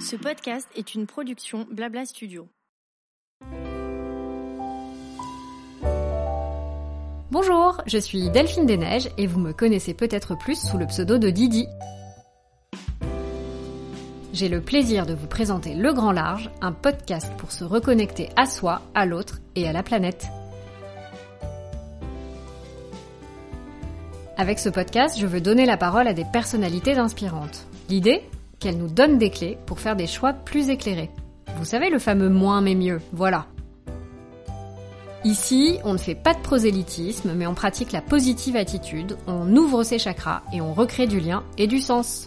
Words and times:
Ce 0.00 0.16
podcast 0.16 0.66
est 0.74 0.94
une 0.94 1.06
production 1.06 1.66
Blabla 1.70 2.06
Studio. 2.06 2.48
Bonjour, 7.30 7.82
je 7.86 7.98
suis 7.98 8.30
Delphine 8.30 8.64
Desneiges 8.66 9.10
et 9.18 9.26
vous 9.26 9.38
me 9.38 9.52
connaissez 9.52 9.92
peut-être 9.92 10.34
plus 10.34 10.58
sous 10.60 10.78
le 10.78 10.86
pseudo 10.86 11.18
de 11.18 11.30
Didi. 11.30 11.66
J'ai 14.32 14.48
le 14.48 14.60
plaisir 14.60 15.04
de 15.06 15.14
vous 15.14 15.26
présenter 15.26 15.74
Le 15.74 15.92
Grand 15.92 16.12
Large, 16.12 16.50
un 16.60 16.72
podcast 16.72 17.32
pour 17.36 17.52
se 17.52 17.64
reconnecter 17.64 18.30
à 18.36 18.46
soi, 18.46 18.82
à 18.94 19.04
l'autre 19.04 19.40
et 19.56 19.68
à 19.68 19.72
la 19.72 19.82
planète. 19.82 20.26
Avec 24.40 24.58
ce 24.58 24.70
podcast, 24.70 25.18
je 25.18 25.26
veux 25.26 25.42
donner 25.42 25.66
la 25.66 25.76
parole 25.76 26.08
à 26.08 26.14
des 26.14 26.24
personnalités 26.24 26.94
inspirantes. 26.94 27.66
L'idée 27.90 28.22
Qu'elles 28.58 28.78
nous 28.78 28.88
donnent 28.88 29.18
des 29.18 29.28
clés 29.28 29.58
pour 29.66 29.80
faire 29.80 29.96
des 29.96 30.06
choix 30.06 30.32
plus 30.32 30.70
éclairés. 30.70 31.10
Vous 31.56 31.66
savez 31.66 31.90
le 31.90 31.98
fameux 31.98 32.30
moins 32.30 32.62
mais 32.62 32.74
mieux, 32.74 33.02
voilà. 33.12 33.48
Ici, 35.24 35.76
on 35.84 35.92
ne 35.92 35.98
fait 35.98 36.14
pas 36.14 36.32
de 36.32 36.38
prosélytisme, 36.38 37.34
mais 37.36 37.46
on 37.46 37.52
pratique 37.52 37.92
la 37.92 38.00
positive 38.00 38.56
attitude, 38.56 39.18
on 39.26 39.54
ouvre 39.56 39.82
ses 39.82 39.98
chakras 39.98 40.40
et 40.54 40.62
on 40.62 40.72
recrée 40.72 41.06
du 41.06 41.20
lien 41.20 41.42
et 41.58 41.66
du 41.66 41.78
sens. 41.78 42.26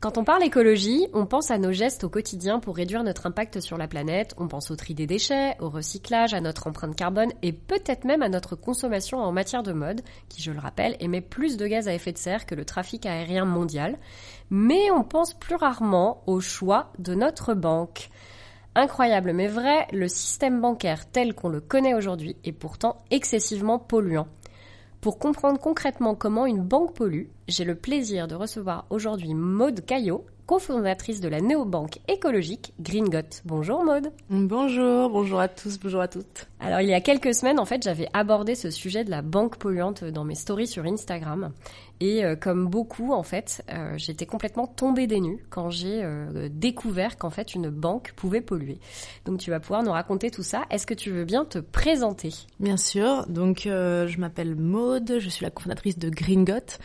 Quand 0.00 0.16
on 0.16 0.24
parle 0.24 0.42
écologie, 0.42 1.08
on 1.12 1.26
pense 1.26 1.50
à 1.50 1.58
nos 1.58 1.72
gestes 1.72 2.04
au 2.04 2.08
quotidien 2.08 2.58
pour 2.58 2.74
réduire 2.74 3.04
notre 3.04 3.26
impact 3.26 3.60
sur 3.60 3.76
la 3.76 3.86
planète, 3.86 4.34
on 4.38 4.48
pense 4.48 4.70
au 4.70 4.76
tri 4.76 4.94
des 4.94 5.06
déchets, 5.06 5.56
au 5.60 5.68
recyclage, 5.68 6.32
à 6.32 6.40
notre 6.40 6.66
empreinte 6.68 6.96
carbone 6.96 7.34
et 7.42 7.52
peut-être 7.52 8.06
même 8.06 8.22
à 8.22 8.30
notre 8.30 8.56
consommation 8.56 9.18
en 9.18 9.30
matière 9.30 9.62
de 9.62 9.74
mode, 9.74 10.00
qui 10.30 10.40
je 10.40 10.52
le 10.52 10.58
rappelle 10.58 10.96
émet 11.00 11.20
plus 11.20 11.58
de 11.58 11.66
gaz 11.66 11.86
à 11.86 11.92
effet 11.92 12.12
de 12.12 12.18
serre 12.18 12.46
que 12.46 12.54
le 12.54 12.64
trafic 12.64 13.04
aérien 13.04 13.44
mondial. 13.44 13.98
Mais 14.48 14.90
on 14.90 15.04
pense 15.04 15.34
plus 15.34 15.56
rarement 15.56 16.22
au 16.26 16.40
choix 16.40 16.94
de 16.98 17.14
notre 17.14 17.52
banque. 17.52 18.08
Incroyable 18.74 19.34
mais 19.34 19.48
vrai, 19.48 19.86
le 19.92 20.08
système 20.08 20.62
bancaire 20.62 21.10
tel 21.10 21.34
qu'on 21.34 21.50
le 21.50 21.60
connaît 21.60 21.92
aujourd'hui 21.92 22.36
est 22.44 22.52
pourtant 22.52 22.96
excessivement 23.10 23.78
polluant. 23.78 24.28
Pour 25.02 25.18
comprendre 25.18 25.58
concrètement 25.58 26.14
comment 26.14 26.44
une 26.44 26.62
banque 26.62 26.94
pollue, 26.94 27.28
j'ai 27.50 27.64
le 27.64 27.74
plaisir 27.74 28.28
de 28.28 28.34
recevoir 28.34 28.86
aujourd'hui 28.90 29.34
Maude 29.34 29.84
Caillot, 29.84 30.24
cofondatrice 30.46 31.20
de 31.20 31.28
la 31.28 31.40
néobanque 31.40 31.98
écologique 32.08 32.72
Gringot. 32.80 33.42
Bonjour 33.44 33.84
Maude. 33.84 34.12
Bonjour, 34.30 35.10
bonjour 35.10 35.40
à 35.40 35.48
tous, 35.48 35.78
bonjour 35.78 36.00
à 36.00 36.08
toutes. 36.08 36.48
Alors 36.60 36.80
il 36.80 36.88
y 36.88 36.94
a 36.94 37.00
quelques 37.00 37.34
semaines, 37.34 37.58
en 37.58 37.64
fait, 37.64 37.82
j'avais 37.82 38.08
abordé 38.12 38.54
ce 38.54 38.70
sujet 38.70 39.04
de 39.04 39.10
la 39.10 39.22
banque 39.22 39.58
polluante 39.58 40.04
dans 40.04 40.24
mes 40.24 40.34
stories 40.34 40.66
sur 40.66 40.84
Instagram. 40.84 41.52
Et 42.00 42.24
euh, 42.24 42.34
comme 42.34 42.66
beaucoup, 42.66 43.12
en 43.12 43.22
fait, 43.22 43.62
euh, 43.70 43.92
j'étais 43.96 44.24
complètement 44.24 44.66
tombée 44.66 45.06
des 45.06 45.20
nues 45.20 45.44
quand 45.50 45.68
j'ai 45.68 46.02
euh, 46.02 46.48
découvert 46.50 47.18
qu'en 47.18 47.28
fait 47.28 47.54
une 47.54 47.68
banque 47.68 48.12
pouvait 48.16 48.40
polluer. 48.40 48.78
Donc 49.26 49.38
tu 49.38 49.50
vas 49.50 49.60
pouvoir 49.60 49.82
nous 49.82 49.92
raconter 49.92 50.30
tout 50.30 50.42
ça. 50.42 50.64
Est-ce 50.70 50.86
que 50.86 50.94
tu 50.94 51.10
veux 51.10 51.24
bien 51.24 51.44
te 51.44 51.58
présenter? 51.58 52.32
Bien 52.58 52.78
sûr. 52.78 53.26
Donc 53.28 53.62
je 53.64 54.18
m'appelle 54.18 54.56
Maude, 54.56 55.16
je 55.18 55.28
suis 55.28 55.44
la 55.44 55.50
cofondatrice 55.50 55.98
de 55.98 56.08
Gringot, 56.08 56.78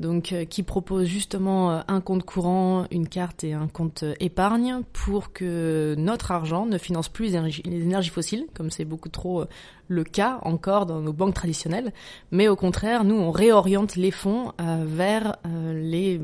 donc 0.00 0.07
qui 0.20 0.62
propose 0.62 1.06
justement 1.06 1.82
un 1.88 2.00
compte 2.00 2.24
courant, 2.24 2.86
une 2.90 3.08
carte 3.08 3.44
et 3.44 3.52
un 3.52 3.68
compte 3.68 4.04
épargne 4.20 4.82
pour 4.92 5.32
que 5.32 5.94
notre 5.98 6.30
argent 6.30 6.66
ne 6.66 6.78
finance 6.78 7.08
plus 7.08 7.26
les 7.26 7.36
énergies, 7.36 7.62
les 7.64 7.82
énergies 7.82 8.10
fossiles, 8.10 8.46
comme 8.54 8.70
c'est 8.70 8.84
beaucoup 8.84 9.08
trop 9.08 9.44
le 9.88 10.04
cas 10.04 10.38
encore 10.42 10.86
dans 10.86 11.00
nos 11.00 11.12
banques 11.12 11.34
traditionnelles, 11.34 11.92
mais 12.30 12.48
au 12.48 12.56
contraire, 12.56 13.04
nous, 13.04 13.16
on 13.16 13.30
réoriente 13.30 13.96
les 13.96 14.10
fonds 14.10 14.52
euh, 14.60 14.84
vers 14.86 15.36
euh, 15.46 15.72
les, 15.72 16.20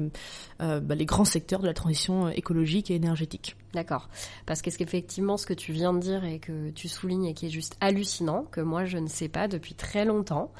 euh, 0.61 0.81
bah, 0.81 0.95
les 0.95 1.07
grands 1.07 1.25
secteurs 1.25 1.61
de 1.61 1.67
la 1.67 1.75
transition 1.75 2.29
écologique 2.29 2.91
et 2.91 2.95
énergétique. 2.95 3.57
D'accord. 3.73 4.09
Parce 4.47 4.63
qu'est-ce 4.63 4.79
qu'effectivement, 4.79 5.37
ce 5.37 5.47
que 5.47 5.55
tu 5.55 5.73
viens 5.73 5.93
de 5.93 5.99
dire 5.99 6.25
et 6.25 6.39
que 6.39 6.71
tu 6.71 6.87
soulignes 6.87 7.25
et 7.25 7.35
qui 7.35 7.47
est 7.47 7.51
juste 7.51 7.77
hallucinant, 7.81 8.45
que 8.53 8.61
moi 8.61 8.85
je 8.85 8.99
ne 8.99 9.09
sais 9.09 9.29
pas 9.29 9.49
depuis 9.49 9.75
très 9.75 10.05
longtemps, 10.05 10.53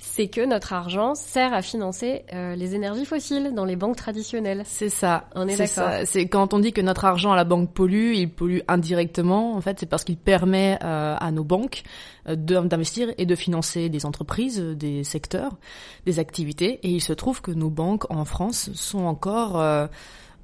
c'est 0.00 0.26
que 0.26 0.44
notre 0.44 0.72
argent 0.72 1.14
sert 1.14 1.54
à 1.54 1.62
financer 1.62 2.24
les 2.32 2.74
énergies 2.74 3.04
fossiles 3.04 3.52
dans 3.54 3.64
les 3.64 3.76
banques 3.76 3.94
traditionnelles. 3.94 4.62
C'est 4.64 4.88
ça. 4.88 5.28
On 5.36 5.46
est, 5.46 5.56
d'accord. 5.56 5.90
C'est 6.06 6.26
quand 6.26 6.54
on 6.54 6.58
dit 6.58 6.72
que 6.72 6.80
notre 6.80 7.04
argent 7.04 7.30
à 7.30 7.36
la 7.36 7.44
banque 7.44 7.72
pollue, 7.72 8.14
il 8.14 8.32
pollue 8.32 8.58
indirectement. 8.66 9.54
En 9.54 9.60
fait, 9.60 9.78
c'est 9.78 9.86
parce 9.86 10.02
qu'il 10.02 10.16
permet 10.16 10.76
à 10.80 11.30
nos 11.30 11.44
banques 11.44 11.84
d'investir 12.34 13.12
et 13.18 13.26
de 13.26 13.34
financer 13.34 13.88
des 13.88 14.06
entreprises, 14.06 14.60
des 14.60 15.04
secteurs, 15.04 15.56
des 16.04 16.18
activités. 16.18 16.80
Et 16.82 16.90
il 16.90 17.00
se 17.00 17.12
trouve 17.12 17.40
que 17.40 17.50
nos 17.50 17.70
banques 17.70 18.10
en 18.10 18.24
France 18.24 18.70
sont 18.74 19.04
encore 19.04 19.60
euh, 19.60 19.86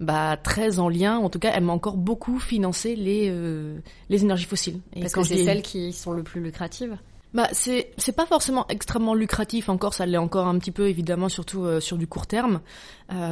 bah, 0.01 0.37
très 0.37 0.79
en 0.79 0.89
lien, 0.89 1.19
en 1.19 1.31
tout 1.31 1.39
cas, 1.39 1.53
elles 1.55 1.63
m'ont 1.63 1.75
encore 1.75 1.97
beaucoup 1.97 2.39
financé 2.39 2.97
les, 2.97 3.29
euh, 3.31 3.79
les 4.09 4.23
énergies 4.23 4.47
fossiles. 4.47 4.81
Et 4.95 5.01
Parce 5.01 5.13
que 5.13 5.23
c'est 5.23 5.45
celles 5.45 5.63
qui 5.63 5.93
sont 5.93 6.13
le 6.13 6.23
plus 6.23 6.41
lucratives 6.41 6.97
bah 7.35 7.49
c'est 7.53 7.93
c'est 7.97 8.13
pas 8.13 8.27
forcément 8.27 8.67
extrêmement 8.69 9.15
lucratif 9.15 9.69
encore 9.69 9.95
ça 9.95 10.05
l'est 10.07 10.19
encore 10.19 10.47
un 10.47 10.59
petit 10.59 10.71
peu 10.71 10.89
évidemment 10.89 11.29
surtout 11.29 11.65
euh, 11.65 11.81
sur 11.81 11.97
du 11.97 12.07
court 12.07 12.27
terme 12.27 12.61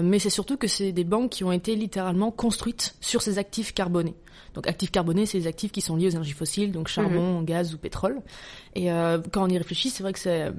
mais 0.02 0.18
c'est 0.18 0.28
surtout 0.28 0.58
que 0.58 0.66
c'est 0.66 0.92
des 0.92 1.04
banques 1.04 1.30
qui 1.30 1.42
ont 1.42 1.52
été 1.52 1.74
littéralement 1.74 2.30
construites 2.30 2.96
sur 3.00 3.22
ces 3.22 3.38
actifs 3.38 3.72
carbonés 3.72 4.14
donc 4.54 4.66
actifs 4.66 4.90
carbonés, 4.90 5.26
c'est 5.26 5.38
les 5.38 5.46
actifs 5.46 5.70
qui 5.70 5.80
sont 5.80 5.96
liés 5.96 6.06
aux 6.06 6.10
énergies 6.10 6.32
fossiles, 6.32 6.72
donc 6.72 6.88
charbon, 6.88 7.38
mhm. 7.38 7.44
gaz 7.44 7.74
ou 7.74 7.78
pétrole. 7.78 8.20
Et 8.74 8.90
euh, 8.90 9.18
quand 9.32 9.44
on 9.44 9.48
y 9.48 9.56
réfléchit, 9.56 9.90
c'est 9.90 10.02
vrai 10.02 10.12
que 10.12 10.18
c'est 10.18 10.50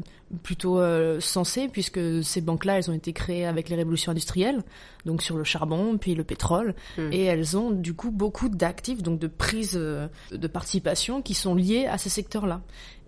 plutôt 0.43 0.79
euh, 0.79 1.19
sensé 1.19 1.67
puisque 1.67 1.99
ces 2.23 2.39
banques-là, 2.39 2.77
elles 2.77 2.89
ont 2.89 2.93
été 2.93 3.11
créées 3.11 3.45
avec 3.45 3.67
les 3.67 3.75
révolutions 3.75 4.11
industrielles, 4.11 4.63
donc 5.05 5.21
sur 5.21 5.35
le 5.35 5.43
charbon 5.43 5.97
puis 5.97 6.15
le 6.15 6.23
pétrole, 6.23 6.73
mhm. 6.97 7.11
et 7.11 7.23
elles 7.23 7.57
ont 7.57 7.71
du 7.71 7.93
coup 7.93 8.11
beaucoup 8.11 8.47
d'actifs, 8.47 9.03
donc 9.03 9.19
de 9.19 9.27
prises 9.27 9.75
euh, 9.75 10.07
de 10.31 10.47
participation 10.47 11.21
qui 11.21 11.33
sont 11.33 11.55
liés 11.55 11.85
à 11.85 11.97
ces 11.97 12.09
secteurs-là. 12.09 12.61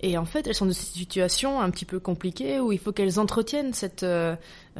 Et 0.05 0.17
en 0.17 0.25
fait, 0.25 0.45
elles 0.47 0.53
sont 0.53 0.65
dans 0.65 0.73
cette 0.73 0.89
situation 0.89 1.61
un 1.61 1.69
petit 1.69 1.85
peu 1.85 1.97
compliquée 1.97 2.59
où 2.59 2.73
il 2.73 2.77
faut 2.77 2.91
qu'elles 2.91 3.21
entretiennent 3.21 3.73
cette 3.73 4.03
euh, 4.03 4.35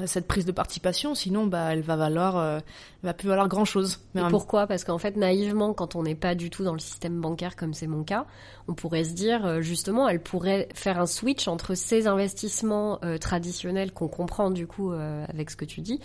cette 0.05 0.27
prise 0.27 0.45
de 0.45 0.51
participation, 0.51 1.15
sinon 1.15 1.45
bah 1.45 1.71
elle 1.71 1.81
va 1.81 1.95
valoir, 1.95 2.35
euh, 2.35 2.57
elle 2.57 3.09
va 3.09 3.13
plus 3.13 3.29
valoir 3.29 3.47
grand 3.47 3.63
chose. 3.63 4.01
Mais 4.15 4.23
pourquoi? 4.29 4.67
Parce 4.67 4.83
qu'en 4.83 4.97
fait, 4.97 5.15
naïvement, 5.15 5.73
quand 5.73 5.95
on 5.95 6.03
n'est 6.03 6.13
pas 6.13 6.35
du 6.35 6.49
tout 6.49 6.65
dans 6.65 6.73
le 6.73 6.79
système 6.79 7.21
bancaire 7.21 7.55
comme 7.55 7.73
c'est 7.73 7.87
mon 7.87 8.03
cas, 8.03 8.25
on 8.67 8.73
pourrait 8.73 9.05
se 9.05 9.13
dire 9.13 9.45
euh, 9.45 9.61
justement, 9.61 10.09
elle 10.09 10.19
pourrait 10.19 10.67
faire 10.73 10.99
un 10.99 11.05
switch 11.05 11.47
entre 11.47 11.73
ces 11.73 12.07
investissements 12.07 12.99
traditionnels 13.21 13.93
qu'on 13.93 14.09
comprend 14.09 14.51
du 14.51 14.67
coup 14.67 14.91
avec 14.91 15.49
ce 15.49 15.55
que 15.55 15.65
tu 15.65 15.81
dis, 15.81 15.99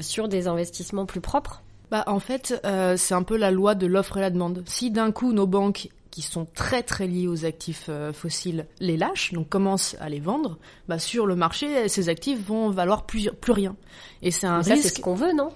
sur 0.00 0.28
des 0.28 0.48
investissements 0.48 1.04
plus 1.04 1.20
propres. 1.20 1.62
Bah 1.90 2.04
en 2.06 2.20
fait, 2.20 2.60
c'est 2.96 3.14
un 3.14 3.22
peu 3.22 3.36
la 3.36 3.50
loi 3.50 3.74
de 3.74 3.86
l'offre 3.86 4.16
et 4.16 4.20
la 4.20 4.30
demande. 4.30 4.62
Si 4.66 4.90
d'un 4.90 5.12
coup 5.12 5.32
nos 5.32 5.46
banques 5.46 5.88
qui 6.16 6.22
sont 6.22 6.46
très 6.46 6.82
très 6.82 7.06
liés 7.06 7.28
aux 7.28 7.44
actifs 7.44 7.90
euh, 7.90 8.10
fossiles 8.10 8.64
les 8.80 8.96
lâchent, 8.96 9.34
donc 9.34 9.50
commencent 9.50 9.96
à 10.00 10.08
les 10.08 10.18
vendre, 10.18 10.56
bah 10.88 10.98
sur 10.98 11.26
le 11.26 11.36
marché, 11.36 11.90
ces 11.90 12.08
actifs 12.08 12.42
vont 12.42 12.70
valoir 12.70 13.04
plus, 13.04 13.28
plus 13.38 13.52
rien. 13.52 13.76
Et 14.22 14.30
c'est 14.30 14.46
un 14.46 14.62
risque. 14.62 14.82
c'est 14.82 14.96
ce 14.96 15.00
qu'on 15.02 15.14
veut, 15.14 15.34
non? 15.34 15.50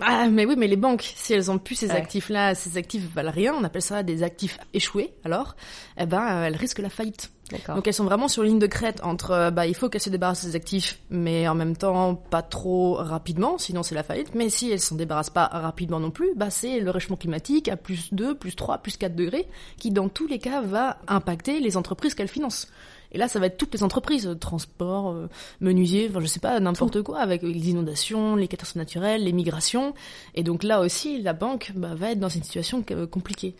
Ah, 0.00 0.28
mais 0.28 0.46
oui, 0.46 0.54
mais 0.56 0.68
les 0.68 0.76
banques, 0.76 1.02
si 1.16 1.32
elles 1.32 1.50
ont 1.50 1.58
plus 1.58 1.74
ces 1.74 1.90
actifs-là, 1.90 2.54
ces 2.54 2.76
actifs 2.76 3.12
valent 3.12 3.32
rien, 3.32 3.54
on 3.54 3.64
appelle 3.64 3.82
ça 3.82 4.04
des 4.04 4.22
actifs 4.22 4.60
échoués. 4.72 5.12
Alors, 5.24 5.56
eh 5.98 6.06
ben, 6.06 6.22
euh, 6.22 6.44
elles 6.44 6.56
risquent 6.56 6.78
la 6.78 6.90
faillite. 6.90 7.32
Donc 7.68 7.86
elles 7.86 7.94
sont 7.94 8.04
vraiment 8.04 8.28
sur 8.28 8.42
ligne 8.42 8.58
de 8.58 8.66
crête 8.66 9.00
entre 9.02 9.30
euh, 9.32 9.50
bah 9.50 9.66
il 9.66 9.74
faut 9.74 9.90
qu'elles 9.90 10.00
se 10.00 10.08
débarrassent 10.08 10.46
des 10.46 10.56
actifs 10.56 10.98
mais 11.10 11.46
en 11.46 11.54
même 11.54 11.76
temps 11.76 12.14
pas 12.14 12.40
trop 12.40 12.94
rapidement 12.94 13.58
sinon 13.58 13.82
c'est 13.82 13.94
la 13.94 14.02
faillite 14.02 14.34
mais 14.34 14.48
si 14.48 14.70
elles 14.70 14.80
s'en 14.80 14.96
débarrassent 14.96 15.30
pas 15.30 15.46
rapidement 15.52 16.00
non 16.00 16.10
plus 16.10 16.30
bah 16.36 16.48
c'est 16.48 16.80
le 16.80 16.90
réchauffement 16.90 17.16
climatique 17.16 17.68
à 17.68 17.76
plus 17.76 18.12
2, 18.14 18.34
plus 18.34 18.56
3, 18.56 18.78
plus 18.78 18.96
4 18.96 19.14
degrés 19.14 19.46
qui 19.78 19.90
dans 19.90 20.08
tous 20.08 20.26
les 20.26 20.38
cas 20.38 20.62
va 20.62 20.96
impacter 21.06 21.60
les 21.60 21.76
entreprises 21.76 22.14
qu'elles 22.14 22.28
financent. 22.28 22.68
Et 23.14 23.18
là, 23.18 23.28
ça 23.28 23.38
va 23.38 23.46
être 23.46 23.56
toutes 23.56 23.72
les 23.72 23.84
entreprises, 23.84 24.26
euh, 24.26 24.34
transport, 24.34 25.10
euh, 25.10 25.28
menuisier, 25.60 26.08
enfin 26.10 26.20
je 26.20 26.26
sais 26.26 26.40
pas, 26.40 26.58
n'importe 26.58 27.00
quoi, 27.02 27.20
avec 27.20 27.42
les 27.42 27.70
inondations, 27.70 28.34
les 28.34 28.48
catastrophes 28.48 28.76
naturelles, 28.76 29.22
les 29.22 29.32
migrations. 29.32 29.94
Et 30.34 30.42
donc 30.42 30.64
là 30.64 30.80
aussi, 30.80 31.22
la 31.22 31.32
banque 31.32 31.70
bah, 31.76 31.94
va 31.94 32.10
être 32.10 32.18
dans 32.18 32.28
une 32.28 32.42
situation 32.42 32.84
compliquée. 33.10 33.54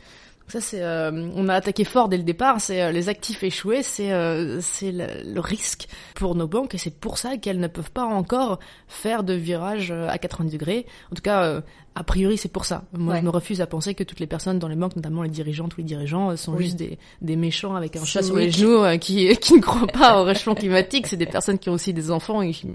Ça 0.47 0.61
c'est, 0.61 0.83
euh, 0.83 1.31
on 1.35 1.49
a 1.49 1.55
attaqué 1.55 1.85
fort 1.85 2.09
dès 2.09 2.19
le 2.19 2.23
départ. 2.23 2.61
C'est 2.61 2.83
euh, 2.83 2.93
les 2.93 3.09
actifs 3.09 3.43
échoués, 3.43 3.83
c'est 3.83 4.13
euh, 4.13 4.61
c'est 4.61 4.93
le, 4.93 5.41
risque 5.41 5.89
pour 6.15 6.35
nos 6.35 6.47
banques 6.47 6.75
et 6.75 6.79
c'est 6.79 6.95
pour 6.95 7.19
ça 7.19 7.39
qu'elles 7.39 7.61
ne 7.61 7.67
peuvent 7.67 7.91
pas 7.91 8.05
encore 8.05 8.59
faire 8.87 9.25
de 9.25 9.33
virage 9.33 9.91
à 9.91 10.19
90 10.19 10.53
degrés. 10.53 10.87
En 11.11 11.15
tout 11.15 11.23
cas, 11.23 11.63
a 11.95 12.05
priori 12.05 12.37
c'est 12.37 12.51
pour 12.51 12.67
ça. 12.67 12.85
Moi 12.93 13.17
je 13.17 13.23
me 13.23 13.31
refuse 13.31 13.61
à 13.63 13.67
penser 13.67 13.95
que 13.95 14.05
toutes 14.05 14.21
les 14.21 14.27
personnes 14.27 14.59
dans 14.59 14.69
les 14.69 14.77
banques, 14.77 14.97
notamment 14.97 15.23
les 15.23 15.31
dirigeants, 15.31 15.69
tous 15.69 15.79
les 15.79 15.85
dirigeants, 15.85 16.37
sont 16.37 16.59
juste 16.59 16.77
des, 16.77 16.99
des 17.23 17.37
méchants 17.37 17.75
avec 17.75 17.97
un 17.97 18.05
chat 18.05 18.23
sur 18.23 18.37
les 18.37 18.51
genoux 18.51 18.85
qui 19.01 19.35
qui 19.41 19.55
ne 19.55 19.61
croient 19.61 19.87
pas 19.87 20.21
au 20.21 20.25
réchauffement 20.25 20.55
climatique. 20.55 21.07
C'est 21.07 21.17
des 21.17 21.27
personnes 21.27 21.59
qui 21.59 21.71
ont 21.71 21.75
aussi 21.75 21.93
des 21.95 22.11
enfants 22.11 22.43
et 22.43 22.53
qui, 22.53 22.69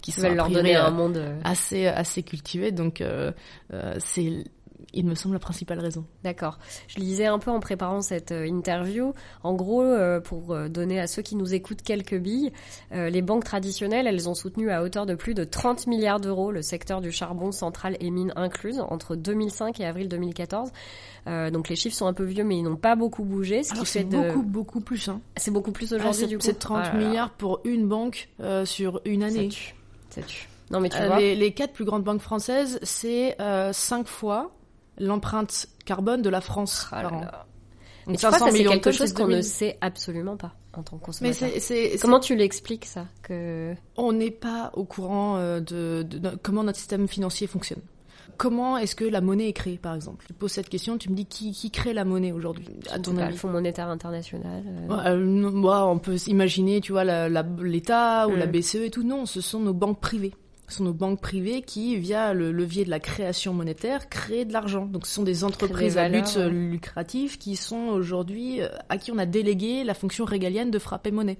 qui 0.00 0.12
sont 0.12 0.32
leur 0.32 0.48
donner 0.48 0.76
un 0.76 0.90
monde 0.90 1.20
assez 1.44 1.86
assez 1.86 2.22
cultivé. 2.22 2.70
Donc 2.72 3.02
c'est 3.98 4.44
il 4.92 5.06
me 5.06 5.14
semble 5.14 5.34
la 5.34 5.40
principale 5.40 5.80
raison. 5.80 6.04
D'accord. 6.24 6.58
Je 6.88 6.98
lisais 6.98 7.26
un 7.26 7.38
peu 7.38 7.50
en 7.50 7.60
préparant 7.60 8.00
cette 8.00 8.32
euh, 8.32 8.46
interview. 8.46 9.12
En 9.42 9.54
gros, 9.54 9.82
euh, 9.82 10.20
pour 10.20 10.52
euh, 10.52 10.68
donner 10.68 10.98
à 11.00 11.06
ceux 11.06 11.22
qui 11.22 11.36
nous 11.36 11.54
écoutent 11.54 11.82
quelques 11.82 12.16
billes, 12.18 12.52
les 12.92 13.22
banques 13.22 13.44
traditionnelles, 13.44 14.06
elles 14.06 14.28
ont 14.28 14.34
soutenu 14.34 14.70
à 14.70 14.82
hauteur 14.82 15.06
de 15.06 15.14
plus 15.14 15.34
de 15.34 15.44
30 15.44 15.86
milliards 15.86 16.20
d'euros 16.20 16.50
le 16.52 16.62
secteur 16.62 17.00
du 17.00 17.12
charbon 17.12 17.52
central 17.52 17.96
et 18.00 18.10
mines 18.10 18.32
incluses 18.36 18.80
entre 18.80 19.14
2005 19.16 19.80
et 19.80 19.86
avril 19.86 20.08
2014. 20.08 20.70
donc 21.52 21.68
les 21.68 21.76
chiffres 21.76 21.96
sont 21.96 22.06
un 22.06 22.12
peu 22.12 22.24
vieux, 22.24 22.44
mais 22.44 22.58
ils 22.58 22.62
n'ont 22.62 22.76
pas 22.76 22.96
beaucoup 22.96 23.24
bougé. 23.24 23.62
Ce 23.62 23.74
qui 23.74 23.84
fait 23.84 24.04
beaucoup, 24.04 24.42
beaucoup 24.42 24.80
plus. 24.80 25.08
Hein. 25.08 25.20
C'est 25.36 25.50
beaucoup 25.50 25.72
plus 25.72 25.92
aujourd'hui, 25.92 26.22
ah, 26.24 26.28
du 26.28 26.38
coup. 26.38 26.44
C'est 26.44 26.58
30 26.58 26.94
milliards 26.94 27.30
pour 27.30 27.60
une 27.64 27.86
banque 27.88 28.28
sur 28.64 29.00
une 29.04 29.22
année. 29.22 29.50
Ça 30.10 30.22
tue. 30.22 30.48
Non, 30.70 30.80
mais 30.80 30.88
tu 30.88 31.02
vois. 31.02 31.18
Les, 31.18 31.34
les, 31.34 31.52
quatre 31.52 31.72
plus 31.72 31.84
grandes 31.84 32.04
banques 32.04 32.20
françaises, 32.20 32.78
c'est 32.82 33.36
cinq 33.72 34.06
fois 34.06 34.50
l'empreinte 34.98 35.68
carbone 35.84 36.22
de 36.22 36.30
la 36.30 36.40
France 36.40 36.86
oh 36.88 36.94
par 36.94 37.12
an. 37.12 37.26
Mais 38.08 38.16
tu 38.16 38.26
crois 38.26 38.38
que 38.38 38.56
c'est 38.56 38.64
quelque 38.64 38.92
chose 38.92 39.12
qu'on 39.12 39.28
ne 39.28 39.42
sait 39.42 39.76
absolument 39.80 40.36
pas 40.36 40.54
en 40.72 40.82
tant 40.82 40.96
que 40.98 41.04
consommateur. 41.04 41.48
Mais 41.52 41.60
c'est, 41.60 41.96
comment 42.00 42.20
tu 42.20 42.36
l'expliques 42.36 42.86
ça 42.86 43.06
que 43.22 43.74
on 43.96 44.12
n'est 44.12 44.30
pas 44.30 44.70
au 44.74 44.84
courant 44.84 45.36
euh, 45.36 45.60
de, 45.60 46.06
comment 46.42 46.64
notre 46.64 46.78
système 46.78 47.06
financier 47.08 47.46
fonctionne. 47.46 47.82
Comment 48.36 48.78
est-ce 48.78 48.94
que 48.94 49.04
la 49.04 49.20
monnaie 49.20 49.48
est 49.48 49.52
créée, 49.52 49.78
par 49.78 49.96
exemple? 49.96 50.24
Je 50.28 50.32
pose 50.32 50.52
cette 50.52 50.68
question, 50.68 50.96
tu 50.96 51.10
me 51.10 51.16
dis 51.16 51.26
qui, 51.26 51.50
qui 51.50 51.72
crée 51.72 51.92
la 51.92 52.04
monnaie 52.04 52.30
aujourd'hui 52.30 52.68
À 52.90 53.00
ton 53.00 53.16
avis 53.16 53.32
Le 53.32 53.36
Fonds 53.36 53.48
monétaire 53.48 53.88
international. 53.88 54.62
Euh... 54.88 55.16
Euh, 55.16 55.84
on 55.84 55.98
peut 55.98 56.16
imaginer, 56.28 56.80
tu 56.80 56.92
vois, 56.92 57.02
l'État 57.04 58.28
ou 58.28 58.36
la 58.36 58.46
BCE 58.46 58.76
et 58.76 58.90
tout. 58.90 59.02
Non, 59.02 59.26
ce 59.26 59.40
sont 59.40 59.58
nos 59.58 59.74
banques 59.74 60.00
privées. 60.00 60.34
Ce 60.68 60.76
sont 60.76 60.84
nos 60.84 60.92
banques 60.92 61.20
privées 61.20 61.62
qui, 61.62 61.96
via 61.96 62.34
le 62.34 62.52
levier 62.52 62.84
de 62.84 62.90
la 62.90 63.00
création 63.00 63.54
monétaire, 63.54 64.08
créent 64.10 64.44
de 64.44 64.52
l'argent. 64.52 64.84
Donc 64.84 65.06
ce 65.06 65.14
sont 65.14 65.22
des 65.22 65.42
entreprises 65.42 65.96
à 65.96 66.08
but 66.10 66.36
euh, 66.36 66.50
lucratif 66.50 67.38
qui 67.38 67.56
sont 67.56 67.88
aujourd'hui, 67.88 68.60
euh, 68.60 68.68
à 68.90 68.98
qui 68.98 69.10
on 69.10 69.18
a 69.18 69.24
délégué 69.24 69.82
la 69.82 69.94
fonction 69.94 70.26
régalienne 70.26 70.70
de 70.70 70.78
frapper 70.78 71.10
monnaie. 71.10 71.38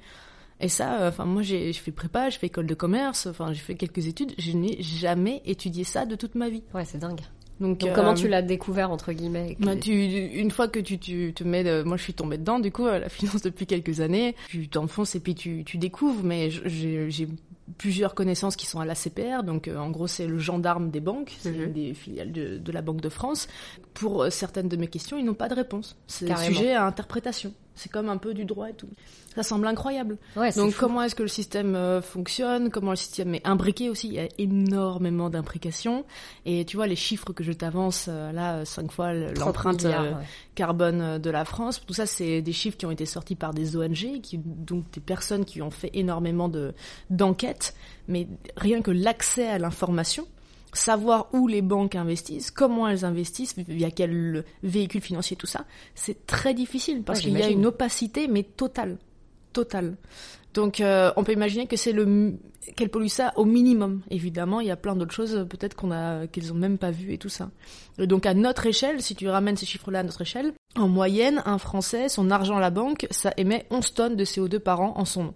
Et 0.60 0.68
ça, 0.68 1.02
euh, 1.02 1.08
enfin 1.10 1.26
moi 1.26 1.42
j'ai 1.42 1.72
fait 1.74 1.92
prépa, 1.92 2.30
j'ai 2.30 2.38
fait 2.38 2.46
école 2.46 2.66
de 2.66 2.74
commerce, 2.74 3.26
enfin 3.26 3.52
j'ai 3.52 3.60
fait 3.60 3.74
quelques 3.74 4.06
études, 4.06 4.32
je 4.38 4.52
n'ai 4.52 4.80
jamais 4.80 5.42
étudié 5.44 5.84
ça 5.84 6.06
de 6.06 6.16
toute 6.16 6.34
ma 6.34 6.48
vie. 6.48 6.62
Ouais, 6.74 6.86
c'est 6.86 6.98
dingue. 6.98 7.20
Donc, 7.60 7.84
comment 7.92 8.14
tu 8.14 8.28
l'as 8.28 8.40
découvert 8.40 8.92
entre 8.92 9.12
guillemets 9.12 9.56
bah, 9.58 9.74
tu, 9.74 9.90
Une 9.92 10.52
fois 10.52 10.68
que 10.68 10.78
tu, 10.78 10.96
tu 10.98 11.32
te 11.34 11.42
mets, 11.42 11.84
moi 11.84 11.96
je 11.96 12.02
suis 12.04 12.14
tombée 12.14 12.38
dedans 12.38 12.60
du 12.60 12.70
coup 12.70 12.86
la 12.86 13.08
finance 13.08 13.42
depuis 13.42 13.66
quelques 13.66 14.00
années, 14.00 14.36
tu 14.48 14.68
t'enfonces 14.68 15.16
et 15.16 15.20
puis 15.20 15.34
tu, 15.34 15.64
tu 15.64 15.76
découvres. 15.76 16.22
Mais 16.22 16.50
j'ai 16.50 17.28
plusieurs 17.76 18.14
connaissances 18.14 18.56
qui 18.56 18.66
sont 18.66 18.80
à 18.80 18.84
la 18.84 18.94
CPR, 18.94 19.42
donc 19.44 19.68
euh, 19.68 19.76
en 19.76 19.90
gros 19.90 20.06
c'est 20.06 20.26
le 20.26 20.38
gendarme 20.38 20.90
des 20.90 21.00
banques, 21.00 21.36
c'est 21.40 21.52
mhm. 21.52 21.72
des 21.72 21.94
filiales 21.94 22.32
de, 22.32 22.58
de, 22.58 22.72
la 22.72 22.82
Banque 22.82 23.00
de 23.00 23.08
France. 23.08 23.48
Pour 23.94 24.22
euh, 24.22 24.30
certaines 24.30 24.68
de 24.68 24.76
mes 24.76 24.88
questions, 24.88 25.18
ils 25.18 25.24
n'ont 25.24 25.34
pas 25.34 25.48
de 25.48 25.54
réponse. 25.54 25.96
C'est 26.06 26.34
sujet 26.38 26.72
à 26.72 26.86
interprétation. 26.86 27.52
C'est 27.78 27.90
comme 27.90 28.08
un 28.08 28.16
peu 28.16 28.34
du 28.34 28.44
droit 28.44 28.68
et 28.68 28.74
tout. 28.74 28.88
Ça 29.36 29.44
semble 29.44 29.68
incroyable. 29.68 30.18
Donc 30.56 30.74
comment 30.74 31.00
est-ce 31.02 31.14
que 31.14 31.22
le 31.22 31.28
système 31.28 31.76
euh, 31.76 32.02
fonctionne? 32.02 32.70
Comment 32.70 32.90
le 32.90 32.96
système 32.96 33.34
est 33.36 33.46
imbriqué 33.46 33.88
aussi? 33.88 34.08
Il 34.08 34.14
y 34.14 34.18
a 34.18 34.28
énormément 34.38 35.30
d'imbrications. 35.30 36.04
Et 36.44 36.64
tu 36.64 36.76
vois 36.76 36.88
les 36.88 36.96
chiffres 36.96 37.32
que 37.32 37.44
je 37.44 37.52
t'avance 37.52 38.06
euh, 38.08 38.32
là, 38.32 38.64
cinq 38.64 38.90
fois 38.90 39.14
l'empreinte 39.14 39.84
euh, 39.84 40.12
carbone 40.56 41.18
de 41.18 41.30
la 41.30 41.44
France. 41.44 41.80
Tout 41.86 41.94
ça, 41.94 42.04
c'est 42.04 42.42
des 42.42 42.52
chiffres 42.52 42.76
qui 42.76 42.86
ont 42.86 42.90
été 42.90 43.06
sortis 43.06 43.36
par 43.36 43.54
des 43.54 43.76
ONG, 43.76 44.20
qui, 44.22 44.38
donc 44.38 44.90
des 44.90 45.00
personnes 45.00 45.44
qui 45.44 45.62
ont 45.62 45.70
fait 45.70 45.90
énormément 45.94 46.48
de 46.48 46.74
d'enquêtes. 47.08 47.74
Mais 48.08 48.26
rien 48.56 48.82
que 48.82 48.90
l'accès 48.90 49.46
à 49.46 49.58
l'information, 49.58 50.26
savoir 50.72 51.28
où 51.32 51.48
les 51.48 51.62
banques 51.62 51.94
investissent, 51.94 52.50
comment 52.50 52.88
elles 52.88 53.04
investissent, 53.04 53.54
via 53.56 53.90
quel 53.90 54.44
véhicule 54.62 55.00
financier, 55.00 55.36
tout 55.36 55.46
ça, 55.46 55.64
c'est 55.94 56.26
très 56.26 56.54
difficile 56.54 57.02
parce 57.02 57.20
qu'il 57.20 57.38
y 57.38 57.42
a 57.42 57.48
une 57.48 57.66
opacité, 57.66 58.28
mais 58.28 58.42
totale. 58.42 58.98
Totale. 59.52 59.96
Donc 60.54 60.80
euh, 60.80 61.12
on 61.16 61.24
peut 61.24 61.32
imaginer 61.32 61.66
que 61.66 61.76
c'est 61.76 61.92
le 61.92 62.34
qu'elles 62.76 62.90
polluent 62.90 63.08
ça 63.08 63.32
au 63.36 63.44
minimum. 63.44 64.02
Évidemment, 64.10 64.60
il 64.60 64.66
y 64.66 64.70
a 64.70 64.76
plein 64.76 64.94
d'autres 64.96 65.14
choses 65.14 65.46
peut-être 65.48 65.74
qu'on 65.74 65.90
a 65.90 66.26
qu'elles 66.26 66.52
ont 66.52 66.56
même 66.56 66.78
pas 66.78 66.90
vues 66.90 67.12
et 67.12 67.18
tout 67.18 67.28
ça. 67.28 67.50
Et 67.98 68.06
donc 68.06 68.26
à 68.26 68.34
notre 68.34 68.66
échelle, 68.66 69.00
si 69.00 69.14
tu 69.14 69.28
ramènes 69.28 69.56
ces 69.56 69.66
chiffres-là 69.66 70.00
à 70.00 70.02
notre 70.02 70.22
échelle, 70.22 70.52
en 70.76 70.88
moyenne, 70.88 71.42
un 71.46 71.58
Français, 71.58 72.08
son 72.08 72.30
argent 72.30 72.56
à 72.56 72.60
la 72.60 72.70
banque, 72.70 73.06
ça 73.10 73.32
émet 73.36 73.66
11 73.70 73.94
tonnes 73.94 74.16
de 74.16 74.24
CO2 74.24 74.58
par 74.58 74.80
an 74.80 74.94
en 74.96 75.04
son 75.04 75.24
nom, 75.24 75.34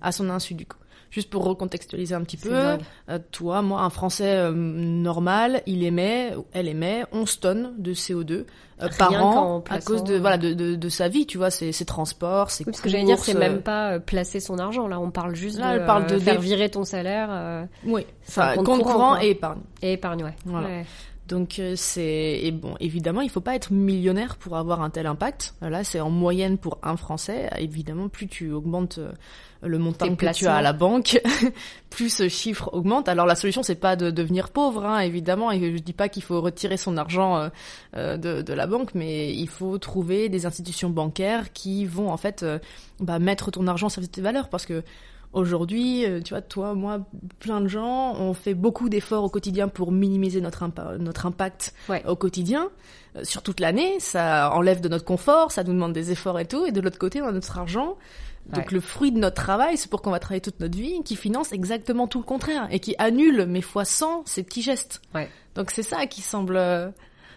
à 0.00 0.12
son 0.12 0.30
insu 0.30 0.54
du 0.54 0.66
coup. 0.66 0.78
Juste 1.12 1.28
pour 1.28 1.44
recontextualiser 1.44 2.14
un 2.14 2.22
petit 2.22 2.38
peu, 2.38 2.54
euh, 2.54 3.18
toi, 3.32 3.60
moi, 3.60 3.82
un 3.82 3.90
Français 3.90 4.34
euh, 4.34 4.50
normal, 4.50 5.62
il 5.66 5.84
émet, 5.84 6.32
elle 6.54 6.68
émet 6.68 7.04
11 7.12 7.38
tonnes 7.38 7.74
de 7.76 7.92
CO2 7.92 8.32
euh, 8.32 8.88
par 8.98 9.22
an 9.22 9.62
à 9.68 9.78
cause 9.82 10.04
de 10.04 10.16
voilà 10.16 10.38
de, 10.38 10.54
de, 10.54 10.74
de, 10.74 10.88
sa 10.88 11.08
vie, 11.08 11.26
tu 11.26 11.36
vois, 11.36 11.50
ses, 11.50 11.70
ses 11.70 11.84
transports, 11.84 12.50
ses 12.50 12.64
oui, 12.64 12.72
Ce 12.74 12.80
que 12.80 12.88
j'allais 12.88 13.04
dire, 13.04 13.18
c'est 13.18 13.34
même 13.34 13.60
pas 13.60 14.00
placer 14.00 14.40
son 14.40 14.58
argent. 14.58 14.88
Là, 14.88 14.98
on 15.00 15.10
parle 15.10 15.34
juste 15.34 15.58
là, 15.58 15.78
de, 15.78 15.84
parle 15.84 16.06
de 16.06 16.18
faire 16.18 16.40
virer 16.40 16.70
ton 16.70 16.84
salaire. 16.84 17.68
oui, 17.84 18.06
enfin, 18.26 18.54
compte, 18.54 18.82
courant, 18.82 19.20
et 19.20 19.32
épargne. 19.32 19.60
Et 19.82 19.92
épargne, 19.92 20.24
ouais. 20.24 20.34
Voilà. 20.46 20.68
Donc 21.28 21.60
c'est 21.76 22.40
et 22.42 22.50
bon 22.50 22.74
évidemment 22.80 23.20
il 23.20 23.30
faut 23.30 23.40
pas 23.40 23.54
être 23.54 23.72
millionnaire 23.72 24.36
pour 24.36 24.56
avoir 24.56 24.82
un 24.82 24.90
tel 24.90 25.06
impact. 25.06 25.54
Là 25.62 25.84
c'est 25.84 26.00
en 26.00 26.10
moyenne 26.10 26.58
pour 26.58 26.78
un 26.82 26.96
Français. 26.96 27.48
Évidemment 27.58 28.08
plus 28.08 28.26
tu 28.26 28.50
augmentes 28.50 28.98
le 29.62 29.78
montant 29.78 30.14
que 30.14 30.32
tu 30.32 30.46
as 30.46 30.56
à 30.56 30.62
la 30.62 30.72
banque, 30.72 31.20
plus 31.90 32.10
ce 32.10 32.28
chiffre 32.28 32.70
augmente. 32.72 33.08
Alors 33.08 33.26
la 33.26 33.34
solution 33.34 33.62
c'est 33.62 33.76
pas 33.76 33.96
de 33.96 34.10
devenir 34.10 34.50
pauvre, 34.50 34.84
hein, 34.84 35.00
évidemment, 35.00 35.52
et 35.52 35.76
je 35.76 35.82
dis 35.82 35.92
pas 35.92 36.08
qu'il 36.08 36.22
faut 36.22 36.40
retirer 36.40 36.76
son 36.76 36.96
argent 36.96 37.36
euh, 37.36 37.48
euh, 37.96 38.16
de, 38.16 38.42
de, 38.42 38.52
la 38.52 38.66
banque, 38.66 38.94
mais 38.94 39.32
il 39.32 39.48
faut 39.48 39.78
trouver 39.78 40.28
des 40.28 40.46
institutions 40.46 40.90
bancaires 40.90 41.52
qui 41.52 41.84
vont 41.86 42.10
en 42.10 42.16
fait 42.16 42.42
euh, 42.42 42.58
bah, 43.00 43.18
mettre 43.18 43.50
ton 43.50 43.66
argent 43.66 43.88
sur 43.88 44.06
tes 44.08 44.20
valeurs, 44.20 44.48
parce 44.48 44.66
que 44.66 44.82
Aujourd'hui, 45.34 46.04
tu 46.26 46.34
vois, 46.34 46.42
toi, 46.42 46.74
moi, 46.74 46.98
plein 47.38 47.62
de 47.62 47.66
gens, 47.66 48.14
on 48.18 48.34
fait 48.34 48.52
beaucoup 48.52 48.90
d'efforts 48.90 49.24
au 49.24 49.30
quotidien 49.30 49.66
pour 49.66 49.90
minimiser 49.90 50.42
notre, 50.42 50.62
notre 50.98 51.24
impact 51.24 51.72
au 52.06 52.16
quotidien. 52.16 52.68
sur 53.22 53.42
toute 53.42 53.58
l'année, 53.58 53.98
ça 53.98 54.52
enlève 54.52 54.82
de 54.82 54.90
notre 54.90 55.06
confort, 55.06 55.50
ça 55.50 55.64
nous 55.64 55.72
demande 55.72 55.94
des 55.94 56.10
efforts 56.10 56.38
et 56.38 56.44
tout. 56.44 56.66
Et 56.66 56.70
de 56.70 56.82
l'autre 56.82 56.98
côté, 56.98 57.22
on 57.22 57.28
a 57.28 57.32
notre 57.32 57.56
argent 57.56 57.96
donc 58.46 58.72
le 58.72 58.80
fruit 58.80 59.12
de 59.12 59.18
notre 59.18 59.42
travail, 59.42 59.76
c'est 59.76 59.90
pour 59.90 60.02
qu'on 60.02 60.10
va 60.10 60.18
travailler 60.18 60.40
toute 60.40 60.60
notre 60.60 60.76
vie, 60.76 61.02
qui 61.04 61.16
finance 61.16 61.52
exactement 61.52 62.06
tout 62.06 62.18
le 62.18 62.24
contraire 62.24 62.66
et 62.70 62.80
qui 62.80 62.94
annule, 62.98 63.46
mais 63.48 63.60
fois 63.60 63.84
100, 63.84 64.24
ces 64.26 64.42
petits 64.42 64.62
gestes. 64.62 65.00
Ouais. 65.14 65.28
Donc 65.54 65.70
c'est 65.70 65.82
ça 65.82 66.06
qui 66.06 66.22
semble 66.22 66.56
euh, 66.56 66.88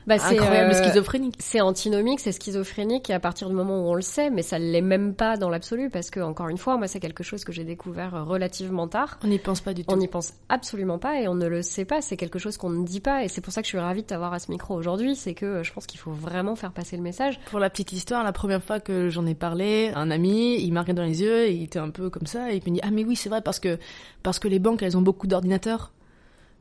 bah, 0.08 0.20
c'est 0.20 0.38
incroyable, 0.38 0.72
euh, 0.72 0.84
schizophrénique. 0.84 1.36
C'est 1.40 1.62
antinomique, 1.62 2.20
c'est 2.20 2.32
schizophrénique, 2.32 3.10
et 3.10 3.14
à 3.14 3.20
partir 3.20 3.50
du 3.50 3.56
moment 3.56 3.86
où 3.86 3.90
on 3.90 3.96
le 3.96 4.02
sait, 4.02 4.30
mais 4.30 4.42
ça 4.42 4.60
l'est 4.60 4.82
même 4.82 5.14
pas 5.14 5.38
dans 5.38 5.50
l'absolu, 5.50 5.90
parce 5.90 6.10
que 6.10 6.20
encore 6.20 6.50
une 6.50 6.58
fois, 6.58 6.78
moi 6.78 6.88
c'est 6.88 7.00
quelque 7.00 7.24
chose 7.24 7.44
que 7.44 7.52
j'ai 7.52 7.64
découvert 7.64 8.16
euh, 8.16 8.24
relativement 8.24 8.88
tard. 8.88 9.20
On 9.24 9.28
n'y 9.28 9.40
pense 9.40 9.62
pas 9.62 9.74
du 9.74 9.84
tout. 9.84 9.94
On 9.94 9.98
n'y 9.98 10.08
pense 10.08 10.34
absolument 10.50 11.00
pas, 11.00 11.20
et 11.22 11.28
on 11.28 11.36
ne 11.36 11.48
le 11.48 11.62
sait 11.62 11.86
pas. 11.86 12.02
C'est 12.02 12.18
quelque 12.18 12.40
chose 12.40 12.58
qu'on 12.58 12.70
ne 12.70 12.86
dit 12.86 13.00
pas, 13.00 13.24
et 13.24 13.28
c'est 13.28 13.42
pour 13.42 13.54
ça 13.54 13.62
que 13.62 13.66
je 13.66 13.70
suis 13.70 13.80
ravie 13.80 14.02
de 14.02 14.08
t'avoir 14.08 14.34
à 14.34 14.40
ce 14.40 14.52
micro 14.52 14.76
aujourd'hui. 14.76 15.16
C'est 15.16 15.34
que 15.34 15.46
euh, 15.46 15.64
je 15.64 15.74
pense 15.74 15.88
qu'il 15.88 16.00
faut 16.00 16.12
vraiment 16.12 16.56
faire 16.56 16.72
passer 16.72 16.98
le 16.98 17.04
message. 17.04 17.40
Pour 17.50 17.60
la 17.60 17.70
petite 17.70 17.94
histoire, 17.94 18.24
la 18.24 18.34
première 18.34 18.64
fois 18.64 18.80
que 18.80 19.10
j'en 19.10 19.26
ai 19.26 19.36
parlé, 19.36 19.92
un 19.96 20.12
ami, 20.12 20.62
il 20.62 20.72
m'a 20.72 20.82
regardé 20.82 21.02
dans 21.02 21.08
les 21.08 21.22
yeux, 21.22 21.46
et 21.46 21.54
il 21.54 21.64
était 21.64 21.80
un 21.80 21.90
peu 21.90 22.10
comme 22.10 22.28
ça, 22.28 22.52
et 22.52 22.58
il 22.58 22.72
me 22.72 22.76
dit 22.76 22.82
ah 22.84 22.92
mais 22.92 23.04
oui 23.04 23.16
c'est 23.16 23.30
vrai 23.30 23.42
parce 23.42 23.60
que 23.60 23.78
parce 24.24 24.40
que 24.40 24.48
les 24.48 24.60
banques 24.60 24.82
elles 24.82 24.98
ont 24.98 25.02
beaucoup 25.02 25.28
d'ordinateurs 25.28 25.92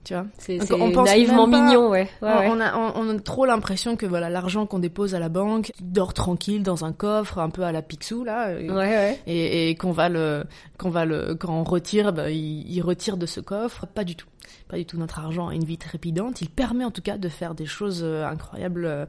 tu 0.04 0.14
vois. 0.14 0.26
C'est 0.38 0.58
naïvement 0.58 1.46
mignon 1.46 1.88
ouais, 1.90 2.08
ouais, 2.22 2.48
on, 2.50 2.60
a 2.60 2.76
on, 2.76 3.08
a 3.08 3.18
trop 3.20 3.46
l'impression 3.46 3.96
que 3.96 4.06
voilà 4.06 4.28
l'argent 4.28 4.66
qu'on 4.66 4.78
dépose 4.78 5.14
à 5.14 5.18
la 5.18 5.28
banque 5.28 5.72
dort 5.80 6.14
tranquille 6.14 6.62
dans 6.62 6.84
un 6.84 6.92
coffre 6.92 7.38
un 7.38 7.50
peu 7.50 7.62
à 7.62 7.72
la 7.72 7.82
Picsou 7.82 8.24
là 8.24 8.52
et, 8.52 8.70
ouais, 8.70 9.20
et, 9.26 9.70
et 9.70 9.74
qu'on 9.74 9.92
va 9.92 10.08
le 10.08 10.44
qu'on 10.78 10.90
va 10.90 11.04
le 11.04 11.34
quand 11.34 11.52
on 11.52 11.64
retire 11.64 12.12
bah, 12.12 12.30
il, 12.30 12.70
il, 12.70 12.80
retire 12.82 13.16
de 13.16 13.26
ce 13.26 13.40
coffre. 13.40 13.86
Pas 13.86 14.04
du 14.04 14.14
tout. 14.16 14.28
Pas 14.68 14.76
du 14.76 14.84
tout. 14.84 14.98
Notre 14.98 15.18
argent 15.18 15.48
a 15.48 15.54
une 15.54 15.64
vie 15.64 15.78
trépidante 15.78 16.40
il 16.42 16.50
permet 16.50 16.84
en 16.84 16.90
tout 16.90 17.02
cas 17.02 17.18
de 17.18 17.28
faire 17.28 17.54
des 17.54 17.66
choses 17.66 18.02
euh, 18.04 18.26
incroyables 18.26 18.84
euh, 18.84 19.06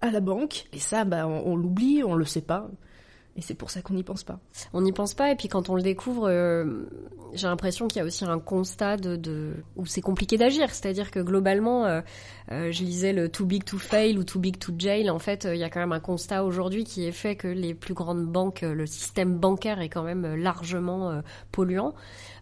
à 0.00 0.10
la 0.10 0.20
banque. 0.20 0.66
Et 0.72 0.78
ça 0.78 1.04
bah 1.04 1.26
on, 1.26 1.52
on 1.52 1.56
l'oublie 1.56 2.02
on 2.04 2.14
le 2.14 2.24
sait 2.24 2.40
pas 2.40 2.68
et 3.36 3.42
c'est 3.42 3.54
pour 3.54 3.70
ça 3.70 3.82
qu'on 3.82 3.94
n'y 3.94 4.04
pense 4.04 4.22
pas. 4.22 4.38
On 4.72 4.82
n'y 4.82 4.92
pense 4.92 5.14
pas, 5.14 5.32
et 5.32 5.34
puis 5.34 5.48
quand 5.48 5.68
on 5.68 5.74
le 5.74 5.82
découvre, 5.82 6.28
euh, 6.28 6.84
j'ai 7.32 7.48
l'impression 7.48 7.88
qu'il 7.88 7.98
y 7.98 8.02
a 8.02 8.04
aussi 8.04 8.24
un 8.24 8.38
constat 8.38 8.96
de, 8.96 9.16
de... 9.16 9.54
où 9.74 9.86
c'est 9.86 10.00
compliqué 10.00 10.36
d'agir. 10.36 10.70
C'est-à-dire 10.70 11.10
que 11.10 11.18
globalement, 11.18 11.84
euh, 11.84 12.00
euh, 12.52 12.70
je 12.70 12.84
lisais 12.84 13.12
le 13.12 13.28
too 13.28 13.44
big 13.44 13.64
to 13.64 13.76
fail 13.76 14.18
ou 14.18 14.24
too 14.24 14.38
big 14.38 14.58
to 14.58 14.72
jail. 14.78 15.10
En 15.10 15.18
fait, 15.18 15.48
il 15.50 15.58
y 15.58 15.64
a 15.64 15.70
quand 15.70 15.80
même 15.80 15.92
un 15.92 16.00
constat 16.00 16.44
aujourd'hui 16.44 16.84
qui 16.84 17.06
est 17.06 17.12
fait 17.12 17.34
que 17.34 17.48
les 17.48 17.74
plus 17.74 17.94
grandes 17.94 18.24
banques, 18.24 18.60
le 18.62 18.86
système 18.86 19.36
bancaire 19.36 19.80
est 19.80 19.88
quand 19.88 20.04
même 20.04 20.36
largement 20.36 21.22
polluant. 21.50 21.94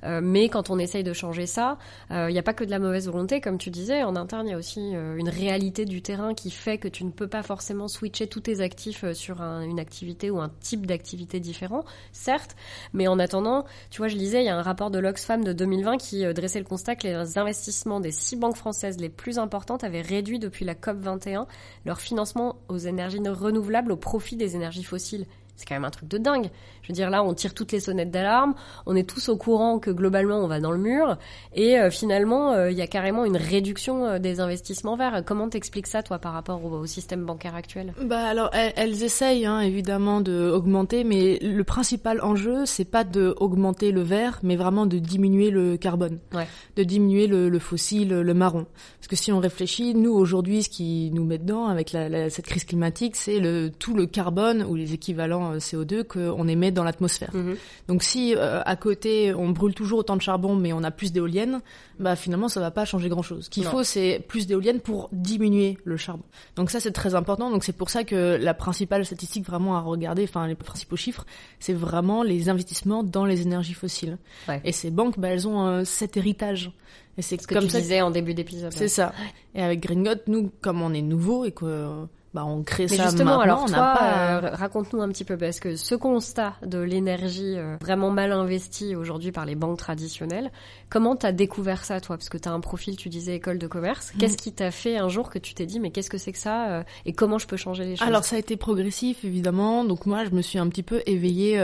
mais 0.04 0.49
quand 0.49 0.68
on 0.68 0.78
essaye 0.78 1.04
de 1.04 1.12
changer 1.12 1.46
ça, 1.46 1.78
il 2.11 2.32
n'y 2.32 2.38
a 2.38 2.42
pas 2.42 2.52
que 2.52 2.64
de 2.64 2.70
la 2.70 2.78
mauvaise 2.78 3.06
volonté, 3.06 3.40
comme 3.40 3.58
tu 3.58 3.70
disais. 3.70 4.02
En 4.02 4.16
interne, 4.16 4.46
il 4.46 4.50
y 4.50 4.54
a 4.54 4.58
aussi 4.58 4.80
une 4.80 5.28
réalité 5.28 5.84
du 5.84 6.02
terrain 6.02 6.34
qui 6.34 6.50
fait 6.50 6.78
que 6.78 6.88
tu 6.88 7.04
ne 7.04 7.11
peux 7.11 7.28
pas 7.28 7.42
forcément 7.42 7.88
switcher 7.88 8.26
tous 8.26 8.40
tes 8.40 8.61
actifs 8.61 9.11
sur 9.12 9.40
un, 9.40 9.62
une 9.62 9.80
activité 9.80 10.30
ou 10.30 10.40
un 10.40 10.50
type 10.61 10.81
d'activités 10.86 11.40
différents, 11.40 11.84
certes, 12.12 12.56
mais 12.92 13.08
en 13.08 13.18
attendant, 13.18 13.64
tu 13.90 13.98
vois, 13.98 14.08
je 14.08 14.16
lisais, 14.16 14.42
il 14.42 14.46
y 14.46 14.48
a 14.48 14.56
un 14.56 14.62
rapport 14.62 14.90
de 14.90 14.98
l'Oxfam 14.98 15.44
de 15.44 15.52
2020 15.52 15.96
qui 15.98 16.24
euh, 16.24 16.32
dressait 16.32 16.58
le 16.58 16.64
constat 16.64 16.96
que 16.96 17.06
les 17.06 17.38
investissements 17.38 18.00
des 18.00 18.12
six 18.12 18.36
banques 18.36 18.56
françaises 18.56 18.98
les 18.98 19.08
plus 19.08 19.38
importantes 19.38 19.84
avaient 19.84 20.02
réduit 20.02 20.38
depuis 20.38 20.64
la 20.64 20.74
COP 20.74 20.98
21 20.98 21.46
leur 21.84 22.00
financement 22.00 22.56
aux 22.68 22.78
énergies 22.78 23.20
renouvelables 23.28 23.92
au 23.92 23.96
profit 23.96 24.36
des 24.36 24.56
énergies 24.56 24.84
fossiles. 24.84 25.26
C'est 25.56 25.66
quand 25.68 25.75
même 25.75 25.85
un 25.85 25.90
truc 25.90 26.09
de 26.09 26.18
dingue. 26.18 26.50
Je 26.82 26.88
veux 26.88 26.94
dire, 26.94 27.11
là, 27.11 27.23
on 27.23 27.35
tire 27.35 27.54
toutes 27.54 27.71
les 27.73 27.80
sonnettes 27.80 28.11
d'alarme, 28.11 28.54
on 28.87 28.97
est 28.97 29.09
tous 29.09 29.28
au 29.28 29.37
courant 29.37 29.78
que 29.78 29.90
globalement, 29.90 30.38
on 30.38 30.49
va 30.49 30.59
dans 30.59 30.73
le 30.73 30.78
mur, 30.78 31.16
et 31.54 31.78
euh, 31.78 31.90
finalement, 31.90 32.52
euh, 32.52 32.71
il 32.71 32.76
y 32.76 32.82
a 32.82 32.88
carrément 32.88 33.25
une 33.25 33.37
réduction 33.37 34.04
euh, 34.04 34.18
des 34.18 34.40
investissements 34.40 34.97
verts. 34.97 35.23
Comment 35.25 35.49
t'expliques 35.49 35.87
ça, 35.87 36.02
toi, 36.02 36.18
par 36.18 36.32
rapport 36.32 36.64
au, 36.64 36.87
système 36.87 37.25
bancaire 37.25 37.54
actuel? 37.54 37.94
Bah 38.02 38.25
alors, 38.25 38.50
elles, 38.52 39.02
essayent 39.04 39.47
hein, 39.47 39.61
évidemment 39.61 40.21
de 40.21 40.50
augmenter, 40.50 41.04
mais 41.04 41.38
le 41.40 41.64
principal 41.64 42.21
enjeu, 42.23 42.66
c'est 42.66 42.85
pas 42.85 43.04
de 43.04 43.35
augmenter 43.38 43.92
le 43.92 44.02
vert, 44.02 44.40
mais 44.42 44.56
vraiment 44.56 44.87
de 44.87 44.99
diminuer 44.99 45.50
le 45.50 45.76
carbone, 45.76 46.18
ouais. 46.35 46.49
de 46.76 46.82
diminuer 46.82 47.28
le, 47.28 47.49
le, 47.49 47.59
fossile, 47.61 48.09
le 48.09 48.35
marron. 48.35 48.66
Parce 48.99 49.09
que 49.09 49.16
si 49.16 49.30
on 49.30 49.38
réfléchit, 49.38 49.94
nous 49.94 50.12
aujourd'hui, 50.12 50.64
ce 50.64 50.68
qui 50.68 51.11
nous 51.12 51.25
met 51.25 51.38
dedans 51.38 51.66
avec 51.66 51.92
la, 51.92 52.30
cette 52.30 52.47
crise 52.47 52.64
climatique, 52.64 53.14
c'est 53.14 53.38
le 53.38 53.71
tout 53.71 53.94
le 53.94 54.06
carbone 54.06 54.64
ou 54.64 54.75
les 54.75 54.94
équivalents 54.94 55.41
CO2 55.56 56.04
qu'on 56.04 56.49
émet 56.49 56.70
dans 56.70 56.84
l'atmosphère. 56.84 57.34
Mhm. 57.34 57.56
Donc 57.88 58.02
si 58.02 58.34
euh, 58.37 58.62
à 58.64 58.76
côté 58.76 59.34
on 59.34 59.50
brûle 59.50 59.75
toujours 59.75 60.00
autant 60.00 60.16
de 60.16 60.22
charbon 60.22 60.56
mais 60.56 60.72
on 60.72 60.82
a 60.82 60.90
plus 60.90 61.12
d'éoliennes, 61.12 61.61
bah 61.99 62.16
finalement 62.16 62.49
ça 62.49 62.61
va 62.61 62.70
pas 62.70 62.84
changer 62.84 63.08
grand 63.08 63.22
chose. 63.22 63.44
Ce 63.44 63.50
qu'il 63.50 63.64
faut 63.64 63.84
c'est 63.84 64.25
plus 64.28 64.46
d'éoliennes 64.46 64.80
pour 64.80 65.08
diminuer 65.12 65.78
le 65.84 65.96
charbon. 65.96 66.25
Donc 66.56 66.70
ça 66.70 66.80
c'est 66.80 66.92
très 66.92 67.14
important. 67.14 67.50
Donc 67.50 67.64
c'est 67.64 67.76
pour 67.76 67.90
ça 67.90 68.04
que 68.04 68.38
la 68.40 68.54
principale 68.54 69.04
statistique 69.04 69.46
vraiment 69.46 69.76
à 69.76 69.80
regarder, 69.80 70.25
enfin 70.25 70.46
les 70.46 70.54
principaux 70.54 70.96
chiffres, 70.96 71.26
c'est 71.61 71.75
vraiment 71.75 72.22
les 72.22 72.49
investissements 72.49 73.02
dans 73.02 73.25
les 73.25 73.42
énergies 73.42 73.75
fossiles. 73.75 74.18
Et 74.64 74.72
ces 74.72 74.90
banques, 74.90 75.18
bah, 75.18 75.28
elles 75.28 75.49
ont 75.49 75.66
euh, 75.66 75.84
cet 75.84 76.16
héritage. 76.16 76.72
Et 77.18 77.22
c'est 77.22 77.44
comme 77.46 77.64
tu 77.64 77.70
ça 77.70 77.80
disais 77.80 78.00
en 78.00 78.11
début 78.11 78.34
d'épisode. 78.34 78.72
C'est 78.72 78.88
ça. 78.88 79.12
Et 79.54 79.62
avec 79.62 79.80
Green 79.80 80.02
nous, 80.26 80.50
comme 80.61 80.80
on 80.80 80.94
est 80.94 81.02
nouveau 81.02 81.44
et 81.44 81.52
que 81.52 82.06
bah, 82.34 82.46
on 82.46 82.62
crée 82.62 82.86
Mais 82.90 82.96
ça 82.96 83.04
justement, 83.04 83.40
alors 83.40 83.66
toi, 83.66 83.98
euh, 84.00 84.50
raconte-nous 84.52 85.02
un 85.02 85.08
petit 85.08 85.24
peu 85.24 85.36
parce 85.36 85.60
que 85.60 85.76
ce 85.76 85.94
constat 85.94 86.54
de 86.64 86.78
l'énergie 86.78 87.58
euh, 87.58 87.76
vraiment 87.78 88.10
mal 88.10 88.32
investie 88.32 88.96
aujourd'hui 88.96 89.32
par 89.32 89.44
les 89.44 89.54
banques 89.54 89.78
traditionnelles, 89.78 90.50
comment 90.88 91.14
t'as 91.14 91.32
découvert 91.32 91.84
ça 91.84 92.00
toi? 92.00 92.16
Parce 92.16 92.30
que 92.30 92.38
t'as 92.38 92.50
un 92.50 92.60
profil, 92.60 92.96
tu 92.96 93.10
disais 93.10 93.36
école 93.36 93.58
de 93.58 93.66
commerce. 93.66 94.14
Mm. 94.14 94.18
Qu'est-ce 94.18 94.38
qui 94.38 94.52
t'a 94.52 94.70
fait 94.70 94.96
un 94.96 95.08
jour 95.08 95.28
que 95.28 95.38
tu 95.38 95.52
t'es 95.52 95.66
dit 95.66 95.78
mais 95.78 95.90
qu'est-ce 95.90 96.08
que 96.08 96.16
c'est 96.16 96.32
que 96.32 96.38
ça 96.38 96.70
euh, 96.70 96.82
et 97.04 97.12
comment 97.12 97.38
je 97.38 97.46
peux 97.46 97.58
changer 97.58 97.84
les 97.84 97.96
choses? 97.96 98.08
Alors 98.08 98.24
ça 98.24 98.36
a 98.36 98.38
été 98.38 98.56
progressif 98.56 99.26
évidemment. 99.26 99.84
Donc 99.84 100.06
moi, 100.06 100.24
je 100.24 100.30
me 100.30 100.40
suis 100.40 100.58
un 100.58 100.68
petit 100.68 100.82
peu 100.82 101.02
éveillée 101.04 101.60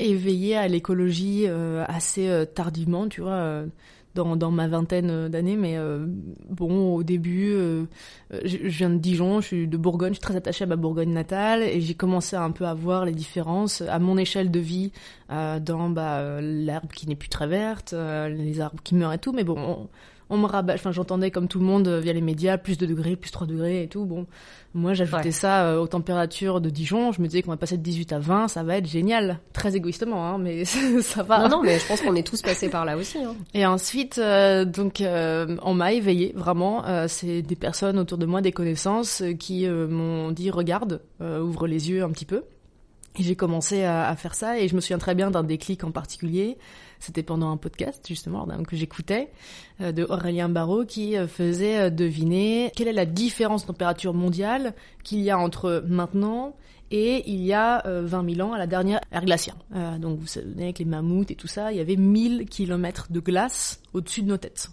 éveillée 0.00 0.56
à 0.56 0.66
l'écologie 0.66 1.46
assez 1.46 2.44
tardivement, 2.54 3.06
tu 3.08 3.20
vois 3.20 3.62
dans, 4.14 4.50
ma 4.50 4.68
vingtaine 4.68 5.28
d'années, 5.28 5.56
mais 5.56 5.76
euh, 5.76 6.06
bon, 6.48 6.94
au 6.94 7.02
début, 7.02 7.52
euh, 7.52 7.84
je, 8.44 8.56
viens 8.58 8.90
de 8.90 8.98
Dijon, 8.98 9.40
je 9.40 9.46
suis 9.46 9.68
de 9.68 9.76
Bourgogne, 9.76 10.10
je 10.10 10.14
suis 10.14 10.22
très 10.22 10.36
attachée 10.36 10.64
à 10.64 10.66
ma 10.66 10.76
Bourgogne 10.76 11.12
natale, 11.12 11.62
et 11.62 11.80
j'ai 11.80 11.94
commencé 11.94 12.36
un 12.36 12.50
peu 12.50 12.66
à 12.66 12.74
voir 12.74 13.04
les 13.04 13.12
différences 13.12 13.82
à 13.82 13.98
mon 13.98 14.16
échelle 14.16 14.50
de 14.50 14.60
vie 14.60 14.92
euh, 15.30 15.58
dans 15.58 15.88
bah, 15.88 16.40
l'herbe 16.40 16.90
qui 16.92 17.08
n'est 17.08 17.16
plus 17.16 17.28
très 17.28 17.46
verte, 17.46 17.92
les 17.92 18.60
arbres 18.60 18.82
qui 18.82 18.94
meurent 18.94 19.12
et 19.12 19.18
tout, 19.18 19.32
mais 19.32 19.44
bon, 19.44 19.56
on 19.58 19.88
me 20.30 20.46
rabat, 20.46 20.74
enfin 20.74 20.92
j'entendais 20.92 21.30
comme 21.30 21.48
tout 21.48 21.58
le 21.58 21.64
monde 21.64 21.88
euh, 21.88 22.00
via 22.00 22.12
les 22.12 22.20
médias 22.20 22.58
plus 22.58 22.78
de 22.78 22.86
degrés, 22.86 23.16
plus 23.16 23.30
3 23.30 23.46
degrés 23.46 23.82
et 23.82 23.88
tout. 23.88 24.04
Bon, 24.04 24.26
moi 24.74 24.94
j'ajoutais 24.94 25.32
ça 25.32 25.66
euh, 25.66 25.78
aux 25.78 25.86
températures 25.86 26.60
de 26.60 26.70
Dijon, 26.70 27.12
je 27.12 27.20
me 27.20 27.26
disais 27.26 27.42
qu'on 27.42 27.50
va 27.50 27.56
passer 27.56 27.76
de 27.76 27.82
18 27.82 28.12
à 28.12 28.18
20, 28.18 28.48
ça 28.48 28.62
va 28.62 28.76
être 28.76 28.88
génial, 28.88 29.40
très 29.52 29.76
égoïstement, 29.76 30.26
hein, 30.26 30.38
mais 30.38 30.64
ça 31.02 31.22
va. 31.22 31.40
Non, 31.40 31.48
non, 31.58 31.62
mais 31.62 31.78
je 31.78 31.86
pense 31.86 32.00
qu'on 32.00 32.14
est 32.14 32.26
tous 32.26 32.42
passés 32.42 32.68
par 32.68 32.84
là 32.84 32.96
aussi. 32.96 33.18
Hein. 33.18 33.34
Et 33.52 33.66
ensuite, 33.66 34.18
euh, 34.18 34.64
donc 34.64 35.02
on 35.02 35.74
m'a 35.74 35.92
éveillé 35.92 36.32
vraiment. 36.34 36.84
c'est 37.08 37.42
des 37.42 37.56
personnes 37.56 37.98
autour 37.98 38.18
de 38.18 38.26
moi, 38.26 38.40
des 38.40 38.52
connaissances, 38.52 39.22
qui 39.38 39.68
m'ont 39.68 40.30
dit 40.30 40.50
regarde, 40.50 41.00
ouvre 41.20 41.66
les 41.66 41.90
yeux 41.90 42.02
un 42.02 42.10
petit 42.10 42.24
peu. 42.26 42.42
J'ai 43.16 43.36
commencé 43.36 43.84
à, 43.84 44.14
faire 44.16 44.34
ça 44.34 44.58
et 44.58 44.66
je 44.66 44.74
me 44.74 44.80
souviens 44.80 44.98
très 44.98 45.14
bien 45.14 45.30
d'un 45.30 45.44
déclic 45.44 45.84
en 45.84 45.92
particulier. 45.92 46.58
C'était 46.98 47.22
pendant 47.22 47.50
un 47.52 47.56
podcast 47.56 48.04
justement 48.08 48.46
que 48.66 48.74
j'écoutais 48.74 49.30
euh, 49.80 49.92
de 49.92 50.04
Aurélien 50.04 50.48
Barraud 50.48 50.84
qui 50.84 51.16
euh, 51.16 51.28
faisait 51.28 51.78
euh, 51.78 51.90
deviner 51.90 52.72
quelle 52.74 52.88
est 52.88 52.92
la 52.92 53.06
différence 53.06 53.62
de 53.62 53.66
température 53.68 54.14
mondiale 54.14 54.74
qu'il 55.04 55.20
y 55.20 55.30
a 55.30 55.38
entre 55.38 55.84
maintenant 55.86 56.56
et 56.90 57.22
il 57.30 57.44
y 57.44 57.52
a 57.52 57.82
20 57.86 58.34
000 58.34 58.48
ans 58.48 58.52
à 58.52 58.58
la 58.58 58.66
dernière 58.66 59.00
ère 59.10 59.24
glaciaire. 59.24 59.56
donc 59.98 60.18
vous 60.18 60.26
savez 60.26 60.62
avec 60.62 60.78
les 60.78 60.84
mammouths 60.84 61.30
et 61.30 61.34
tout 61.34 61.48
ça, 61.48 61.72
il 61.72 61.78
y 61.78 61.80
avait 61.80 61.96
1000 61.96 62.44
kilomètres 62.44 63.10
de 63.10 63.20
glace 63.20 63.80
au-dessus 63.94 64.22
de 64.22 64.28
nos 64.28 64.36
têtes. 64.36 64.70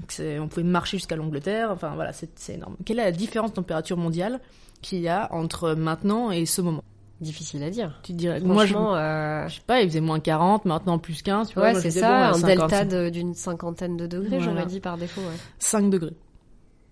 Donc 0.00 0.12
on 0.40 0.48
pouvait 0.48 0.64
marcher 0.64 0.98
jusqu'à 0.98 1.16
l'Angleterre, 1.16 1.70
enfin 1.70 1.94
voilà, 1.94 2.12
c'est 2.12 2.54
énorme. 2.54 2.76
Quelle 2.84 2.98
est 2.98 3.04
la 3.04 3.12
différence 3.12 3.52
de 3.52 3.56
température 3.56 3.96
mondiale 3.96 4.40
qu'il 4.82 5.00
y 5.00 5.08
a 5.08 5.32
entre 5.32 5.74
maintenant 5.74 6.30
et 6.30 6.44
ce 6.46 6.60
moment? 6.60 6.82
Difficile 7.22 7.62
à 7.62 7.70
dire. 7.70 8.00
Tu 8.02 8.14
dirais. 8.14 8.40
Moi, 8.40 8.66
je, 8.66 8.74
euh... 8.74 9.48
je 9.48 9.54
sais 9.54 9.60
pas, 9.64 9.80
il 9.80 9.88
faisait 9.88 10.00
moins 10.00 10.18
40, 10.18 10.64
maintenant 10.64 10.98
plus 10.98 11.22
15, 11.22 11.48
tu 11.48 11.54
vois. 11.54 11.72
Ouais, 11.72 11.74
c'est 11.76 11.92
ça, 11.92 12.30
un 12.30 12.38
delta 12.40 12.84
d'une 13.10 13.34
cinquantaine 13.34 13.96
de 13.96 14.08
degrés, 14.08 14.40
j'aurais 14.40 14.66
dit 14.66 14.80
par 14.80 14.98
défaut, 14.98 15.20
ouais. 15.20 15.36
5 15.60 15.88
degrés. 15.88 16.16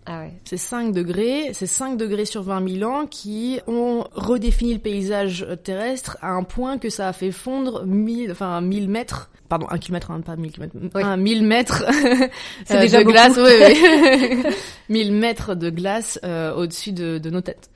Ah 0.06 0.20
ouais. 0.20 0.32
C'est 0.44 0.56
5 0.56 0.92
degrés, 0.92 1.50
c'est 1.52 1.66
5 1.66 1.96
degrés 1.96 2.24
sur 2.24 2.42
20 2.42 2.78
000 2.78 2.90
ans 2.90 3.06
qui 3.06 3.60
ont 3.66 4.04
redéfini 4.14 4.72
le 4.72 4.78
paysage 4.78 5.46
terrestre 5.64 6.16
à 6.22 6.30
un 6.30 6.42
point 6.42 6.78
que 6.78 6.90
ça 6.90 7.08
a 7.08 7.12
fait 7.12 7.32
fondre 7.32 7.84
1000, 7.84 8.30
enfin 8.30 8.60
1000 8.60 8.88
mètres, 8.88 9.30
pardon, 9.48 9.66
1 9.68 9.78
km, 9.78 10.10
hein, 10.10 10.20
pas 10.20 10.36
1000 10.36 10.52
km, 10.52 10.74
oui. 10.94 11.02
1000 11.18 11.44
mètres 11.44 11.84
c'est 12.64 12.78
euh, 12.78 12.80
déjà 12.80 13.04
de 13.04 13.04
glace, 13.04 13.36
oui, 13.36 13.52
oui. 13.60 14.54
1000 14.88 15.12
mètres 15.12 15.54
de 15.54 15.70
glace 15.70 16.18
euh, 16.24 16.54
au-dessus 16.54 16.92
de, 16.92 17.18
de 17.18 17.30
nos 17.30 17.40
têtes. 17.40 17.70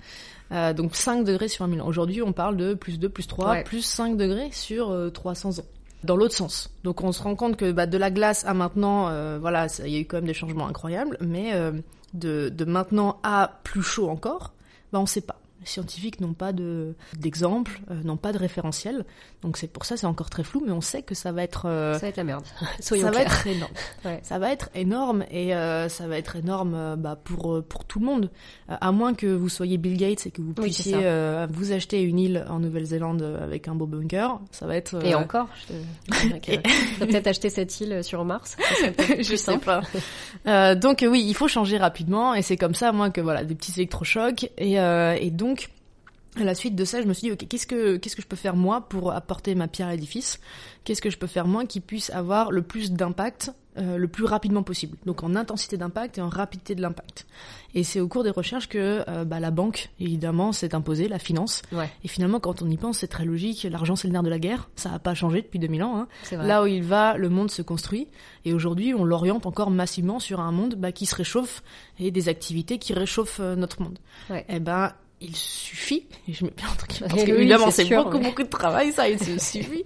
Euh, 0.53 0.73
donc 0.73 0.95
5 0.95 1.25
degrés 1.25 1.49
sur 1.49 1.65
1 1.65 1.71
000 1.71 1.81
ans. 1.81 1.89
Aujourd'hui, 1.89 2.23
on 2.23 2.33
parle 2.33 2.57
de 2.57 2.75
plus 2.75 2.99
2, 2.99 3.09
plus 3.09 3.27
3, 3.27 3.57
plus 3.65 3.83
5 3.83 4.17
degrés 4.17 4.51
sur 4.53 4.95
300 5.13 5.59
euh, 5.59 5.61
ans. 5.61 5.65
Dans 6.05 6.17
l'autre 6.17 6.35
sens. 6.35 6.71
Donc 6.85 7.03
on 7.03 7.13
se 7.13 7.23
rend 7.23 7.35
compte 7.35 7.57
que 7.57 7.73
bah, 7.73 7.87
de 7.87 7.97
la 7.97 8.11
glace 8.11 8.45
à 8.45 8.53
maintenant, 8.53 9.09
euh, 9.09 9.39
voilà, 9.41 9.69
il 9.79 9.89
y 9.89 9.97
a 9.97 10.01
eu 10.01 10.05
quand 10.05 10.19
même 10.19 10.27
des 10.27 10.35
changements 10.35 10.69
incroyables, 10.69 11.17
mais 11.23 11.53
de, 12.13 12.51
de 12.51 12.65
maintenant 12.67 13.21
à 13.23 13.61
plus 13.65 13.83
chaud 13.83 14.11
encore, 14.11 14.53
bah, 14.93 14.99
on 14.99 15.03
ne 15.03 15.09
sait 15.09 15.23
pas 15.23 15.37
scientifiques 15.64 16.21
n'ont 16.21 16.35
pas 16.35 16.52
de 16.52 16.94
d'exemple, 17.18 17.80
euh, 17.90 18.02
n'ont 18.04 18.16
pas 18.16 18.33
de 18.33 18.38
référentiel. 18.38 19.04
Donc 19.42 19.56
c'est 19.56 19.66
pour 19.66 19.85
ça 19.85 19.97
c'est 19.97 20.06
encore 20.06 20.30
très 20.30 20.44
flou, 20.44 20.62
mais 20.64 20.73
on 20.73 20.80
sait 20.80 21.02
que 21.02 21.14
ça 21.14 21.33
va 21.33 21.42
être 21.42 21.66
euh, 21.66 21.94
ça 21.94 22.00
va 22.00 22.09
être 22.09 22.16
la 22.16 22.25
merde. 22.25 22.44
ça 22.80 22.97
va 23.11 23.23
être 23.23 23.47
énorme. 23.47 23.73
Ça 24.23 24.38
va 24.38 24.52
être 24.52 24.71
énorme 24.75 25.25
et 25.30 25.54
euh, 25.54 25.88
ça 25.88 26.06
va 26.06 26.18
être 26.18 26.37
énorme 26.37 26.97
bah, 26.97 27.18
pour 27.23 27.62
pour 27.68 27.85
tout 27.85 28.00
le 28.00 28.06
monde. 28.06 28.30
à 28.68 28.92
moins 28.92 29.14
que 29.14 29.26
vous 29.26 29.49
soyez 29.49 29.76
Bill 29.76 29.97
Gates 29.97 30.26
et 30.26 30.30
que 30.30 30.40
vous 30.40 30.52
puissiez 30.52 30.97
vous 31.50 31.73
acheter 31.73 32.02
une 32.02 32.18
île 32.18 32.44
en 32.49 32.59
Nouvelle-Zélande 32.61 33.23
avec 33.42 33.68
un 33.68 33.75
beau 33.75 33.87
bunker, 33.87 34.40
ça 34.50 34.66
va 34.66 34.76
être 34.76 35.04
et 35.04 35.14
encore. 35.14 35.49
Je 35.68 36.56
peut-être 37.04 37.26
acheter 37.26 37.50
cette 37.50 37.80
île 37.80 38.02
sur 38.02 38.25
Mars. 38.25 38.56
je 39.18 39.37
sais 39.37 39.59
pas. 39.59 39.83
donc 40.75 41.04
oui, 41.09 41.25
il 41.26 41.35
faut 41.35 41.49
changer 41.49 41.76
rapidement 41.76 42.35
et 42.35 42.42
c'est 42.42 42.56
comme 42.56 42.75
ça 42.75 42.92
moi 42.92 43.11
que 43.11 43.21
voilà 43.21 43.44
des 43.44 43.54
petits 43.54 43.73
électrochocs 43.76 44.50
et 44.59 44.78
et 45.25 45.30
donc, 45.30 45.53
à 46.37 46.45
la 46.45 46.55
suite 46.55 46.75
de 46.75 46.85
ça, 46.85 47.00
je 47.00 47.07
me 47.07 47.12
suis 47.12 47.29
dit, 47.29 47.33
ok, 47.33 47.47
qu'est-ce 47.49 47.67
que 47.67 47.97
qu'est-ce 47.97 48.17
que 48.17 48.23
je 48.23 48.26
peux 48.26 48.37
faire 48.37 48.57
moi 48.57 48.88
pour 48.88 49.12
apporter 49.12 49.55
ma 49.55 49.69
pierre 49.69 49.88
à 49.88 49.93
l'édifice? 49.93 50.41
Qu'est-ce 50.85 51.00
que 51.00 51.11
je 51.11 51.19
peux 51.19 51.26
faire 51.26 51.47
moi 51.47 51.64
qui 51.64 51.81
puisse 51.81 52.11
avoir 52.11 52.50
le 52.50 52.62
plus 52.62 52.93
d'impact 52.93 53.53
euh, 53.76 53.97
le 53.97 54.09
plus 54.09 54.25
rapidement 54.25 54.62
possible? 54.62 54.97
Donc 55.07 55.23
en 55.23 55.37
intensité 55.37 55.76
d'impact 55.76 56.19
et 56.19 56.21
en 56.21 56.29
rapidité 56.29 56.75
de 56.75 56.83
l'impact. 56.83 57.26
Et 57.75 57.85
c'est 57.85 58.00
au 58.00 58.09
cours 58.09 58.25
des 58.25 58.31
recherches 58.31 58.69
que 58.69 59.05
euh, 59.09 59.25
bah, 59.25 59.38
la 59.38 59.50
banque, 59.50 59.91
évidemment, 60.00 60.53
s'est 60.53 60.75
imposée, 60.75 61.09
la 61.09 61.19
finance. 61.19 61.62
Et 62.03 62.09
finalement, 62.09 62.41
quand 62.41 62.62
on 62.62 62.69
y 62.69 62.76
pense, 62.76 62.99
c'est 62.99 63.09
très 63.09 63.25
logique. 63.25 63.67
L'argent, 63.71 63.97
c'est 63.97 64.09
le 64.09 64.12
nerf 64.12 64.23
de 64.23 64.31
la 64.31 64.38
guerre. 64.38 64.69
Ça 64.76 64.91
n'a 64.91 64.99
pas 64.99 65.14
changé 65.14 65.43
depuis 65.43 65.59
2000 65.59 65.83
ans. 65.83 65.97
Hein. 65.99 66.09
Là 66.33 66.62
où 66.62 66.67
il 66.67 66.83
va, 66.83 67.17
le 67.17 67.29
monde 67.29 67.50
se 67.50 67.62
construit. 67.62 68.09
Et 68.45 68.53
aujourd'hui, 68.53 68.95
on 68.95 69.05
l'oriente 69.05 69.47
encore 69.47 69.71
massivement 69.71 70.19
sur 70.19 70.41
un 70.41 70.53
monde 70.53 70.75
bah, 70.75 70.93
qui 70.93 71.07
se 71.07 71.14
réchauffe 71.14 71.62
et 71.99 72.11
des 72.11 72.29
activités 72.29 72.79
qui 72.79 72.93
réchauffent 72.93 73.41
euh, 73.41 73.57
notre 73.57 73.83
monde. 73.83 73.99
Et 74.31 74.45
eh 74.49 74.61
ben 74.61 74.93
il 75.25 75.37
suffit, 75.37 76.07
je 76.28 76.45
mets 76.45 76.52
bien 76.57 76.69
entre 76.69 76.87
guillemets, 76.87 77.09
parce 77.09 77.25
qu'évidemment 77.25 77.71
c'est 77.71 77.88
beaucoup 77.88 78.19
beaucoup 78.19 78.43
de 78.43 78.49
travail 78.49 78.93
ça, 78.93 79.09
il 79.09 79.19
suffit. 79.40 79.85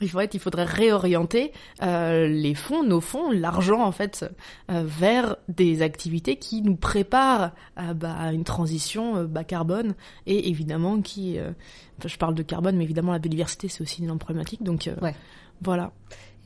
Il 0.00 0.08
faudrait, 0.08 0.30
il 0.32 0.40
faudrait 0.40 0.64
réorienter 0.64 1.52
euh, 1.82 2.26
les 2.26 2.54
fonds, 2.54 2.82
nos 2.82 3.00
fonds, 3.00 3.30
l'argent 3.30 3.82
en 3.82 3.92
fait, 3.92 4.24
euh, 4.70 4.82
vers 4.84 5.36
des 5.48 5.82
activités 5.82 6.36
qui 6.36 6.62
nous 6.62 6.76
préparent 6.76 7.52
à, 7.76 7.94
bah, 7.94 8.14
à 8.18 8.32
une 8.32 8.44
transition 8.44 9.16
euh, 9.16 9.26
bas 9.26 9.44
carbone 9.44 9.94
et 10.26 10.48
évidemment 10.48 11.00
qui, 11.00 11.38
euh, 11.38 11.52
je 12.04 12.16
parle 12.16 12.34
de 12.34 12.42
carbone, 12.42 12.76
mais 12.76 12.84
évidemment 12.84 13.12
la 13.12 13.18
biodiversité 13.18 13.68
c'est 13.68 13.82
aussi 13.82 13.98
une 13.98 14.04
énorme 14.04 14.18
problématique, 14.18 14.62
donc 14.62 14.88
euh, 14.88 14.94
ouais. 15.00 15.14
voilà. 15.60 15.92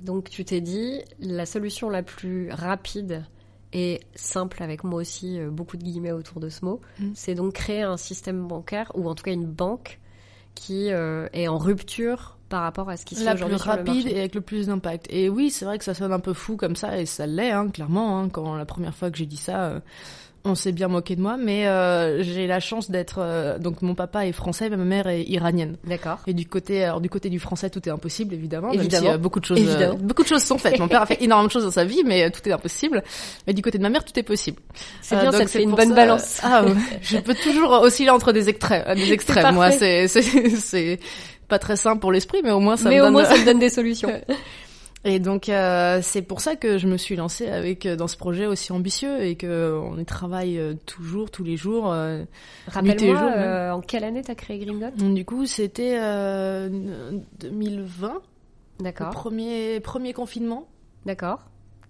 Donc 0.03 0.29
tu 0.29 0.45
t'es 0.45 0.61
dit 0.61 1.01
la 1.21 1.47
solution 1.47 1.89
la 1.89 2.03
plus 2.03 2.51
rapide 2.53 3.25
et 3.73 4.01
simple 4.15 4.63
avec 4.63 4.85
moi 4.85 5.01
aussi 5.01 5.39
euh, 5.39 5.51
beaucoup 5.51 5.77
de 5.77 5.83
guillemets 5.83 6.13
autour 6.13 6.41
de 6.41 6.49
ce 6.49 6.65
mot, 6.65 6.81
mm. 6.99 7.11
c'est 7.15 7.35
donc 7.35 7.55
créer 7.55 7.83
un 7.83 7.97
système 7.97 8.47
bancaire 8.47 8.93
ou 8.95 9.09
en 9.09 9.15
tout 9.15 9.25
cas 9.25 9.33
une 9.33 9.47
banque 9.47 10.01
qui 10.55 10.89
est 10.89 11.49
en 11.49 11.59
rupture 11.59 12.39
par 12.49 12.63
rapport 12.63 12.89
à 12.89 12.97
ce 12.97 13.05
qui 13.05 13.15
se 13.15 13.23
fait 13.23 13.35
aujourd'hui 13.35 13.59
sur 13.59 13.71
le 13.73 13.77
marché. 13.77 13.79
La 13.79 13.93
plus 13.93 14.01
rapide 14.01 14.17
et 14.17 14.19
avec 14.21 14.35
le 14.35 14.41
plus 14.41 14.69
d'impact. 14.69 15.07
Et 15.11 15.29
oui, 15.29 15.51
c'est 15.51 15.67
vrai 15.67 15.77
que 15.77 15.85
ça 15.85 15.93
sonne 15.93 16.13
un 16.13 16.19
peu 16.19 16.33
fou 16.33 16.57
comme 16.57 16.77
ça, 16.77 16.99
et 16.99 17.05
ça 17.05 17.27
l'est, 17.27 17.51
hein, 17.51 17.69
clairement. 17.69 18.19
Hein, 18.19 18.31
quand 18.31 18.55
la 18.55 18.65
première 18.65 18.95
fois 18.95 19.11
que 19.11 19.19
j'ai 19.19 19.27
dit 19.27 19.37
ça, 19.37 19.83
on 20.47 20.55
s'est 20.55 20.73
bien 20.73 20.89
moqué 20.89 21.17
de 21.17 21.21
moi, 21.21 21.37
mais 21.37 21.67
euh, 21.67 22.23
j'ai 22.23 22.47
la 22.47 22.61
chance 22.61 22.91
d'être 22.91 23.19
euh, 23.19 23.59
donc 23.59 23.83
mon 23.83 23.95
papa 23.95 24.27
est 24.27 24.33
français, 24.33 24.71
mais 24.71 24.77
ma 24.77 24.85
mère 24.85 25.07
est 25.09 25.23
iranienne. 25.25 25.77
D'accord. 25.85 26.19
Et 26.27 26.35
du 26.35 26.47
côté 26.47 26.85
alors 26.85 27.01
du 27.01 27.11
côté 27.11 27.29
du 27.29 27.39
français, 27.39 27.69
tout 27.71 27.87
est 27.89 27.93
impossible 27.93 28.35
évidemment. 28.35 28.73
Évidemment. 28.73 29.07
Même 29.09 29.17
si, 29.17 29.21
beaucoup 29.21 29.41
de 29.41 29.45
choses 29.45 29.61
euh, 29.63 29.93
beaucoup 29.95 30.23
de 30.23 30.29
choses 30.29 30.43
sont 30.45 30.59
faites. 30.59 30.79
Mon 30.79 30.89
père 30.89 31.03
a 31.03 31.07
fait 31.07 31.23
énormément 31.23 31.49
de 31.49 31.53
choses 31.53 31.65
dans 31.65 31.71
sa 31.71 31.85
vie, 31.85 32.03
mais 32.05 32.31
tout 32.31 32.49
est 32.49 32.53
impossible. 32.53 33.03
Mais 33.47 33.53
du 33.53 33.63
côté 33.63 33.79
de 33.79 33.83
ma 33.83 33.91
mère, 33.91 34.05
tout 34.05 34.19
est 34.19 34.23
possible. 34.23 34.61
C'est 35.03 35.19
bien, 35.21 35.33
ça 35.33 35.47
fait 35.47 35.63
une 35.63 35.75
bonne 35.75 35.95
balance. 35.95 36.41
Ah, 36.43 36.65
je 37.03 37.19
peux 37.19 37.35
toujours 37.35 37.71
osciller 37.83 38.11
entre 38.11 38.33
des 38.33 38.49
extraits, 38.49 38.87
des 38.97 39.13
extrêmes. 39.13 39.55
Moi, 39.55 39.71
c'est 39.73 40.07
c'est 40.09 40.99
pas 41.49 41.59
très 41.59 41.77
simple 41.77 42.01
pour 42.01 42.13
l'esprit, 42.13 42.41
mais 42.43 42.51
au 42.51 42.61
moins 42.61 42.77
ça 42.77 42.89
mais 42.89 42.99
me 42.99 43.07
au 43.07 43.11
moins 43.11 43.25
ça 43.25 43.37
me 43.37 43.45
donne 43.47 43.59
des 43.59 43.71
solutions. 43.71 44.11
Et 45.07 45.21
donc 45.21 45.49
euh, 45.49 46.01
c'est 46.03 46.21
pour 46.21 46.41
ça 46.41 46.57
que 46.57 46.79
je 46.79 46.89
me 46.89 46.97
suis 46.97 47.15
lancée 47.15 47.47
avec 47.47 47.87
euh, 47.87 47.95
dans 47.95 48.09
ce 48.09 48.17
projet 48.17 48.47
aussi 48.47 48.73
ambitieux 48.73 49.23
et 49.23 49.37
que 49.37 49.79
on 49.81 49.97
y 49.99 50.05
travaille 50.05 50.59
euh, 50.59 50.75
toujours 50.85 51.31
tous 51.31 51.45
les 51.45 51.57
jours. 51.57 51.93
Euh, 51.93 52.25
Rappelle-moi 52.67 53.73
en 53.73 53.81
quelle 53.83 54.03
année 54.03 54.23
t'as 54.23 54.35
créé 54.35 54.59
Gringot 54.59 54.91
Du 54.97 55.25
coup 55.25 55.47
c'était 55.47 55.97
2020. 57.39 58.15
D'accord. 58.81 59.11
Premier 59.11 59.79
premier 59.79 60.13
confinement. 60.13 60.67
D'accord. 61.07 61.39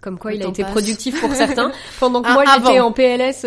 Comme 0.02 0.18
quoi, 0.18 0.34
il 0.34 0.42
a 0.42 0.48
été 0.48 0.62
productif 0.62 1.18
pour 1.18 1.32
certains, 1.32 1.72
pendant 2.00 2.20
que 2.20 2.28
ah, 2.28 2.34
moi 2.34 2.44
j'étais 2.44 2.80
en 2.80 2.92
PLS 2.92 3.46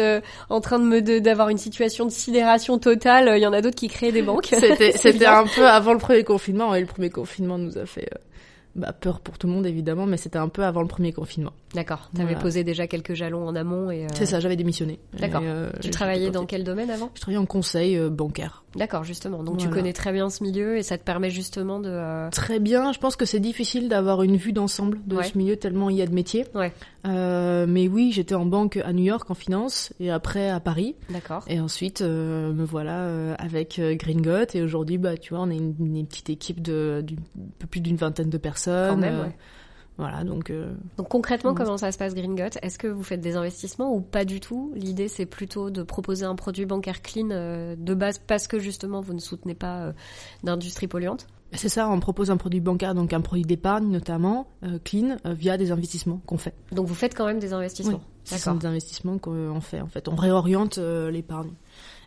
en 0.50 0.62
train 0.62 0.80
de 0.80 0.84
me 0.84 1.20
d'avoir 1.20 1.50
une 1.50 1.60
situation 1.60 2.06
de 2.06 2.10
sidération 2.10 2.80
totale. 2.80 3.32
Il 3.38 3.42
y 3.42 3.46
en 3.46 3.54
a 3.54 3.62
d'autres 3.62 3.78
qui 3.78 3.88
créaient 3.88 4.12
des 4.12 4.24
banques. 4.24 4.48
C'était 4.48 4.92
c'était 4.98 5.28
un 5.28 5.46
peu 5.46 5.68
avant 5.68 5.94
le 5.94 6.00
premier 6.00 6.24
confinement 6.24 6.74
et 6.74 6.82
le 6.82 6.88
premier 6.88 7.12
confinement 7.12 7.60
nous 7.60 7.78
a 7.78 7.86
fait 7.86 8.10
bah, 8.76 8.94
peur 8.94 9.20
pour 9.20 9.38
tout 9.38 9.48
le 9.48 9.54
monde 9.54 9.66
évidemment, 9.66 10.06
mais 10.06 10.18
c'était 10.18 10.38
un 10.38 10.48
peu 10.48 10.64
avant 10.64 10.82
le 10.82 10.88
premier 10.88 11.12
confinement. 11.12 11.54
D'accord. 11.74 12.10
Tu 12.16 12.22
avais 12.22 12.36
posé 12.36 12.64
déjà 12.64 12.88
quelques 12.88 13.14
jalons 13.14 13.48
en 13.48 13.56
amont 13.56 13.92
et. 13.92 14.06
Euh, 14.06 14.10
C'est 14.14 14.26
ça, 14.26 14.40
j'avais 14.40 14.56
démissionné. 14.56 15.00
D'accord. 15.20 15.42
Euh, 15.44 15.70
tu 15.82 15.90
travaillais 15.90 16.32
dans 16.32 16.46
quel 16.46 16.64
domaine 16.64 16.90
avant? 16.90 17.12
Je 17.16 17.22
travaillais 17.22 17.40
en 17.40 17.46
conseil 17.46 17.98
euh, 17.98 18.10
bancaire. 18.10 18.64
D'accord, 18.76 19.04
justement. 19.04 19.44
Donc 19.44 19.58
tu 19.58 19.70
connais 19.70 19.94
très 19.94 20.12
bien 20.12 20.30
ce 20.30 20.44
milieu 20.44 20.78
et 20.78 20.84
ça 20.84 20.98
te 20.98 21.04
permet 21.04 21.30
justement 21.30 21.80
de. 21.80 22.30
Très 22.30 22.60
bien. 22.60 22.92
Je 22.94 23.00
pense 23.00 23.16
que 23.16 23.26
c'est 23.26 23.40
difficile 23.40 23.90
d'avoir 23.90 24.22
une 24.22 24.38
vue 24.38 24.54
d'ensemble 24.54 25.00
de 25.06 25.22
ce 25.22 25.38
milieu 25.38 25.56
tellement 25.56 25.90
il 25.90 25.98
y 25.98 26.02
a 26.02 26.08
de 26.08 26.14
métiers. 26.14 26.46
Ouais. 26.54 26.72
mais 27.04 27.88
oui, 27.88 28.12
j'étais 28.14 28.36
en 28.36 28.46
banque 28.46 28.78
à 28.78 28.94
New 28.94 29.04
York 29.04 29.30
en 29.30 29.36
finance 29.36 29.94
et 30.00 30.12
après 30.12 30.50
à 30.50 30.60
Paris. 30.60 30.96
D'accord. 31.10 31.44
Et 31.48 31.60
ensuite 31.60 32.02
me 32.02 32.64
voilà 32.64 33.34
avec 33.40 33.82
Gringot 33.82 34.54
et 34.54 34.62
aujourd'hui 34.62 34.98
bah 35.00 35.18
tu 35.18 35.34
vois 35.34 35.44
on 35.44 35.50
est 35.50 35.58
une, 35.58 35.76
une 35.80 36.06
petite 36.06 36.30
équipe 36.30 36.62
de, 36.62 37.04
peu 37.58 37.68
plus 37.68 37.82
d'une 37.82 37.98
vingtaine 37.98 38.30
de 38.30 38.38
personnes. 38.38 38.59
Quand 38.66 38.98
même, 38.98 39.20
ouais. 39.20 39.36
Voilà, 40.00 40.24
donc. 40.24 40.50
Euh, 40.50 40.74
donc 40.96 41.10
concrètement, 41.10 41.54
comment 41.54 41.78
ça 41.78 41.92
se 41.92 41.98
passe 41.98 42.16
Gringot 42.16 42.58
Est-ce 42.62 42.80
que 42.80 42.88
vous 42.88 43.04
faites 43.04 43.20
des 43.20 43.36
investissements 43.36 43.94
ou 43.94 44.00
pas 44.00 44.24
du 44.24 44.40
tout? 44.40 44.72
L'idée, 44.74 45.10
c'est 45.10 45.26
plutôt 45.26 45.70
de 45.70 45.84
proposer 45.84 46.24
un 46.24 46.36
produit 46.36 46.66
bancaire 46.66 47.02
clean 47.02 47.28
euh, 47.32 47.76
de 47.78 47.94
base 47.94 48.18
parce 48.18 48.48
que 48.48 48.60
justement 48.60 49.02
vous 49.02 49.14
ne 49.14 49.20
soutenez 49.20 49.56
pas 49.56 49.80
euh, 49.82 49.94
d'industrie 50.42 50.88
polluante? 50.88 51.28
C'est 51.52 51.68
ça, 51.68 51.90
on 51.90 52.00
propose 52.00 52.32
un 52.32 52.38
produit 52.38 52.62
bancaire, 52.62 52.96
donc 52.96 53.12
un 53.12 53.20
produit 53.20 53.44
d'épargne 53.44 53.90
notamment, 53.90 54.48
clean, 54.86 55.18
via 55.26 55.58
des 55.58 55.72
investissements 55.72 56.22
qu'on 56.28 56.38
fait. 56.38 56.54
Donc 56.72 56.86
vous 56.86 56.94
faites 56.94 57.16
quand 57.16 57.26
même 57.26 57.40
des 57.40 57.54
investissements 57.54 58.02
oui, 58.32 58.38
Ce 58.38 58.50
des 58.52 58.66
investissements 58.68 59.18
qu'on 59.18 59.60
fait 59.60 59.82
en 59.82 59.88
fait. 59.88 60.08
On 60.08 60.16
réoriente 60.16 60.78
l'épargne. 60.78 61.52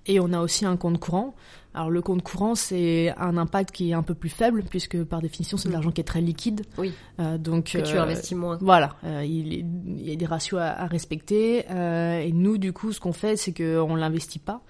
Et 0.06 0.21
on 0.21 0.32
a 0.32 0.40
aussi 0.40 0.64
un 0.64 0.76
compte 0.76 1.00
courant. 1.00 1.35
Alors 1.74 1.90
le 1.90 2.02
compte 2.02 2.22
courant, 2.22 2.54
c'est 2.54 3.14
un 3.16 3.36
impact 3.36 3.70
qui 3.70 3.90
est 3.90 3.94
un 3.94 4.02
peu 4.02 4.14
plus 4.14 4.28
faible 4.28 4.62
puisque 4.68 5.02
par 5.04 5.22
définition 5.22 5.56
c'est 5.56 5.68
de 5.68 5.70
mm. 5.70 5.72
l'argent 5.72 5.90
qui 5.90 6.00
est 6.00 6.04
très 6.04 6.20
liquide. 6.20 6.62
Oui. 6.76 6.92
Euh, 7.18 7.38
donc 7.38 7.72
que 7.72 7.78
tu 7.78 7.96
euh, 7.96 8.02
investis 8.02 8.36
moins. 8.36 8.58
Voilà, 8.60 8.96
euh, 9.04 9.24
il, 9.24 9.52
il, 9.52 10.08
y 10.08 10.12
a 10.12 10.16
des 10.16 10.26
ratios 10.26 10.60
à, 10.60 10.82
à 10.82 10.86
respecter. 10.86 11.64
Euh, 11.70 12.20
et 12.20 12.32
nous, 12.32 12.58
du 12.58 12.72
coup, 12.72 12.92
ce 12.92 13.00
qu'on 13.00 13.12
fait, 13.12 13.36
c'est 13.36 13.52
qu'on 13.54 13.94
l'investit 13.94 14.38
pas. 14.38 14.62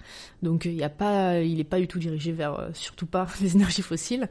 Donc 0.43 0.65
il 0.65 0.75
n'y 0.75 0.83
a 0.83 0.89
pas, 0.89 1.39
il 1.39 1.57
n'est 1.57 1.63
pas 1.63 1.79
du 1.79 1.87
tout 1.87 1.99
dirigé 1.99 2.33
vers 2.33 2.59
euh, 2.59 2.69
surtout 2.73 3.05
pas 3.05 3.27
les 3.41 3.55
énergies 3.55 3.81
fossiles 3.81 4.29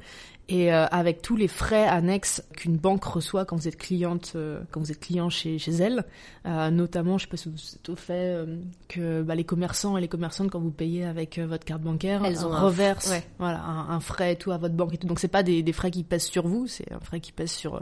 et 0.49 0.73
euh, 0.73 0.87
avec 0.87 1.23
tous 1.23 1.37
les 1.37 1.47
frais 1.47 1.87
annexes 1.87 2.43
qu'une 2.57 2.77
banque 2.77 3.05
reçoit 3.05 3.45
quand 3.45 3.57
vous 3.57 3.69
êtes 3.69 3.77
cliente, 3.77 4.33
euh, 4.35 4.61
quand 4.73 4.81
vous 4.81 4.91
êtes 4.91 4.99
client 4.99 5.31
chez, 5.31 5.59
chez 5.59 5.71
elle, 5.71 6.05
euh, 6.47 6.71
notamment, 6.71 7.17
je 7.17 7.25
sais 7.25 7.31
pas 7.31 7.37
si 7.37 7.49
vous 7.49 7.57
êtes 7.57 7.89
au 7.89 7.95
fait 7.95 8.45
que 8.89 9.23
bah, 9.23 9.37
les 9.37 9.45
commerçants 9.45 9.97
et 9.97 10.01
les 10.01 10.09
commerçantes 10.09 10.51
quand 10.51 10.59
vous 10.59 10.73
payez 10.73 11.05
avec 11.05 11.39
votre 11.39 11.65
carte 11.65 11.83
bancaire, 11.83 12.25
elles 12.25 12.45
ont 12.45 12.51
reversent 12.51 13.15
voilà 13.39 13.63
un, 13.65 14.01
frais 14.01 14.33
et 14.33 14.37
tout 14.37 14.51
à 14.51 14.59
votre 14.59 14.75
banque 14.75 14.95
et 14.95 14.99
tout. 14.99 15.07
Donc 15.07 15.21
c'est 15.21 15.29
pas 15.29 15.45
des, 15.45 15.63
des, 15.63 15.73
frais 15.73 15.93
qui 15.93 16.03
pèsent 16.03 16.25
sur 16.25 16.47
vous, 16.47 16.67
c'est 16.67 16.91
un 16.93 17.01
frais 17.01 17.21
qui 17.21 17.31
pèse 17.31 17.53
sur 17.53 17.81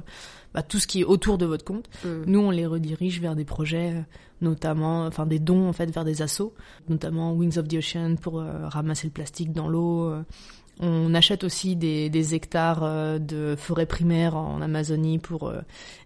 bah, 0.52 0.62
tout 0.62 0.78
ce 0.78 0.86
qui 0.86 1.00
est 1.00 1.04
autour 1.04 1.38
de 1.38 1.46
votre 1.46 1.64
compte. 1.64 1.88
Mm. 2.04 2.08
Nous, 2.26 2.40
on 2.40 2.50
les 2.50 2.66
redirige 2.66 3.20
vers 3.20 3.36
des 3.36 3.44
projets 3.46 4.04
notamment, 4.42 5.04
enfin 5.06 5.26
des 5.26 5.38
dons 5.38 5.68
en 5.68 5.72
fait 5.72 5.90
vers 5.90 6.04
des 6.04 6.22
assos, 6.22 6.54
notamment 6.88 7.34
Wings 7.34 7.58
of 7.58 7.68
the 7.68 7.74
Ocean 7.74 8.16
pour 8.16 8.42
ramasser 8.42 9.06
le 9.06 9.12
plastique 9.12 9.52
dans 9.52 9.68
l'eau, 9.68 10.14
on 10.80 11.14
achète 11.14 11.44
aussi 11.44 11.76
des, 11.76 12.34
hectares 12.34 12.82
euh, 12.82 13.18
de 13.18 13.54
forêt 13.56 13.86
primaire 13.86 14.36
en 14.36 14.62
Amazonie 14.62 15.18
pour 15.18 15.48
euh, 15.48 15.60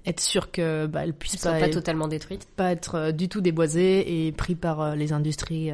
être 0.05 0.21
sûr 0.21 0.51
que 0.51 0.87
bah, 0.87 1.05
elles 1.05 1.15
puissent 1.15 1.37
pas, 1.37 1.61
pas 1.61 1.69
totalement 1.69 2.09
détruites, 2.09 2.49
pas 2.57 2.73
être 2.73 2.95
euh, 2.97 3.13
du 3.13 3.29
tout 3.29 3.41
déboisées 3.41 4.27
et 4.27 4.33
pris 4.33 4.57
par 4.57 4.97
les 4.97 5.13
industries 5.13 5.71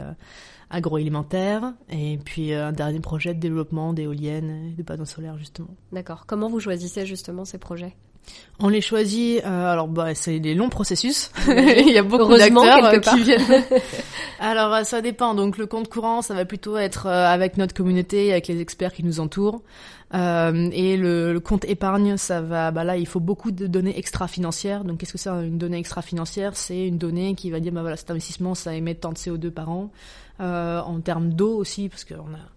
agroalimentaires. 0.69 1.73
Et 1.89 2.19
puis 2.25 2.53
un 2.53 2.73
dernier 2.73 3.01
projet 3.01 3.35
de 3.35 3.41
développement 3.41 3.93
d'éoliennes 3.93 4.73
et 4.73 4.75
de 4.77 4.83
panneaux 4.83 5.07
solaires 5.07 5.39
justement. 5.39 5.75
D'accord. 5.93 6.27
Comment 6.27 6.49
vous 6.49 6.61
choisissez 6.61 7.07
justement 7.07 7.45
ces 7.45 7.59
projets? 7.59 7.97
On 8.63 8.69
les 8.69 8.81
choisit, 8.81 9.43
euh, 9.45 9.73
alors 9.73 9.89
bah, 9.89 10.15
c'est 10.15 10.39
des 10.39 10.55
longs 10.55 10.69
processus. 10.69 11.31
Il 11.49 11.93
y 11.93 11.99
a 11.99 12.03
beaucoup 12.03 12.37
d'acteurs 12.37 12.85
euh, 12.85 12.99
qui 12.99 13.23
viennent. 13.23 13.65
alors 14.39 14.75
euh, 14.75 14.85
ça 14.85 15.01
dépend. 15.01 15.35
Donc 15.35 15.57
le 15.57 15.67
compte 15.67 15.89
courant, 15.89 16.21
ça 16.21 16.35
va 16.35 16.45
plutôt 16.45 16.77
être 16.77 17.07
avec 17.07 17.57
notre 17.57 17.75
communauté, 17.75 18.33
avec 18.33 18.49
les 18.49 18.61
experts 18.61 18.93
qui 18.93 19.03
nous 19.03 19.21
entourent. 19.21 19.63
et 20.13 20.97
le, 20.97 21.39
compte 21.39 21.65
épargne, 21.65 22.17
ça 22.17 22.43
va. 22.43 22.71
Bah 22.71 22.85
là, 22.85 22.97
il 22.97 23.07
faut 23.07 23.21
beaucoup 23.21 23.51
de 23.51 23.67
données 23.67 23.99
extra-financières. 23.99 24.85
Donc 24.85 24.99
qu'est-ce 24.99 25.13
que 25.13 25.19
c'est 25.19 25.31
une 25.31 25.59
donnée 25.59 25.79
extra-financière? 25.79 26.55
C'est 26.55 26.87
une 26.87 26.99
donnée 26.99 27.35
qui 27.35 27.51
va 27.51 27.61
dire 27.61 27.73
bah 27.73 27.81
voilà 27.81 27.97
cet 27.97 28.11
investissement, 28.11 28.55
ça 28.55 28.75
émet 28.75 28.95
tant 28.95 29.13
de 29.13 29.19
CO2 29.19 29.51
par 29.51 29.71
an. 29.71 29.91
en 30.39 31.01
termes 31.01 31.33
d'eau 31.33 31.57
aussi, 31.57 31.89
parce 31.89 32.05
qu'on 32.05 32.15
a 32.15 32.51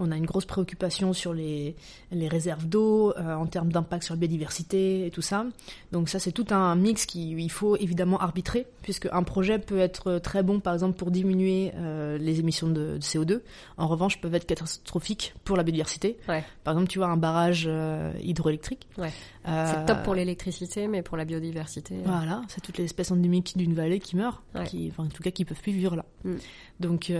on 0.00 0.10
a 0.10 0.16
une 0.16 0.26
grosse 0.26 0.46
préoccupation 0.46 1.12
sur 1.12 1.32
les, 1.32 1.76
les 2.10 2.28
réserves 2.28 2.66
d'eau, 2.66 3.12
euh, 3.16 3.34
en 3.34 3.46
termes 3.46 3.70
d'impact 3.70 4.04
sur 4.04 4.14
la 4.14 4.18
biodiversité 4.18 5.06
et 5.06 5.10
tout 5.10 5.22
ça. 5.22 5.44
Donc 5.92 6.08
ça, 6.08 6.18
c'est 6.18 6.32
tout 6.32 6.46
un 6.50 6.74
mix 6.74 7.06
qu'il 7.06 7.50
faut 7.50 7.76
évidemment 7.76 8.18
arbitrer, 8.18 8.66
puisque 8.82 9.08
un 9.12 9.22
projet 9.22 9.58
peut 9.58 9.78
être 9.78 10.18
très 10.18 10.42
bon, 10.42 10.60
par 10.60 10.72
exemple, 10.74 10.96
pour 10.96 11.10
diminuer 11.10 11.72
euh, 11.76 12.18
les 12.18 12.40
émissions 12.40 12.68
de, 12.68 12.98
CO2. 13.00 13.40
En 13.76 13.86
revanche, 13.86 14.20
peuvent 14.20 14.34
être 14.34 14.46
catastrophiques 14.46 15.34
pour 15.44 15.56
la 15.56 15.62
biodiversité. 15.62 16.18
Par 16.26 16.74
exemple, 16.74 16.88
tu 16.88 16.98
vois, 16.98 17.08
un 17.08 17.16
barrage 17.16 17.64
euh, 17.68 18.12
hydroélectrique. 18.22 18.88
c'est 18.96 19.86
top 19.86 20.02
pour 20.02 20.14
l'électricité, 20.14 20.88
mais 20.88 21.02
pour 21.02 21.16
la 21.16 21.24
biodiversité. 21.24 21.96
Voilà, 22.04 22.42
c'est 22.48 22.60
toutes 22.60 22.78
les 22.78 22.84
espèces 22.84 23.10
endémiques 23.10 23.56
d'une 23.56 23.74
vallée 23.74 24.00
qui 24.00 24.16
meurent, 24.16 24.42
qui, 24.66 24.88
enfin, 24.90 25.04
en 25.04 25.08
tout 25.08 25.22
cas, 25.22 25.30
qui 25.30 25.44
peuvent 25.44 25.60
plus 25.60 25.72
vivre 25.72 25.96
là. 25.96 26.04
Mm. 26.24 26.36
Donc, 26.80 27.12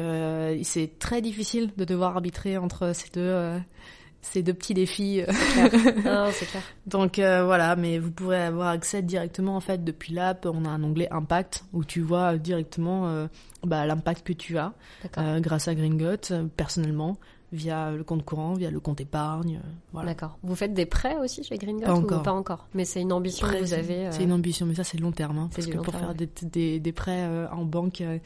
c'est 0.63 0.99
très 0.99 1.21
difficile 1.21 1.71
de 1.77 1.85
devoir 1.85 2.15
arbitrer 2.17 2.57
entre 2.57 2.95
ces 2.95 3.09
deux, 3.11 3.21
euh, 3.21 3.59
ces 4.23 4.43
deux 4.43 4.55
petits 4.55 4.75
défis. 4.75 5.23
c'est 5.27 6.47
clair. 6.47 6.63
Donc 6.87 7.19
euh, 7.19 7.45
voilà, 7.45 7.77
mais 7.77 7.99
vous 7.99 8.11
pourrez 8.11 8.43
avoir 8.43 8.69
accès 8.69 9.03
directement 9.03 9.57
en 9.57 9.61
fait 9.61 9.85
depuis 9.85 10.15
l'app. 10.15 10.47
On 10.47 10.65
a 10.65 10.69
un 10.69 10.83
onglet 10.83 11.09
Impact 11.11 11.65
où 11.73 11.85
tu 11.85 12.01
vois 12.01 12.37
directement 12.37 13.09
euh, 13.09 13.27
bah, 13.65 13.87
l'impact 13.87 14.27
que 14.27 14.33
tu 14.33 14.59
as 14.59 14.73
grâce 15.41 15.69
à 15.69 15.75
Gringot 15.75 16.49
personnellement 16.57 17.19
via 17.53 17.91
le 17.91 18.05
compte 18.05 18.25
courant, 18.25 18.55
via 18.55 18.71
le 18.71 18.81
compte 18.81 19.01
épargne. 19.01 19.57
Euh, 19.57 19.69
voilà. 19.93 20.11
D'accord. 20.11 20.39
Vous 20.43 20.55
faites 20.55 20.73
des 20.75 20.87
prêts 20.87 21.17
aussi 21.17 21.43
chez 21.43 21.57
Green 21.57 21.81
pas 21.81 21.95
encore. 21.95 22.23
pas 22.23 22.33
encore? 22.33 22.67
Mais 22.75 22.85
c'est 22.85 23.01
une 23.01 23.13
ambition 23.13 23.49
que 23.49 23.57
vous 23.57 23.75
avez. 23.75 24.09
C'est 24.13 24.25
une 24.25 24.33
ambition, 24.33 24.67
mais 24.67 24.75
ça 24.75 24.85
c'est 24.85 24.99
long 24.99 25.13
terme. 25.13 25.39
Hein, 25.39 25.51
parce 25.55 25.67
que 25.67 25.79
pour 25.79 25.95
faire 25.95 26.15
des, 26.15 26.81
des, 26.81 26.93
prêts 26.93 27.25
euh, 27.25 27.49
en 27.51 27.65
banque, 27.65 28.01
euh, 28.01 28.19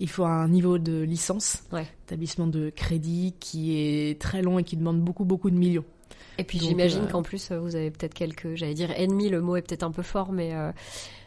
il 0.00 0.08
faut 0.08 0.24
un 0.24 0.48
niveau 0.48 0.78
de 0.78 1.02
licence, 1.02 1.62
ouais. 1.72 1.86
établissement 2.06 2.46
de 2.46 2.70
crédit 2.70 3.34
qui 3.38 3.76
est 3.78 4.20
très 4.20 4.42
long 4.42 4.58
et 4.58 4.64
qui 4.64 4.76
demande 4.76 5.00
beaucoup 5.00 5.24
beaucoup 5.24 5.50
de 5.50 5.56
millions. 5.56 5.84
Et 6.38 6.44
puis 6.44 6.58
j'imagine 6.58 7.06
qu'en 7.08 7.22
plus 7.22 7.52
vous 7.52 7.76
avez 7.76 7.90
peut-être 7.90 8.14
quelques, 8.14 8.54
j'allais 8.54 8.74
dire 8.74 8.90
ennemis, 8.96 9.28
le 9.28 9.40
mot 9.40 9.56
est 9.56 9.62
peut-être 9.62 9.82
un 9.82 9.90
peu 9.90 10.02
fort, 10.02 10.32
mais 10.32 10.54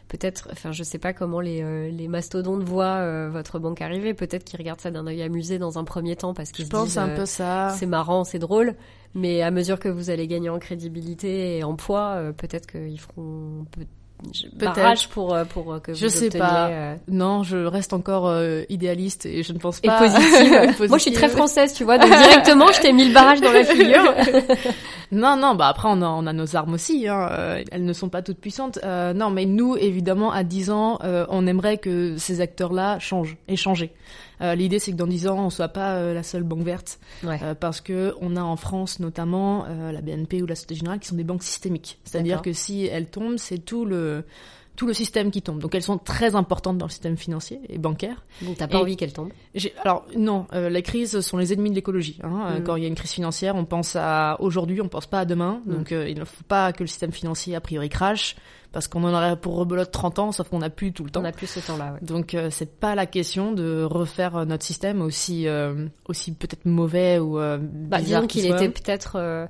peut-être, 0.08 0.48
enfin, 0.52 0.72
je 0.72 0.82
sais 0.82 0.98
pas 0.98 1.12
comment 1.12 1.40
les, 1.40 1.62
euh, 1.62 1.90
les 1.90 2.08
mastodontes 2.08 2.62
voient 2.62 2.96
euh, 2.96 3.28
votre 3.30 3.58
banque 3.58 3.80
arriver. 3.82 4.14
Peut-être 4.14 4.44
qu'ils 4.44 4.58
regardent 4.58 4.80
ça 4.80 4.90
d'un 4.90 5.06
œil 5.06 5.22
amusé 5.22 5.58
dans 5.58 5.78
un 5.78 5.84
premier 5.84 6.16
temps 6.16 6.34
parce 6.34 6.52
qu'ils 6.52 6.66
se 6.66 6.70
disent, 6.70 6.98
un 6.98 7.08
peu 7.08 7.22
euh, 7.22 7.26
ça. 7.26 7.74
C'est 7.78 7.86
marrant, 7.86 8.24
c'est 8.24 8.38
drôle. 8.38 8.74
Mais 9.14 9.42
à 9.42 9.50
mesure 9.50 9.78
que 9.78 9.88
vous 9.88 10.10
allez 10.10 10.26
gagner 10.26 10.50
en 10.50 10.58
crédibilité 10.58 11.58
et 11.58 11.64
en 11.64 11.74
poids, 11.74 12.20
peut-être 12.36 12.66
qu'ils 12.66 13.00
feront 13.00 13.64
barrage 14.54 15.08
pour 15.08 15.34
euh, 15.34 15.44
pour 15.44 15.72
euh, 15.72 15.78
que 15.78 15.94
je 15.94 16.08
sais 16.08 16.30
pas. 16.30 16.96
non 17.08 17.42
je 17.42 17.58
reste 17.58 17.92
encore 17.92 18.32
idéaliste 18.68 19.26
et 19.26 19.42
je 19.42 19.52
ne 19.52 19.58
pense 19.58 19.80
pas. 19.80 19.96
et 20.06 20.08
positive. 20.08 20.88
moi 20.88 20.98
je 20.98 21.02
suis 21.02 21.12
très 21.12 21.28
française 21.28 21.74
tu 21.74 21.84
vois 21.84 21.98
donc 21.98 22.10
directement 22.10 22.72
je 22.72 22.80
t'ai 22.80 22.92
mis 22.92 23.06
le 23.06 23.14
barrage 23.14 23.40
dans 23.40 23.52
la 23.52 23.64
figure. 23.64 24.14
Non 25.12 25.36
non 25.36 25.54
bah 25.54 25.68
après 25.68 25.86
on 25.88 26.02
a, 26.02 26.06
on 26.08 26.26
a 26.26 26.32
nos 26.32 26.56
armes 26.56 26.74
aussi 26.74 27.06
hein. 27.06 27.60
elles 27.70 27.84
ne 27.84 27.92
sont 27.92 28.08
pas 28.08 28.22
toutes 28.22 28.40
puissantes. 28.40 28.80
Non 28.84 29.30
mais 29.30 29.44
nous 29.44 29.76
évidemment 29.76 30.32
à 30.32 30.42
10 30.42 30.70
ans 30.70 30.98
on 31.28 31.46
aimerait 31.46 31.78
que 31.78 32.16
ces 32.16 32.40
acteurs 32.40 32.72
là 32.72 32.98
changent 32.98 33.36
et 33.46 33.54
changer 33.54 33.92
euh, 33.94 34.25
l'idée, 34.40 34.78
c'est 34.78 34.92
que 34.92 34.96
dans 34.96 35.06
10 35.06 35.28
ans, 35.28 35.46
on 35.46 35.50
soit 35.50 35.68
pas 35.68 35.94
euh, 35.94 36.14
la 36.14 36.22
seule 36.22 36.42
banque 36.42 36.62
verte, 36.62 36.98
euh, 37.24 37.54
parce 37.54 37.80
que 37.80 38.14
on 38.20 38.36
a 38.36 38.42
en 38.42 38.56
France 38.56 39.00
notamment 39.00 39.66
la 39.66 40.00
BNP 40.00 40.42
ou 40.42 40.46
la 40.46 40.54
Société 40.54 40.74
Générale 40.76 40.98
qui 40.98 41.08
sont 41.08 41.16
des 41.16 41.24
banques 41.24 41.42
systémiques. 41.42 41.98
C'est-à-dire 42.04 42.42
que 42.42 42.52
si 42.52 42.86
elles 42.86 43.06
tombent, 43.06 43.38
c'est 43.38 43.58
tout 43.58 43.84
le 43.84 44.24
tout 44.76 44.86
le 44.86 44.94
système 44.94 45.30
qui 45.30 45.42
tombe. 45.42 45.60
Donc 45.60 45.74
elles 45.74 45.82
sont 45.82 45.98
très 45.98 46.34
importantes 46.34 46.78
dans 46.78 46.86
le 46.86 46.90
système 46.90 47.16
financier 47.16 47.60
et 47.68 47.78
bancaire. 47.78 48.24
Donc 48.42 48.56
t'as 48.58 48.68
pas 48.68 48.78
envie 48.78 48.96
qu'elles 48.96 49.12
tombent? 49.12 49.32
Alors 49.82 50.06
non, 50.16 50.46
les 50.52 50.82
crises 50.82 51.20
sont 51.20 51.38
les 51.38 51.52
ennemis 51.52 51.70
de 51.70 51.74
l'écologie. 51.74 52.18
Hein. 52.22 52.58
Mm. 52.58 52.62
Quand 52.64 52.76
il 52.76 52.82
y 52.82 52.86
a 52.86 52.88
une 52.88 52.94
crise 52.94 53.12
financière, 53.12 53.56
on 53.56 53.64
pense 53.64 53.96
à 53.96 54.36
aujourd'hui, 54.40 54.80
on 54.80 54.88
pense 54.88 55.06
pas 55.06 55.20
à 55.20 55.24
demain. 55.24 55.62
Mm. 55.66 55.72
Donc 55.72 55.90
il 55.90 56.18
ne 56.18 56.24
faut 56.24 56.44
pas 56.46 56.72
que 56.72 56.82
le 56.82 56.88
système 56.88 57.12
financier 57.12 57.56
a 57.56 57.60
priori 57.60 57.88
crache 57.88 58.36
parce 58.76 58.88
qu'on 58.88 59.04
en 59.04 59.14
aurait 59.14 59.36
pour 59.36 59.56
rebelote 59.56 59.90
30 59.90 60.18
ans, 60.18 60.32
sauf 60.32 60.50
qu'on 60.50 60.58
n'a 60.58 60.68
plus 60.68 60.92
tout 60.92 61.02
le 61.02 61.08
temps. 61.08 61.20
On 61.20 61.22
n'a 61.22 61.32
plus 61.32 61.46
ce 61.46 61.60
temps-là. 61.60 61.94
Ouais. 61.94 61.98
Donc 62.02 62.34
euh, 62.34 62.50
c'est 62.50 62.78
pas 62.78 62.94
la 62.94 63.06
question 63.06 63.52
de 63.52 63.82
refaire 63.82 64.36
euh, 64.36 64.44
notre 64.44 64.64
système 64.64 65.00
aussi 65.00 65.48
euh, 65.48 65.86
aussi 66.06 66.34
peut-être 66.34 66.66
mauvais 66.66 67.18
ou 67.18 67.38
euh, 67.38 67.58
bah, 67.58 68.02
disons 68.02 68.26
qu'il 68.26 68.44
était 68.44 68.68
peut-être 68.68 69.48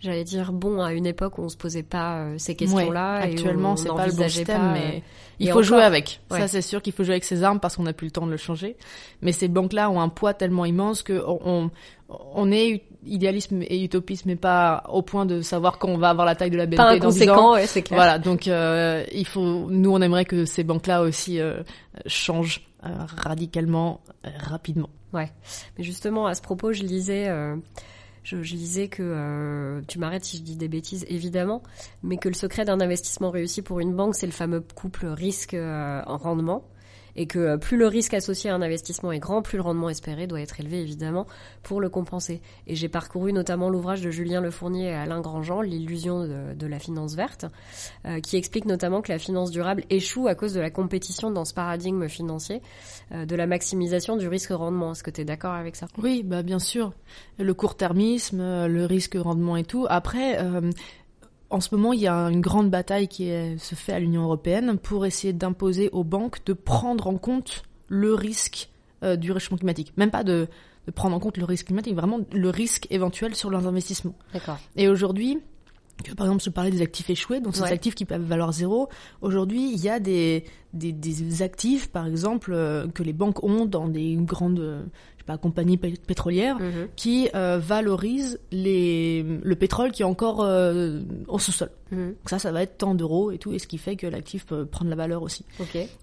j'allais 0.00 0.24
dire 0.24 0.52
bon 0.52 0.80
à 0.82 0.92
une 0.92 1.06
époque 1.06 1.38
où 1.38 1.42
on 1.42 1.48
se 1.48 1.56
posait 1.56 1.82
pas 1.82 2.26
ces 2.38 2.54
questions-là. 2.54 3.14
actuellement, 3.14 3.76
c'est 3.76 3.88
pas 3.88 4.06
le 4.06 4.12
bon 4.12 4.28
système, 4.28 4.72
mais 4.72 5.02
il 5.38 5.50
faut 5.50 5.62
jouer 5.62 5.82
avec. 5.82 6.20
Ça, 6.30 6.48
c'est 6.48 6.62
sûr 6.62 6.82
qu'il 6.82 6.92
faut 6.92 7.04
jouer 7.04 7.14
avec 7.14 7.24
ses 7.24 7.42
armes 7.42 7.60
parce 7.60 7.76
qu'on 7.76 7.84
n'a 7.84 7.92
plus 7.92 8.06
le 8.06 8.12
temps 8.12 8.26
de 8.26 8.30
le 8.30 8.36
changer. 8.36 8.76
Mais 9.22 9.32
ces 9.32 9.48
banques-là 9.48 9.90
ont 9.90 10.00
un 10.00 10.08
poids 10.08 10.34
tellement 10.34 10.64
immense 10.64 11.02
que 11.02 11.22
on, 11.26 11.70
on 12.08 12.50
est 12.50 12.82
idéalisme 13.06 13.62
et 13.62 13.82
utopisme, 13.82 14.28
mais 14.28 14.36
pas 14.36 14.84
au 14.88 15.02
point 15.02 15.26
de 15.26 15.40
savoir 15.40 15.78
quand 15.78 15.88
on 15.88 15.98
va 15.98 16.10
avoir 16.10 16.26
la 16.26 16.34
taille 16.34 16.50
de 16.50 16.56
la 16.56 16.66
BNP 16.66 16.76
pas 16.76 16.90
inconséquent, 16.90 17.52
ouais, 17.54 17.66
c'est 17.66 17.82
clair. 17.82 17.98
Voilà, 17.98 18.18
donc 18.18 18.48
euh, 18.48 19.04
il 19.12 19.26
faut, 19.26 19.68
nous 19.70 19.90
on 19.90 20.00
aimerait 20.00 20.24
que 20.24 20.44
ces 20.44 20.64
banques-là 20.64 21.02
aussi 21.02 21.40
euh, 21.40 21.62
changent 22.06 22.66
euh, 22.84 22.88
radicalement, 23.16 24.00
euh, 24.26 24.30
rapidement. 24.38 24.90
Ouais, 25.12 25.30
mais 25.76 25.84
justement 25.84 26.26
à 26.26 26.34
ce 26.34 26.42
propos, 26.42 26.72
je 26.72 26.82
lisais, 26.82 27.28
je, 28.22 28.42
je, 28.42 28.54
lisais 28.54 28.88
que 28.88 29.82
tu 29.88 29.98
m'arrêtes 29.98 30.24
si 30.24 30.38
je 30.38 30.42
dis 30.42 30.56
des 30.56 30.68
bêtises, 30.68 31.04
évidemment, 31.08 31.62
mais 32.02 32.16
que 32.16 32.28
le 32.28 32.34
secret 32.34 32.64
d'un 32.64 32.80
investissement 32.80 33.30
réussi 33.30 33.62
pour 33.62 33.80
une 33.80 33.94
banque, 33.94 34.14
c'est 34.14 34.26
le 34.26 34.32
fameux 34.32 34.62
couple 34.74 35.06
risque 35.06 35.54
en 35.54 36.16
rendement 36.16 36.64
et 37.18 37.26
que 37.26 37.38
euh, 37.40 37.56
plus 37.56 37.76
le 37.76 37.88
risque 37.88 38.14
associé 38.14 38.48
à 38.48 38.54
un 38.54 38.62
investissement 38.62 39.10
est 39.10 39.18
grand, 39.18 39.42
plus 39.42 39.58
le 39.58 39.62
rendement 39.62 39.90
espéré 39.90 40.28
doit 40.28 40.40
être 40.40 40.60
élevé 40.60 40.80
évidemment 40.80 41.26
pour 41.64 41.80
le 41.80 41.88
compenser. 41.90 42.40
Et 42.68 42.76
j'ai 42.76 42.88
parcouru 42.88 43.32
notamment 43.32 43.68
l'ouvrage 43.68 44.00
de 44.00 44.10
Julien 44.10 44.40
Lefournier 44.40 44.86
et 44.86 44.94
Alain 44.94 45.20
Grandjean, 45.20 45.60
L'illusion 45.60 46.20
de, 46.20 46.66
la 46.66 46.78
finance 46.78 47.16
verte, 47.16 47.46
euh, 48.06 48.20
qui 48.20 48.36
explique 48.36 48.66
notamment 48.66 49.02
que 49.02 49.10
la 49.10 49.18
finance 49.18 49.50
durable 49.50 49.82
échoue 49.90 50.28
à 50.28 50.36
cause 50.36 50.54
de 50.54 50.60
la 50.60 50.70
compétition 50.70 51.32
dans 51.32 51.44
ce 51.44 51.54
paradigme 51.54 52.08
financier, 52.08 52.62
euh, 53.10 53.26
de 53.26 53.34
la 53.34 53.48
maximisation 53.48 54.16
du 54.16 54.28
risque-rendement. 54.28 54.92
Est-ce 54.92 55.02
que 55.02 55.10
tu 55.10 55.22
es 55.22 55.24
d'accord 55.24 55.54
avec 55.54 55.74
ça? 55.74 55.88
Oui, 56.00 56.22
bah 56.22 56.44
bien 56.44 56.60
sûr. 56.60 56.92
Le 57.38 57.52
court-termisme, 57.52 58.66
le 58.66 58.84
risque-rendement 58.84 59.56
et 59.56 59.64
tout. 59.64 59.86
Après, 59.88 60.38
en 61.50 61.60
ce 61.60 61.74
moment, 61.74 61.92
il 61.92 62.00
y 62.00 62.08
a 62.08 62.14
une 62.30 62.40
grande 62.40 62.70
bataille 62.70 63.08
qui 63.08 63.30
se 63.58 63.74
fait 63.74 63.92
à 63.92 64.00
l'Union 64.00 64.24
européenne 64.24 64.78
pour 64.78 65.06
essayer 65.06 65.32
d'imposer 65.32 65.88
aux 65.92 66.04
banques 66.04 66.44
de 66.44 66.52
prendre 66.52 67.06
en 67.06 67.16
compte 67.16 67.62
le 67.88 68.14
risque 68.14 68.68
euh, 69.02 69.16
du 69.16 69.32
réchauffement 69.32 69.58
climatique. 69.58 69.92
Même 69.96 70.10
pas 70.10 70.24
de, 70.24 70.48
prendre 70.94 71.14
en 71.14 71.20
compte 71.20 71.36
le 71.36 71.44
risque 71.44 71.66
climatique, 71.66 71.94
vraiment 71.94 72.20
le 72.32 72.50
risque 72.50 72.86
éventuel 72.90 73.34
sur 73.34 73.48
leurs 73.50 73.66
investissements. 73.66 74.14
D'accord. 74.32 74.58
Et 74.76 74.88
aujourd'hui, 74.88 75.38
par 76.16 76.26
exemple, 76.26 76.42
je 76.42 76.50
parlais 76.50 76.70
des 76.70 76.82
actifs 76.82 77.10
échoués, 77.10 77.40
donc 77.40 77.56
ces 77.56 77.62
actifs 77.62 77.94
qui 77.94 78.04
peuvent 78.04 78.22
valoir 78.22 78.52
zéro. 78.52 78.88
Aujourd'hui, 79.20 79.72
il 79.72 79.80
y 79.80 79.88
a 79.88 80.00
des, 80.00 80.44
des, 80.72 81.42
actifs, 81.42 81.88
par 81.90 82.06
exemple, 82.06 82.52
euh, 82.52 82.88
que 82.88 83.02
les 83.02 83.12
banques 83.12 83.44
ont 83.44 83.66
dans 83.66 83.88
des 83.88 84.16
grandes, 84.16 84.88
compagnie 85.36 85.76
pétrolière, 85.76 86.58
mhm. 86.58 86.88
qui 86.96 87.28
euh, 87.34 87.58
valorise 87.58 88.40
les, 88.50 89.22
le 89.42 89.56
pétrole 89.56 89.92
qui 89.92 90.02
est 90.02 90.06
encore 90.06 90.40
euh, 90.42 91.00
au 91.26 91.38
sous-sol. 91.38 91.70
Mhm. 91.90 92.14
Ça, 92.26 92.38
ça 92.38 92.52
va 92.52 92.62
être 92.62 92.78
tant 92.78 92.94
d'euros 92.94 93.30
et 93.30 93.38
tout, 93.38 93.52
et 93.52 93.58
ce 93.58 93.66
qui 93.66 93.78
fait 93.78 93.96
que 93.96 94.06
l'actif 94.06 94.46
peut 94.46 94.64
prendre 94.64 94.90
la 94.90 94.96
valeur 94.96 95.22
aussi. 95.22 95.44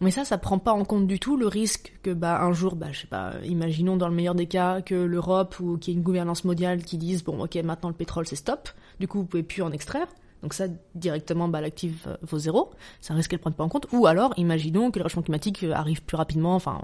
Mais 0.02 0.12
ça, 0.12 0.26
ça 0.26 0.38
prend 0.38 0.60
pas 0.60 0.74
en 0.74 0.84
compte 0.86 1.08
du 1.08 1.20
tout 1.20 1.38
le 1.38 1.48
risque 1.48 1.94
que 2.04 2.12
bah 2.12 2.42
un 2.42 2.54
jour, 2.54 2.76
bah 2.76 2.88
je 2.92 3.02
sais 3.02 3.08
pas, 3.08 3.34
imaginons 3.44 3.98
dans 3.98 4.08
le 4.08 4.16
meilleur 4.16 4.36
des 4.36 4.48
cas 4.48 4.82
que 4.82 4.96
l'Europe 4.96 5.60
ou 5.60 5.78
qu'il 5.78 5.94
y 5.94 5.96
ait 5.96 5.98
une 5.98 6.04
gouvernance 6.04 6.44
mondiale 6.44 6.84
qui 6.84 6.98
dise 6.98 7.24
bon 7.24 7.44
ok 7.44 7.56
maintenant 7.64 7.90
le 7.90 7.96
pétrole 7.96 8.28
c'est 8.28 8.36
stop, 8.36 8.70
du 9.00 9.08
coup 9.08 9.20
vous 9.20 9.26
pouvez 9.26 9.44
plus 9.44 9.62
en 9.62 9.72
extraire. 9.72 10.08
Donc 10.44 10.54
ça, 10.54 10.66
directement, 10.94 11.48
bah, 11.48 11.62
l'actif 11.62 12.08
euh, 12.08 12.18
vaut 12.22 12.38
zéro. 12.38 12.72
C'est 13.02 13.14
un 13.14 13.16
risque 13.16 13.32
qu'elle 13.32 13.40
ne 13.40 13.42
prend 13.42 13.52
pas 13.52 13.64
en 13.64 13.70
compte. 13.70 13.88
Ou 13.92 14.06
alors, 14.06 14.34
imaginons 14.38 14.92
que 14.92 15.00
le 15.00 15.04
réchauffement 15.04 15.24
climatique 15.24 15.64
euh, 15.64 15.74
arrive 15.74 16.04
plus 16.04 16.18
rapidement, 16.18 16.56
enfin, 16.56 16.82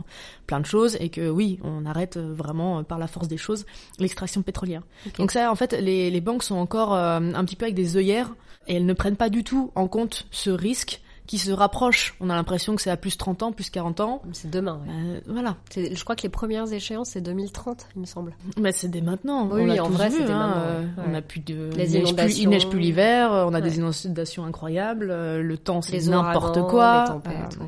plein 0.48 0.60
de 0.60 0.66
choses, 0.66 0.98
et 1.00 1.10
que 1.10 1.30
oui, 1.30 1.60
on 1.64 1.86
arrête 1.86 2.18
euh, 2.18 2.34
vraiment, 2.34 2.84
par 2.84 2.98
la 2.98 3.08
force 3.08 3.28
des 3.28 3.38
choses, 3.38 3.66
l'extraction 4.00 4.42
pétrolière. 4.42 4.82
Donc 5.18 5.32
ça, 5.32 5.52
en 5.52 5.56
fait, 5.56 5.74
les, 5.74 6.10
les 6.10 6.22
banques 6.22 6.44
sont 6.44 6.56
encore 6.56 6.94
un 6.94 7.46
petit 7.46 7.56
peu 7.56 7.66
avec 7.66 7.76
des 7.76 7.98
œillères, 7.98 8.34
et 8.68 8.76
elles 8.76 8.86
ne 8.86 8.94
prennent 8.94 9.16
pas 9.16 9.30
du 9.30 9.44
tout 9.44 9.72
en 9.76 9.88
compte 9.88 10.28
ce 10.32 10.50
risque 10.50 11.02
qui 11.28 11.38
se 11.38 11.52
rapproche. 11.52 12.16
On 12.20 12.30
a 12.30 12.36
l'impression 12.36 12.76
que 12.76 12.82
c'est 12.82 12.90
à 12.90 12.98
plus 12.98 13.18
30 13.18 13.44
ans, 13.44 13.52
plus 13.52 13.70
40 13.70 14.00
ans. 14.02 14.22
C'est 14.34 14.50
demain, 14.50 14.82
ouais. 14.86 15.22
voilà. 15.28 15.58
Je 15.76 16.04
crois 16.04 16.16
que 16.16 16.24
les 16.24 16.30
premières 16.30 16.72
échéances, 16.72 17.12
c'est 17.12 17.22
2030, 17.22 17.88
il 17.96 18.02
me 18.02 18.06
semble. 18.06 18.36
Mais 18.60 18.72
c'est 18.72 18.90
dès 18.90 19.02
maintenant. 19.02 19.48
Oui, 19.52 19.80
en 19.80 19.90
vrai, 19.90 20.10
c'est 20.10 20.30
hein. 20.30 20.86
On 20.98 21.14
a 21.14 21.22
plus 21.22 21.40
de... 21.40 21.70
Les 21.76 21.96
il, 21.96 22.16
neige 22.16 22.38
il 22.38 22.50
neige 22.50 22.68
plus 22.68 22.80
l'hiver, 22.80 23.32
on 23.32 23.54
a 23.54 23.62
des 23.62 23.78
inondations 23.78 24.46
incroyables, 24.46 25.10
euh, 25.12 25.42
le 25.42 25.58
temps, 25.58 25.82
c'est 25.82 26.06
n'importe 26.08 26.62
quoi. 26.68 27.06
Les 27.06 27.12
tempêtes, 27.12 27.60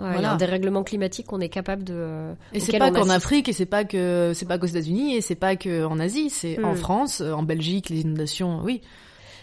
voilà. 0.00 0.18
Il 0.18 0.22
y 0.22 0.24
a 0.24 0.32
un 0.32 0.36
dérèglement 0.36 0.82
climatique 0.82 1.26
qu'on 1.26 1.40
est 1.40 1.50
capable 1.50 1.84
de. 1.84 2.32
Et 2.54 2.60
c'est 2.60 2.78
pas 2.78 2.90
qu'en 2.90 3.10
Afrique, 3.10 3.48
et 3.48 3.52
c'est 3.52 3.66
pas 3.66 3.84
que 3.84 4.32
c'est 4.34 4.46
pas 4.46 4.58
qu'aux 4.58 4.66
États-Unis, 4.66 5.14
et 5.14 5.20
c'est 5.20 5.34
pas 5.34 5.56
qu'en 5.56 5.98
Asie, 5.98 6.30
c'est 6.30 6.62
en 6.64 6.72
hmm. 6.72 6.76
France, 6.76 7.20
en 7.20 7.42
Belgique, 7.42 7.90
les 7.90 8.00
inondations, 8.00 8.60
oui. 8.64 8.80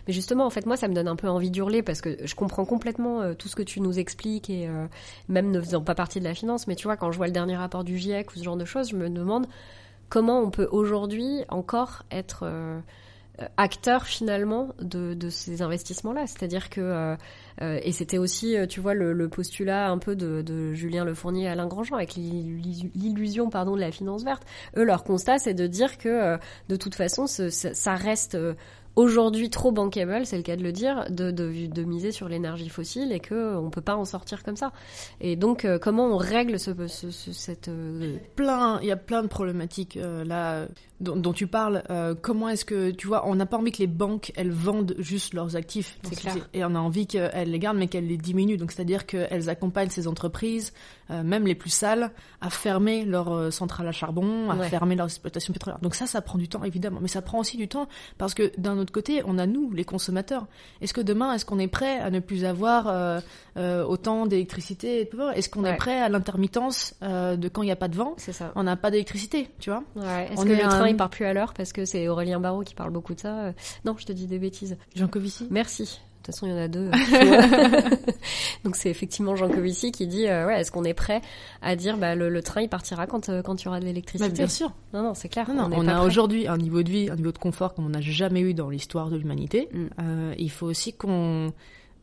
Mais 0.08 0.14
justement, 0.14 0.46
en 0.46 0.50
fait, 0.50 0.66
moi, 0.66 0.78
ça 0.78 0.88
me 0.88 0.94
donne 0.94 1.08
un 1.08 1.16
peu 1.16 1.28
envie 1.28 1.52
d'hurler 1.52 1.84
parce 1.84 2.02
que 2.02 2.18
je 2.24 2.36
comprends 2.36 2.66
complètement 2.66 3.22
euh, 3.22 3.34
tout 3.34 3.50
ce 3.50 3.56
que 3.56 3.64
tu 3.64 3.82
nous 3.82 4.00
expliques 4.00 4.50
et 4.50 4.68
euh, 4.68 4.88
même 5.28 5.52
ne 5.52 5.60
faisant 5.60 5.82
pas 5.82 5.96
partie 5.96 6.20
de 6.20 6.24
la 6.24 6.34
finance. 6.34 6.68
Mais 6.68 6.76
tu 6.76 6.86
vois, 6.88 6.96
quand 6.96 7.12
je 7.12 7.18
vois 7.18 7.28
le 7.28 7.34
dernier 7.34 7.58
rapport 7.58 7.84
du 7.84 7.98
GIEC 7.98 8.32
ou 8.32 8.40
ce 8.40 8.44
genre 8.44 8.58
de 8.58 8.66
choses, 8.66 8.90
je 8.90 8.96
me 8.96 9.10
demande 9.10 9.48
comment 10.10 10.40
on 10.40 10.50
peut 10.50 10.70
aujourd'hui 10.72 11.44
encore 11.50 12.04
être 12.10 12.44
euh, 12.44 12.80
acteur 13.58 14.06
finalement 14.06 14.70
de, 14.80 15.30
ces 15.30 15.62
investissements-là. 15.62 16.26
C'est-à-dire 16.26 16.70
que 16.70 17.16
et 17.60 17.92
c'était 17.92 18.18
aussi, 18.18 18.56
tu 18.68 18.80
vois, 18.80 18.96
le, 18.96 19.30
postulat 19.30 19.90
un 19.92 20.00
peu 20.00 20.16
de, 20.16 20.74
Julien 20.74 21.06
Lefournier 21.06 21.44
et 21.44 21.48
Alain 21.48 21.68
Grandjean 21.68 21.98
avec 21.98 22.16
l'illusion, 22.16 23.52
pardon, 23.52 23.76
de 23.76 23.82
la 23.82 23.92
finance 23.92 24.24
verte. 24.24 24.44
Eux, 24.76 24.84
leur 24.84 25.04
constat, 25.04 25.38
c'est 25.38 25.54
de 25.54 25.68
dire 25.68 26.00
que 26.00 26.40
de 26.70 26.76
toute 26.78 26.96
façon, 26.96 27.28
ça 27.28 27.96
reste 27.96 28.36
aujourd'hui 28.98 29.52
trop 29.52 29.72
bankable, 29.72 30.26
c'est 30.26 30.38
le 30.38 30.44
cas 30.44 30.56
de 30.56 30.64
le 30.64 30.72
dire, 30.72 31.06
de, 31.10 31.30
de, 31.30 31.68
de 31.68 31.84
miser 31.84 32.12
sur 32.12 32.28
l'énergie 32.28 32.68
fossile 32.68 33.12
et 33.14 33.20
que 33.20 33.56
on 33.56 33.70
peut 33.70 33.80
pas 33.80 33.96
en 33.96 34.06
sortir 34.06 34.44
comme 34.44 34.58
ça. 34.58 34.74
Et 35.22 35.36
donc, 35.36 35.66
euh, 35.66 35.78
comment 35.78 36.08
on 36.08 36.18
règle 36.18 36.60
ce, 36.60 36.72
ce, 36.88 37.12
cette 37.12 37.68
euh, 37.68 38.18
plein, 38.36 38.80
il 38.82 38.88
y 38.88 38.92
a 38.92 38.98
plein 38.98 39.22
de 39.22 39.28
problématiques 39.28 39.98
euh, 39.98 40.26
là 40.26 40.68
dont, 41.00 41.16
dont, 41.16 41.34
tu 41.34 41.48
parles. 41.48 41.84
comment 42.22 42.50
est-ce 42.50 42.66
que 42.66 42.92
tu 42.92 43.08
vois, 43.08 43.28
on 43.28 43.36
n'a 43.36 43.46
pas 43.46 43.58
envie 43.58 43.72
que 43.72 43.80
les 43.80 43.88
banques 43.88 44.32
elles 44.36 44.52
vendent 44.52 44.96
juste 44.98 45.34
leurs 45.34 45.56
actifs, 45.56 45.98
c'est 46.04 46.16
clair. 46.16 46.36
et 46.54 46.64
on 46.66 46.76
a 46.76 46.80
envie 46.80 47.08
qu'elles 47.08 47.52
les 47.52 47.60
gardent 47.60 47.78
mais 47.78 47.88
qu'elles 47.88 48.08
les 48.08 48.18
diminuent. 48.18 48.58
Donc 48.58 48.72
c'est-à-dire 48.72 49.06
qu'elles 49.06 49.50
accompagnent 49.50 49.90
ces 49.90 50.08
entreprises, 50.08 50.74
même 51.10 51.46
les 51.46 51.56
plus 51.56 51.70
sales, 51.70 52.12
à 52.42 52.50
fermer 52.50 53.06
leurs 53.06 53.52
centrales 53.54 53.88
à 53.88 53.92
charbon, 53.92 54.50
à 54.50 54.58
fermer 54.64 54.96
leurs 54.96 55.08
exploitations 55.08 55.54
pétrolières. 55.54 55.80
Donc 55.82 55.96
ça, 55.96 56.08
ça 56.08 56.22
prend 56.22 56.38
du 56.38 56.48
temps 56.48 56.64
évidemment, 56.64 57.00
mais 57.02 57.08
ça 57.08 57.22
prend 57.22 57.40
aussi 57.40 57.58
du 57.58 57.68
temps 57.68 57.88
parce 58.18 58.34
que 58.34 58.52
d'un 58.58 58.86
côté, 58.86 59.22
on 59.26 59.38
a 59.38 59.46
nous, 59.46 59.72
les 59.72 59.84
consommateurs. 59.84 60.48
Est-ce 60.82 60.94
que 60.94 61.02
demain, 61.02 61.34
est-ce 61.34 61.46
qu'on 61.46 61.60
est 61.60 61.68
prêt 61.68 62.00
à 62.00 62.10
ne 62.10 62.20
plus 62.20 62.46
avoir 62.46 62.88
euh, 62.88 63.20
euh, 63.58 63.84
autant 63.84 64.26
d'électricité 64.26 65.10
Est-ce 65.36 65.50
qu'on 65.50 65.66
est 65.66 65.76
prêt 65.76 66.00
à 66.00 66.10
l'intermittence 66.10 66.96
euh, 67.04 67.36
de 67.36 67.48
quand 67.48 67.62
il 67.64 67.68
n'y 67.68 67.72
a 67.72 67.78
pas 67.78 67.88
de 67.88 67.96
vent? 67.96 68.14
C'est 68.18 68.34
ça. 68.34 68.52
On 68.56 68.64
n'a 68.64 68.76
pas 68.76 68.92
d'électricité, 68.92 69.50
tu 69.60 69.70
vois? 69.70 69.84
Est-ce 70.32 70.44
que 70.44 70.50
le 70.50 70.60
train 70.60 70.87
il 70.90 70.98
part 70.98 71.10
plus 71.10 71.26
à 71.26 71.34
l'heure 71.34 71.54
parce 71.54 71.74
que 71.74 71.86
c'est 71.86 72.08
Aurélien 72.08 72.40
Barraud 72.40 72.64
qui 72.64 72.76
parle 72.76 72.92
beaucoup 72.92 73.14
de 73.14 73.20
ça 73.20 73.54
Non, 73.86 73.96
je 73.98 74.06
te 74.06 74.12
dis 74.12 74.28
des 74.28 74.40
bêtises. 74.40 74.78
Jean 74.96 75.08
Covici 75.08 75.48
Merci. 75.50 76.00
De 76.28 76.34
toute 76.34 76.36
façon, 76.36 76.48
il 76.48 76.52
y 76.52 76.54
en 76.54 76.58
a 76.58 76.68
deux. 76.68 76.92
Donc 78.66 78.76
c'est 78.76 78.90
effectivement 78.90 79.36
Jean 79.36 79.48
Covici 79.50 79.92
qui 79.94 80.08
dit 80.08 80.28
euh, 80.28 80.48
ouais, 80.48 80.60
est-ce 80.60 80.72
qu'on 80.72 80.84
est 80.84 80.94
prêt 80.94 81.22
à 81.62 81.76
dire 81.76 81.96
bah, 81.98 82.16
le, 82.16 82.42
train 82.42 82.62
il 82.62 82.70
partira 82.70 83.08
quand 83.08 83.30
euh, 83.30 83.42
quand 83.42 83.62
il 83.62 83.66
y 83.66 83.68
aura 83.70 83.80
de 83.80 83.86
l'électricité? 83.86 84.30
Bah, 84.30 84.36
Bien 84.36 84.48
sûr. 84.48 84.74
Non 84.94 85.04
non, 85.04 85.14
c'est 85.14 85.30
clair. 85.30 85.50
on, 85.50 85.88
a 85.88 86.04
aujourd'hui 86.04 86.48
un 86.48 86.58
niveau 86.58 86.84
de 86.84 86.90
vie, 86.90 87.10
un 87.10 87.16
niveau 87.16 87.32
de 87.32 87.38
confort 87.38 87.74
comme 87.74 87.86
on 87.86 87.90
n'a 87.90 88.02
jamais 88.02 88.42
eu 88.42 88.54
dans 88.54 88.70
l'histoire 88.70 89.10
de 89.10 89.16
l'humanité. 89.16 89.70
Mm. 89.72 89.86
Euh, 90.02 90.36
il 90.38 90.52
faut 90.52 90.66
aussi 90.66 90.92
qu'on 90.94 91.54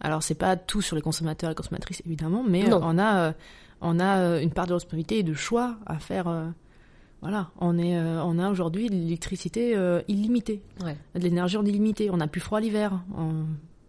Alors 0.00 0.22
c'est 0.22 0.34
pas 0.34 0.56
tout 0.56 0.80
sur 0.80 0.96
les 0.96 1.02
consommateurs 1.02 1.50
et 1.50 1.54
consommatrices 1.54 2.02
évidemment, 2.06 2.42
mais 2.48 2.72
on 2.72 2.98
a 2.98 3.34
on 3.82 4.00
a 4.00 4.40
une 4.40 4.52
part 4.52 4.66
de 4.66 4.72
responsabilité 4.72 5.18
et 5.18 5.22
de 5.22 5.34
choix 5.34 5.76
à 5.86 5.98
faire. 5.98 6.28
Voilà, 7.24 7.50
on 7.58 7.78
est 7.78 7.98
on 7.98 8.38
a 8.38 8.50
aujourd'hui 8.50 8.88
de 8.88 8.94
l'électricité 8.94 9.76
illimitée, 10.08 10.62
de 10.80 11.20
l'énergie 11.20 11.56
en 11.56 11.64
illimité. 11.64 12.10
On 12.12 12.20
a 12.20 12.28
plus 12.28 12.40
froid 12.40 12.60
l'hiver. 12.60 13.00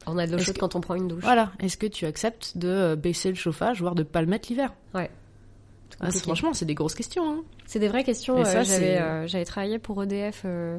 On... 0.08 0.18
a 0.18 0.26
de 0.26 0.32
l'eau 0.32 0.40
chaude 0.40 0.58
quand 0.58 0.76
on 0.76 0.82
prend 0.82 0.96
une 0.96 1.08
douche. 1.08 1.24
Voilà. 1.24 1.52
Est-ce 1.60 1.78
que 1.78 1.88
tu 1.88 2.06
acceptes 2.06 2.58
de 2.58 2.96
baisser 2.96 3.30
le 3.30 3.36
chauffage, 3.36 3.82
voire 3.82 3.94
de 3.94 4.04
pas 4.04 4.22
le 4.22 4.28
mettre 4.28 4.48
l'hiver? 4.50 4.74
Ouais. 4.94 5.12
Ah, 6.00 6.12
franchement, 6.12 6.54
c'est 6.54 6.66
des 6.66 6.74
grosses 6.74 6.96
questions. 6.96 7.30
Hein. 7.30 7.44
C'est 7.66 7.80
des 7.80 7.88
vraies 7.88 8.04
questions. 8.04 8.38
Euh, 8.38 8.44
euh, 8.46 9.28
j'avais 9.28 9.46
travaillé 9.46 9.80
pour 9.80 10.04
EDF 10.04 10.42
euh, 10.46 10.78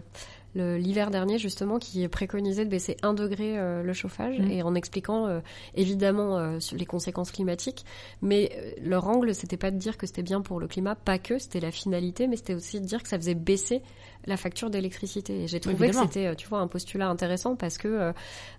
l'hiver 0.56 1.10
dernier 1.10 1.38
justement 1.38 1.78
qui 1.78 2.06
préconisait 2.08 2.64
de 2.64 2.70
baisser 2.70 2.96
un 3.02 3.14
degré 3.14 3.56
le 3.82 3.92
chauffage 3.92 4.38
mmh. 4.38 4.50
et 4.50 4.62
en 4.62 4.74
expliquant 4.74 5.40
évidemment 5.74 6.56
les 6.72 6.86
conséquences 6.86 7.30
climatiques 7.30 7.84
mais 8.22 8.74
leur 8.82 9.06
angle 9.06 9.34
c'était 9.34 9.56
pas 9.56 9.70
de 9.70 9.76
dire 9.76 9.98
que 9.98 10.06
c'était 10.06 10.22
bien 10.22 10.40
pour 10.40 10.58
le 10.60 10.66
climat 10.66 10.94
pas 10.94 11.18
que 11.18 11.38
c'était 11.38 11.60
la 11.60 11.70
finalité 11.70 12.26
mais 12.26 12.36
c'était 12.36 12.54
aussi 12.54 12.80
de 12.80 12.86
dire 12.86 13.02
que 13.02 13.08
ça 13.08 13.18
faisait 13.18 13.34
baisser 13.34 13.82
la 14.26 14.36
facture 14.36 14.70
d'électricité. 14.70 15.46
J'ai 15.46 15.60
trouvé 15.60 15.90
que 15.90 15.96
c'était, 15.96 16.26
euh, 16.26 16.34
tu 16.34 16.48
vois, 16.48 16.58
un 16.58 16.66
postulat 16.66 17.08
intéressant 17.08 17.56
parce 17.56 17.78
que, 17.78 17.88
euh, 17.88 18.12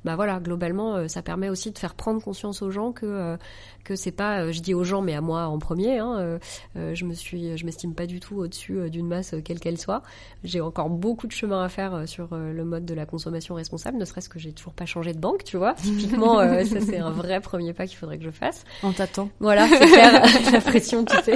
bah 0.06 0.15
voilà, 0.15 0.39
globalement, 0.39 0.95
euh, 0.95 1.08
ça 1.08 1.21
permet 1.21 1.49
aussi 1.49 1.71
de 1.71 1.77
faire 1.77 1.93
prendre 1.93 2.21
conscience 2.21 2.62
aux 2.62 2.71
gens 2.71 2.91
que 2.91 3.38
que 3.84 3.95
c'est 3.95 4.12
pas, 4.12 4.51
je 4.51 4.60
dis 4.60 4.73
aux 4.73 4.84
gens, 4.84 5.01
mais 5.01 5.13
à 5.13 5.21
moi 5.21 5.45
en 5.47 5.60
premier. 5.60 5.99
Hein, 5.99 6.39
je 6.75 7.06
me 7.06 7.13
suis, 7.13 7.58
je 7.58 7.65
m'estime 7.65 7.95
pas 7.95 8.06
du 8.06 8.19
tout 8.19 8.36
au-dessus 8.36 8.89
d'une 8.89 9.08
masse 9.08 9.34
quelle 9.45 9.62
qu'elle 9.62 9.77
soit. 9.77 10.03
J'ai 10.43 10.60
encore 10.60 10.89
beaucoup 10.89 11.25
de 11.25 11.32
chemin 11.32 11.63
à 11.63 11.69
faire 11.69 12.03
sur 12.06 12.36
le 12.36 12.65
mode 12.65 12.86
de 12.86 12.93
la 12.93 13.06
consommation 13.06 13.56
responsable, 13.56 13.97
ne 13.97 14.03
serait-ce 14.03 14.27
que 14.27 14.39
j'ai 14.39 14.51
toujours 14.51 14.73
pas 14.73 14.86
changé 14.86 15.13
de 15.13 15.19
banque, 15.19 15.45
tu 15.45 15.56
vois. 15.56 15.73
Typiquement, 15.82 16.39
ça 16.65 16.82
c'est 16.82 16.97
un 16.97 17.12
vrai 17.12 17.39
premier 17.39 17.71
pas 17.71 17.88
qu'il 17.88 17.97
faudrait 17.97 18.17
que 18.17 18.25
je 18.25 18.32
fasse. 18.32 18.65
On 18.84 18.91
t'attend. 18.91 19.30
Voilà, 19.39 19.67
c'est 19.69 19.88
clair, 19.88 20.21
la 20.51 20.62
pression, 20.62 21.06
tu 21.06 21.15
sais. 21.23 21.36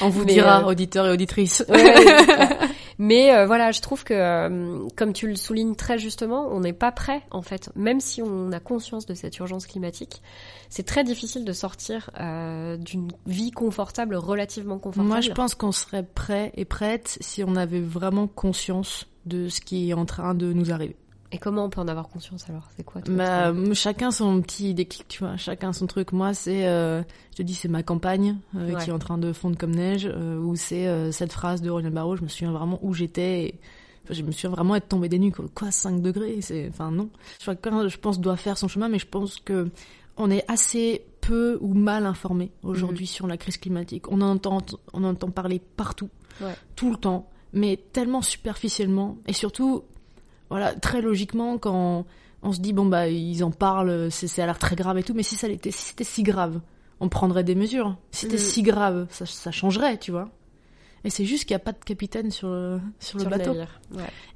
On 0.00 0.08
vous 0.08 0.24
dira, 0.24 0.66
auditeurs 0.66 1.06
et 1.06 1.10
auditrices. 1.10 1.64
Mais 3.02 3.34
euh, 3.34 3.46
voilà, 3.46 3.72
je 3.72 3.80
trouve 3.80 4.04
que, 4.04 4.12
euh, 4.12 4.86
comme 4.94 5.14
tu 5.14 5.26
le 5.26 5.34
soulignes 5.34 5.74
très 5.74 5.98
justement, 5.98 6.48
on 6.52 6.60
n'est 6.60 6.74
pas 6.74 6.92
prêt 6.92 7.22
en 7.30 7.40
fait. 7.40 7.70
Même 7.74 7.98
si 7.98 8.20
on 8.20 8.52
a 8.52 8.60
conscience 8.60 9.06
de 9.06 9.14
cette 9.14 9.38
urgence 9.38 9.66
climatique, 9.66 10.20
c'est 10.68 10.84
très 10.84 11.02
difficile 11.02 11.46
de 11.46 11.52
sortir 11.54 12.10
euh, 12.20 12.76
d'une 12.76 13.08
vie 13.24 13.52
confortable, 13.52 14.16
relativement 14.16 14.78
confortable. 14.78 15.08
Moi, 15.08 15.22
je 15.22 15.30
pense 15.30 15.54
qu'on 15.54 15.72
serait 15.72 16.02
prêt 16.02 16.52
et 16.56 16.66
prête 16.66 17.16
si 17.22 17.42
on 17.42 17.56
avait 17.56 17.80
vraiment 17.80 18.26
conscience 18.26 19.06
de 19.24 19.48
ce 19.48 19.62
qui 19.62 19.88
est 19.88 19.94
en 19.94 20.04
train 20.04 20.34
de 20.34 20.52
nous 20.52 20.70
arriver. 20.70 20.96
Et 21.32 21.38
comment 21.38 21.64
on 21.64 21.70
peut 21.70 21.80
en 21.80 21.86
avoir 21.88 22.08
conscience 22.08 22.48
alors? 22.48 22.68
C'est 22.76 22.82
quoi 22.82 23.00
bah, 23.08 23.52
Chacun 23.72 24.10
son 24.10 24.40
petit 24.42 24.74
déclic, 24.74 25.06
tu 25.08 25.20
vois. 25.20 25.36
Chacun 25.36 25.72
son 25.72 25.86
truc. 25.86 26.12
Moi, 26.12 26.34
c'est, 26.34 26.66
euh, 26.66 27.02
je 27.32 27.36
te 27.36 27.42
dis, 27.42 27.54
c'est 27.54 27.68
ma 27.68 27.82
campagne 27.82 28.38
euh, 28.56 28.74
qui 28.76 28.90
est 28.90 28.92
en 28.92 28.98
train 28.98 29.18
de 29.18 29.32
fondre 29.32 29.56
comme 29.56 29.74
neige, 29.74 30.10
euh, 30.12 30.38
ou 30.38 30.56
c'est 30.56 30.88
euh, 30.88 31.12
cette 31.12 31.32
phrase 31.32 31.62
de 31.62 31.70
Roland 31.70 31.90
Barreau. 31.90 32.16
Je 32.16 32.22
me 32.22 32.28
souviens 32.28 32.52
vraiment 32.52 32.80
où 32.82 32.94
j'étais. 32.94 33.44
Et... 33.44 33.60
Enfin, 34.04 34.14
je 34.14 34.22
me 34.22 34.32
souviens 34.32 34.50
vraiment 34.50 34.74
être 34.74 34.88
tombé 34.88 35.08
des 35.08 35.20
nues. 35.20 35.32
Quoi, 35.54 35.70
5 35.70 36.02
degrés? 36.02 36.40
C'est, 36.40 36.68
enfin 36.68 36.90
non. 36.90 37.10
Chacun, 37.38 37.86
je 37.86 37.96
pense, 37.96 38.18
doit 38.18 38.36
faire 38.36 38.58
son 38.58 38.66
chemin, 38.66 38.88
mais 38.88 38.98
je 38.98 39.06
pense 39.06 39.38
que 39.38 39.70
on 40.16 40.30
est 40.30 40.44
assez 40.50 41.04
peu 41.20 41.58
ou 41.60 41.74
mal 41.74 42.06
informé 42.06 42.50
aujourd'hui 42.62 43.04
mhm. 43.04 43.10
sur 43.10 43.26
la 43.26 43.36
crise 43.36 43.56
climatique. 43.56 44.10
On 44.10 44.20
entend, 44.20 44.58
on 44.92 45.04
entend 45.04 45.30
parler 45.30 45.60
partout, 45.60 46.10
ouais. 46.40 46.54
tout 46.74 46.90
le 46.90 46.96
temps, 46.96 47.30
mais 47.52 47.78
tellement 47.92 48.20
superficiellement, 48.20 49.16
et 49.26 49.32
surtout 49.32 49.84
voilà, 50.50 50.74
très 50.74 51.00
logiquement, 51.00 51.58
quand 51.58 52.04
on 52.42 52.52
se 52.52 52.60
dit, 52.60 52.72
bon, 52.72 52.86
bah, 52.86 53.08
ils 53.08 53.44
en 53.44 53.50
parlent, 53.50 54.10
c'est, 54.10 54.42
à 54.42 54.46
l'air 54.46 54.58
très 54.58 54.76
grave 54.76 54.98
et 54.98 55.02
tout, 55.02 55.14
mais 55.14 55.22
si 55.22 55.36
ça 55.36 55.48
l'était, 55.48 55.70
si 55.70 55.88
c'était 55.88 56.04
si 56.04 56.22
grave, 56.22 56.60
on 57.00 57.08
prendrait 57.08 57.44
des 57.44 57.54
mesures. 57.54 57.96
Si 58.10 58.22
c'était 58.26 58.36
mm. 58.36 58.38
si 58.38 58.62
grave, 58.62 59.06
ça, 59.10 59.26
ça 59.26 59.50
changerait, 59.50 59.98
tu 59.98 60.10
vois. 60.10 60.28
Et 61.04 61.10
c'est 61.10 61.24
juste 61.24 61.44
qu'il 61.44 61.54
n'y 61.54 61.62
a 61.62 61.64
pas 61.64 61.72
de 61.72 61.82
capitaine 61.84 62.30
sur 62.30 62.48
le, 62.48 62.80
sur, 62.98 63.18
le 63.18 63.24
bateau. 63.24 63.54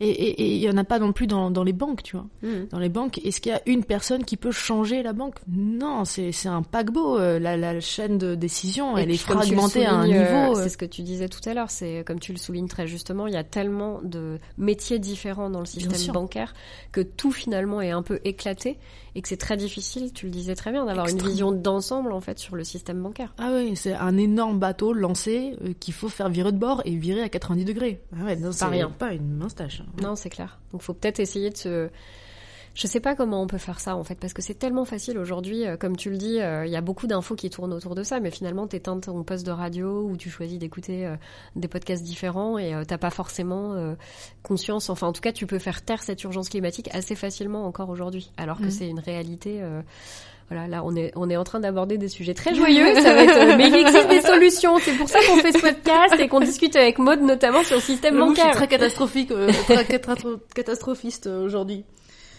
Et 0.01 0.55
il 0.57 0.61
n'y 0.61 0.71
en 0.71 0.77
a 0.77 0.85
pas 0.85 0.99
non 0.99 1.13
plus 1.13 1.27
dans, 1.27 1.51
dans 1.51 1.63
les 1.63 1.73
banques, 1.73 2.03
tu 2.03 2.17
vois. 2.17 2.27
Hmm. 2.43 2.67
Dans 2.71 2.79
les 2.79 2.89
banques, 2.89 3.19
est-ce 3.25 3.41
qu'il 3.41 3.53
y 3.53 3.55
a 3.55 3.61
une 3.67 3.85
personne 3.85 4.25
qui 4.25 4.37
peut 4.37 4.51
changer 4.51 5.03
la 5.03 5.13
banque? 5.13 5.37
Non, 5.49 6.05
c'est 6.05 6.47
un 6.47 6.63
paquebot. 6.63 7.19
Euh, 7.19 7.39
la, 7.39 7.57
la 7.57 7.81
chaîne 7.81 8.19
de 8.19 8.35
décision, 8.35 8.97
elle 8.97 9.11
est 9.11 9.17
fragmentée 9.17 9.85
à 9.85 9.93
un 9.95 10.07
niveau. 10.07 10.17
Euh, 10.19 10.51
euh. 10.53 10.63
C'est 10.63 10.71
ce 10.71 10.79
que 10.79 10.87
tu 10.87 11.03
disais 11.03 11.29
tout 11.29 11.47
à 11.47 11.55
l'heure. 11.55 11.71
C'est 11.71 12.03
comme 12.07 12.21
tu 12.21 12.33
le 12.33 12.39
soulignes 12.39 12.69
très 12.69 12.87
justement, 12.87 13.27
il 13.27 13.35
y 13.35 13.39
a 13.39 13.45
tellement 13.45 14.01
de 14.03 14.39
métiers 14.59 14.99
différents 14.99 15.51
dans 15.51 15.61
le 15.61 15.67
système 15.67 16.13
bancaire 16.13 16.55
que 16.93 17.01
tout 17.01 17.33
finalement 17.33 17.81
est 17.81 17.91
un 17.91 18.03
peu 18.03 18.21
éclaté 18.25 18.79
et 19.15 19.23
que 19.23 19.29
c'est 19.29 19.37
très 19.37 19.57
difficile, 19.57 20.13
tu 20.13 20.27
le 20.27 20.33
disais 20.33 20.55
très 20.55 20.73
bien, 20.73 20.85
d'avoir 20.85 21.09
une 21.09 21.23
vision 21.23 21.53
d'ensemble 21.53 22.13
en 22.13 22.21
fait 22.21 22.39
sur 22.39 22.57
le 22.57 22.65
système 22.65 23.03
bancaire. 23.03 23.35
Ah 23.39 23.53
oui, 23.55 23.77
c'est 23.77 23.95
un 23.95 24.17
énorme 24.17 24.59
bateau 24.59 24.93
lancé 24.93 25.57
qu'il 25.81 25.95
faut 25.95 26.09
faire 26.09 26.29
virer 26.29 26.53
de 26.53 26.59
bord 26.59 26.83
et 26.85 26.97
virer 26.97 27.23
à 27.23 27.29
90 27.29 27.65
degrés. 27.65 28.03
Ah 28.19 28.25
ouais, 28.25 28.37
pas 28.37 28.69
rien. 28.69 28.91
Pas 28.91 29.13
une 29.13 29.35
mince 29.35 29.55
tâche. 29.55 29.83
Hein. 29.83 30.03
Non, 30.03 30.17
c'est 30.17 30.31
clair. 30.31 30.59
Donc 30.73 30.83
faut 30.83 30.95
peut-être 30.95 31.21
essayer 31.21 31.51
de 31.51 31.57
se 31.57 31.91
je 32.75 32.87
sais 32.87 33.01
pas 33.01 33.15
comment 33.15 33.43
on 33.43 33.47
peut 33.47 33.59
faire 33.59 33.81
ça 33.81 33.97
en 33.97 34.05
fait, 34.05 34.17
parce 34.17 34.33
que 34.33 34.43
c'est 34.43 34.55
tellement 34.55 34.85
facile 34.85 35.19
aujourd'hui. 35.19 35.67
Euh, 35.67 35.77
comme 35.77 35.97
tu 35.97 36.11
le 36.11 36.17
dis, 36.17 36.41
euh, 36.41 36.67
il 36.67 36.73
y 36.73 36.77
a 36.77 36.81
beaucoup 36.81 37.07
d'infos 37.07 37.35
qui 37.35 37.51
tournent 37.51 37.73
autour 37.73 37.95
de 37.95 38.03
ça, 38.03 38.21
mais 38.21 38.31
finalement, 38.31 38.67
tu 38.67 38.77
éteins 38.77 38.99
ton 38.99 39.23
poste 39.23 39.47
de 39.47 39.53
radio 39.53 40.03
ou 40.09 40.17
tu 40.17 40.31
choisis 40.31 40.59
d'écouter 40.59 41.07
euh, 41.07 41.17
des 41.57 41.69
podcasts 41.69 42.03
différents 42.03 42.59
et 42.59 42.75
t'as 42.87 42.99
pas 42.99 43.11
forcément 43.11 43.95
conscience. 44.43 44.91
Enfin, 44.91 45.07
en 45.07 45.13
tout 45.13 45.21
cas, 45.21 45.33
tu 45.33 45.47
peux 45.47 45.59
faire 45.59 45.83
taire 45.83 46.03
cette 46.03 46.23
urgence 46.25 46.49
climatique 46.49 46.89
assez 46.93 47.15
facilement 47.15 47.67
encore 47.67 47.89
aujourd'hui, 47.89 48.31
alors 48.37 48.59
que 48.59 48.67
mmh. 48.67 48.71
c'est 48.71 48.89
une 48.89 49.01
réalité 49.01 49.63
voilà, 50.51 50.69
là, 50.69 50.83
on 50.85 50.95
est, 50.95 51.11
on 51.17 51.31
est 51.31 51.37
en 51.37 51.45
train 51.45 51.61
d'aborder 51.61 51.97
des 51.97 52.09
sujets 52.09 52.35
très 52.35 52.55
joyeux. 52.55 52.95
Ça 53.01 53.15
va 53.15 53.25
être, 53.25 53.37
euh, 53.37 53.57
mais 53.57 53.69
il 53.69 53.75
existe 53.75 54.09
des 54.09 54.21
solutions. 54.21 54.79
C'est 54.79 54.93
pour 54.93 55.09
ça 55.09 55.19
qu'on 55.27 55.37
fait 55.37 55.53
ce 55.53 55.59
podcast 55.61 56.15
et 56.19 56.29
qu'on 56.29 56.41
discute 56.41 56.77
avec 56.77 56.99
Maud 56.99 57.21
notamment 57.23 57.63
sur 57.63 57.77
le 57.77 57.83
système 57.83 58.19
bancaire. 58.19 58.45
Je 58.45 58.51
suis 58.51 58.57
très 58.59 58.69
catastrophique, 58.69 59.31
euh, 59.31 59.51
très 59.65 59.85
catastrophiste 60.55 61.27
euh, 61.27 61.45
aujourd'hui. 61.45 61.85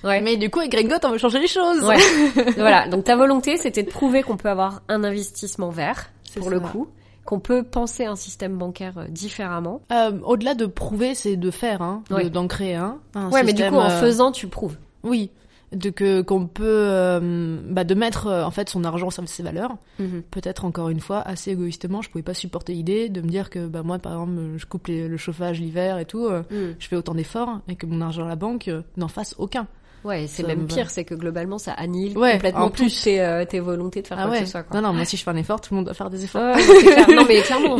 Ouais. 0.06 0.22
Mais 0.22 0.38
du 0.38 0.50
coup, 0.50 0.60
avec 0.60 0.72
Gringot, 0.72 0.96
on 1.04 1.12
veut 1.12 1.18
changer 1.18 1.40
les 1.40 1.48
choses. 1.48 1.84
Ouais. 1.84 1.98
voilà. 2.58 2.88
Donc 2.88 3.04
ta 3.04 3.16
volonté, 3.16 3.58
c'était 3.58 3.84
de 3.84 3.90
prouver 3.90 4.24
qu'on 4.24 4.38
peut 4.38 4.50
avoir 4.50 4.82
un 4.88 5.04
investissement 5.04 5.70
vert, 5.70 6.12
pour 6.38 6.50
le 6.50 6.60
coup 6.60 6.88
qu'on 7.26 7.40
peut 7.40 7.64
penser 7.64 8.06
un 8.06 8.16
système 8.16 8.56
bancaire 8.56 9.08
différemment. 9.10 9.82
Euh, 9.92 10.12
Au-delà 10.26 10.54
de 10.54 10.68
prouver, 10.68 11.16
c'est 11.16 11.38
de 11.38 11.50
faire, 11.50 11.82
hein, 11.82 12.04
d'en 12.32 12.48
créer 12.48 12.76
un. 12.76 13.00
un 13.16 13.32
ouais, 13.32 13.42
mais 13.42 13.54
du 13.54 13.64
coup, 13.64 13.78
en 13.78 13.90
faisant, 13.90 14.32
tu 14.32 14.46
prouves. 14.46 14.78
Oui 15.02 15.32
de 15.72 15.90
que 15.90 16.22
qu'on 16.22 16.48
peut 16.48 16.64
euh, 16.66 17.60
bah, 17.70 17.84
de 17.84 17.96
mettre 17.96 18.28
euh, 18.28 18.44
en 18.44 18.52
fait 18.52 18.70
son 18.70 18.84
argent 18.84 19.10
sur 19.10 19.28
ses 19.28 19.44
valeurs 19.44 19.76
mhm. 20.00 20.24
peut-être 20.32 20.66
encore 20.66 20.90
une 20.90 21.00
fois 21.00 21.22
assez 21.22 21.52
égoïstement 21.52 22.02
je 22.02 22.10
pouvais 22.10 22.24
pas 22.24 22.34
supporter 22.34 22.74
l'idée 22.74 23.10
de 23.10 23.22
me 23.22 23.28
dire 23.28 23.50
que 23.50 23.68
bah 23.68 23.84
moi 23.84 24.00
par 24.00 24.14
exemple 24.14 24.42
je 24.58 24.66
coupe 24.66 24.88
le 24.88 25.18
chauffage 25.18 25.60
l'hiver 25.60 25.98
et 25.98 26.06
tout 26.06 26.26
euh, 26.26 26.44
mhm. 26.52 26.76
je 26.80 26.88
fais 26.88 26.96
autant 26.96 27.16
d'efforts 27.16 27.62
et 27.68 27.76
que 27.76 27.86
mon 27.86 28.02
argent 28.02 28.26
à 28.26 28.30
la 28.30 28.36
banque 28.36 28.70
n'en 28.98 29.08
fasse 29.08 29.36
aucun 29.38 29.68
Ouais, 30.06 30.28
c'est 30.28 30.44
même 30.44 30.68
pire, 30.68 30.92
c'est 30.92 31.04
que 31.04 31.16
globalement 31.16 31.58
ça 31.58 31.74
annihile 31.74 32.14
complètement 32.14 32.70
tes, 32.70 33.22
euh, 33.22 33.44
tes, 33.44 33.60
volontés 33.60 34.04
de 34.04 34.08
faire 34.08 34.20
ah 34.20 34.28
quoi 34.28 34.38
que 34.38 34.46
ce 34.46 34.52
soit. 34.52 34.62
Quoi. 34.62 34.80
Non, 34.80 34.90
non, 34.90 34.94
moi 34.94 35.04
si 35.04 35.18
je 35.18 35.24
fais 35.24 35.32
un 35.32 35.36
effort, 35.36 35.60
tout 35.60 35.74
le 35.74 35.78
monde 35.78 35.86
doit 35.86 35.96
faire 35.96 36.12
des 36.12 36.24
efforts. 36.24 36.56
non, 37.10 37.26
mais 37.28 37.42
clairement. 37.42 37.78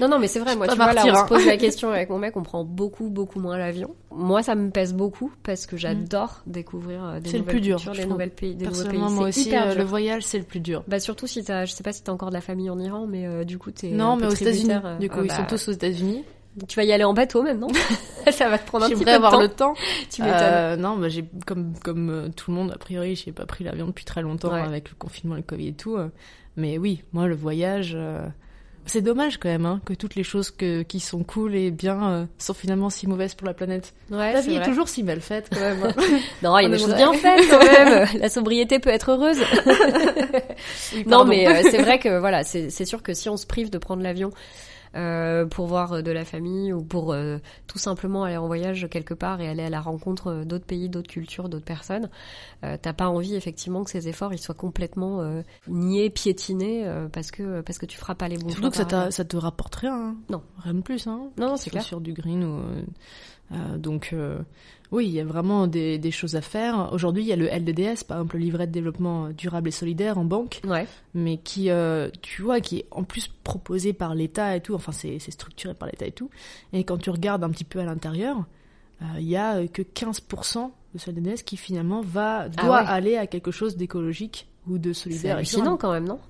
non, 0.00 0.08
non, 0.08 0.18
mais 0.18 0.26
c'est 0.26 0.40
vrai, 0.40 0.56
moi 0.56 0.66
tu 0.66 0.74
vois, 0.74 0.92
là 0.92 1.04
on 1.06 1.14
se 1.14 1.28
pose 1.28 1.46
la 1.46 1.56
question 1.58 1.90
avec 1.90 2.10
mon 2.10 2.18
mec, 2.18 2.36
on 2.36 2.42
prend 2.42 2.64
beaucoup, 2.64 3.08
beaucoup 3.08 3.38
moins 3.38 3.56
l'avion. 3.56 3.94
Moi 4.10 4.42
ça 4.42 4.56
me 4.56 4.70
pèse 4.70 4.94
beaucoup 4.94 5.32
parce 5.44 5.66
que 5.66 5.76
j'adore 5.76 6.42
mm. 6.46 6.50
découvrir 6.50 7.04
euh, 7.04 7.20
des 7.20 7.38
nouvelles 7.38 7.54
cultures, 7.54 7.92
des 7.92 8.04
nouvelles 8.04 8.30
pays, 8.30 8.56
des 8.56 8.66
nouveaux 8.66 8.84
pays. 8.84 8.98
moi 8.98 9.28
aussi, 9.28 9.56
euh, 9.56 9.74
le 9.76 9.84
voyage 9.84 10.24
c'est 10.24 10.38
le 10.38 10.44
plus 10.44 10.60
dur. 10.60 10.82
Bah 10.88 10.98
surtout 10.98 11.28
si 11.28 11.44
t'as, 11.44 11.66
je 11.66 11.72
sais 11.72 11.84
pas 11.84 11.92
si 11.92 12.02
t'as 12.02 12.12
encore 12.12 12.30
de 12.30 12.34
la 12.34 12.40
famille 12.40 12.68
en 12.68 12.80
Iran, 12.80 13.06
mais 13.06 13.44
du 13.44 13.58
coup 13.58 13.70
t'es. 13.70 13.90
Non, 13.90 14.16
mais 14.16 14.26
aux 14.26 14.30
États-Unis. 14.30 14.72
Du 14.98 15.08
coup, 15.08 15.20
ils 15.22 15.30
sont 15.30 15.42
bah, 15.42 15.46
tous 15.48 15.68
aux 15.68 15.72
États-Unis. 15.72 16.24
Tu 16.68 16.76
vas 16.76 16.84
y 16.84 16.92
aller 16.92 17.04
en 17.04 17.14
bateau 17.14 17.42
maintenant 17.42 17.68
Ça 18.30 18.48
va 18.48 18.58
te 18.58 18.66
prendre 18.66 18.84
un 18.84 18.88
petit 18.88 18.98
peu 18.98 19.10
de 19.10 19.16
avoir 19.16 19.40
le 19.40 19.48
temps. 19.48 19.74
Tu. 20.10 20.22
Euh, 20.22 20.76
non, 20.76 20.96
bah, 20.96 21.08
j'ai 21.08 21.24
comme 21.46 21.72
comme 21.82 22.10
euh, 22.10 22.28
tout 22.28 22.50
le 22.50 22.56
monde 22.56 22.70
a 22.72 22.78
priori, 22.78 23.16
j'ai 23.16 23.32
pas 23.32 23.46
pris 23.46 23.64
l'avion 23.64 23.86
depuis 23.86 24.04
très 24.04 24.22
longtemps 24.22 24.52
avec 24.52 24.90
le 24.90 24.94
confinement, 24.96 25.34
le 25.34 25.42
Covid 25.42 25.68
et 25.68 25.72
tout. 25.72 25.96
Euh. 25.96 26.08
mais 26.56 26.78
oui, 26.78 27.02
moi 27.12 27.26
le 27.26 27.34
voyage, 27.34 27.96
c'est 28.84 29.00
dommage 29.00 29.38
quand 29.38 29.48
même 29.48 29.66
hein, 29.66 29.80
que 29.84 29.94
toutes 29.94 30.14
les 30.14 30.22
choses 30.22 30.50
que, 30.50 30.82
qui 30.82 31.00
sont 31.00 31.24
cool 31.24 31.54
et 31.54 31.70
bien 31.70 32.28
sont 32.38 32.54
finalement 32.54 32.90
si 32.90 33.08
mauvaises 33.08 33.34
pour 33.34 33.46
la 33.46 33.54
planète. 33.54 33.94
Ouais, 34.10 34.32
la 34.32 34.40
vie 34.40 34.54
est, 34.54 34.62
toujours 34.62 34.88
si 34.88 35.02
mal 35.02 35.20
faite 35.20 35.48
quand 35.52 35.60
même. 35.60 35.82
Hein. 35.82 35.92
non, 36.42 36.58
il 36.58 36.64
y 36.64 36.66
a 36.66 36.68
des 36.68 36.78
choses 36.78 36.94
bien 36.94 37.12
faites 37.14 37.40
quand 37.50 37.64
même. 37.64 38.06
la 38.20 38.28
sobriété 38.28 38.78
peut 38.78 38.90
être 38.90 39.10
heureuse. 39.10 39.42
non, 41.06 41.24
mais 41.24 41.62
c'est 41.64 41.82
vrai 41.82 41.98
que 41.98 42.18
voilà, 42.20 42.44
c'est 42.44 42.84
sûr 42.84 43.02
que 43.02 43.14
si 43.14 43.28
on 43.28 43.36
se 43.36 43.46
prive 43.46 43.70
de 43.70 43.78
prendre 43.78 44.02
l'avion 44.02 44.30
euh, 44.94 45.46
pour 45.46 45.66
voir 45.66 46.02
de 46.02 46.10
la 46.10 46.24
famille 46.24 46.72
ou 46.72 46.82
pour 46.82 47.12
euh, 47.12 47.38
tout 47.66 47.78
simplement 47.78 48.24
aller 48.24 48.36
en 48.36 48.46
voyage 48.46 48.88
quelque 48.90 49.14
part 49.14 49.40
et 49.40 49.48
aller 49.48 49.62
à 49.62 49.70
la 49.70 49.80
rencontre 49.80 50.44
d'autres 50.44 50.66
pays, 50.66 50.88
d'autres 50.88 51.10
cultures, 51.10 51.48
d'autres 51.48 51.64
personnes. 51.64 52.10
Euh, 52.64 52.76
T'as 52.80 52.92
pas 52.92 53.08
envie 53.08 53.34
effectivement 53.34 53.84
que 53.84 53.90
ces 53.90 54.08
efforts 54.08 54.34
ils 54.34 54.38
soient 54.38 54.54
complètement 54.54 55.20
euh, 55.20 55.42
niés, 55.68 56.10
piétinés 56.10 56.86
parce 57.12 57.30
que 57.30 57.60
parce 57.62 57.78
que 57.78 57.86
tu 57.86 57.96
feras 57.96 58.14
pas 58.14 58.28
les 58.28 58.36
bons 58.36 58.50
Surtout 58.50 58.70
que 58.70 58.76
ça, 58.76 59.10
ça 59.10 59.24
te 59.24 59.36
rapporte 59.36 59.74
rien. 59.76 59.94
Hein. 59.94 60.16
Non, 60.30 60.42
rien 60.58 60.74
de 60.74 60.80
plus. 60.80 61.06
Hein. 61.06 61.30
Non, 61.38 61.56
c'est 61.56 61.70
clair. 61.70 61.82
Sur 61.82 62.00
du 62.00 62.12
green 62.12 62.44
ou 62.44 62.60
donc 63.78 64.14
Oui, 64.92 65.06
il 65.06 65.12
y 65.12 65.20
a 65.20 65.24
vraiment 65.24 65.66
des, 65.66 65.98
des 65.98 66.10
choses 66.10 66.36
à 66.36 66.42
faire. 66.42 66.90
Aujourd'hui, 66.92 67.22
il 67.22 67.26
y 67.26 67.32
a 67.32 67.36
le 67.36 67.46
LDDS, 67.46 68.04
par 68.06 68.18
exemple 68.18 68.36
le 68.36 68.42
livret 68.42 68.66
de 68.66 68.72
développement 68.72 69.30
durable 69.30 69.68
et 69.68 69.72
solidaire 69.72 70.18
en 70.18 70.24
banque, 70.24 70.60
ouais. 70.68 70.86
mais 71.14 71.38
qui, 71.38 71.70
euh, 71.70 72.10
tu 72.20 72.42
vois, 72.42 72.60
qui 72.60 72.80
est 72.80 72.86
en 72.90 73.02
plus 73.02 73.28
proposé 73.42 73.94
par 73.94 74.14
l'État 74.14 74.54
et 74.54 74.60
tout. 74.60 74.74
Enfin, 74.74 74.92
c'est 74.92 75.18
structuré 75.18 75.72
par 75.72 75.88
l'État 75.88 76.06
et 76.06 76.12
tout. 76.12 76.28
Et 76.74 76.84
quand 76.84 76.98
tu 76.98 77.08
regardes 77.08 77.42
un 77.42 77.48
petit 77.48 77.64
peu 77.64 77.80
à 77.80 77.84
l'intérieur, 77.84 78.44
euh, 79.00 79.04
il 79.18 79.28
y 79.28 79.36
a 79.36 79.66
que 79.66 79.80
15% 79.80 80.70
de 80.92 80.98
ce 80.98 81.10
LDDS 81.10 81.42
qui 81.42 81.56
finalement 81.56 82.02
va 82.02 82.40
ah 82.40 82.48
doit 82.48 82.78
aller 82.78 83.16
à 83.16 83.26
quelque 83.26 83.50
chose 83.50 83.78
d'écologique 83.78 84.46
ou 84.68 84.76
de 84.76 84.92
solidaire. 84.92 85.22
C'est 85.22 85.30
hallucinant 85.30 85.78
quand 85.78 85.92
même, 85.92 86.06
non? 86.06 86.20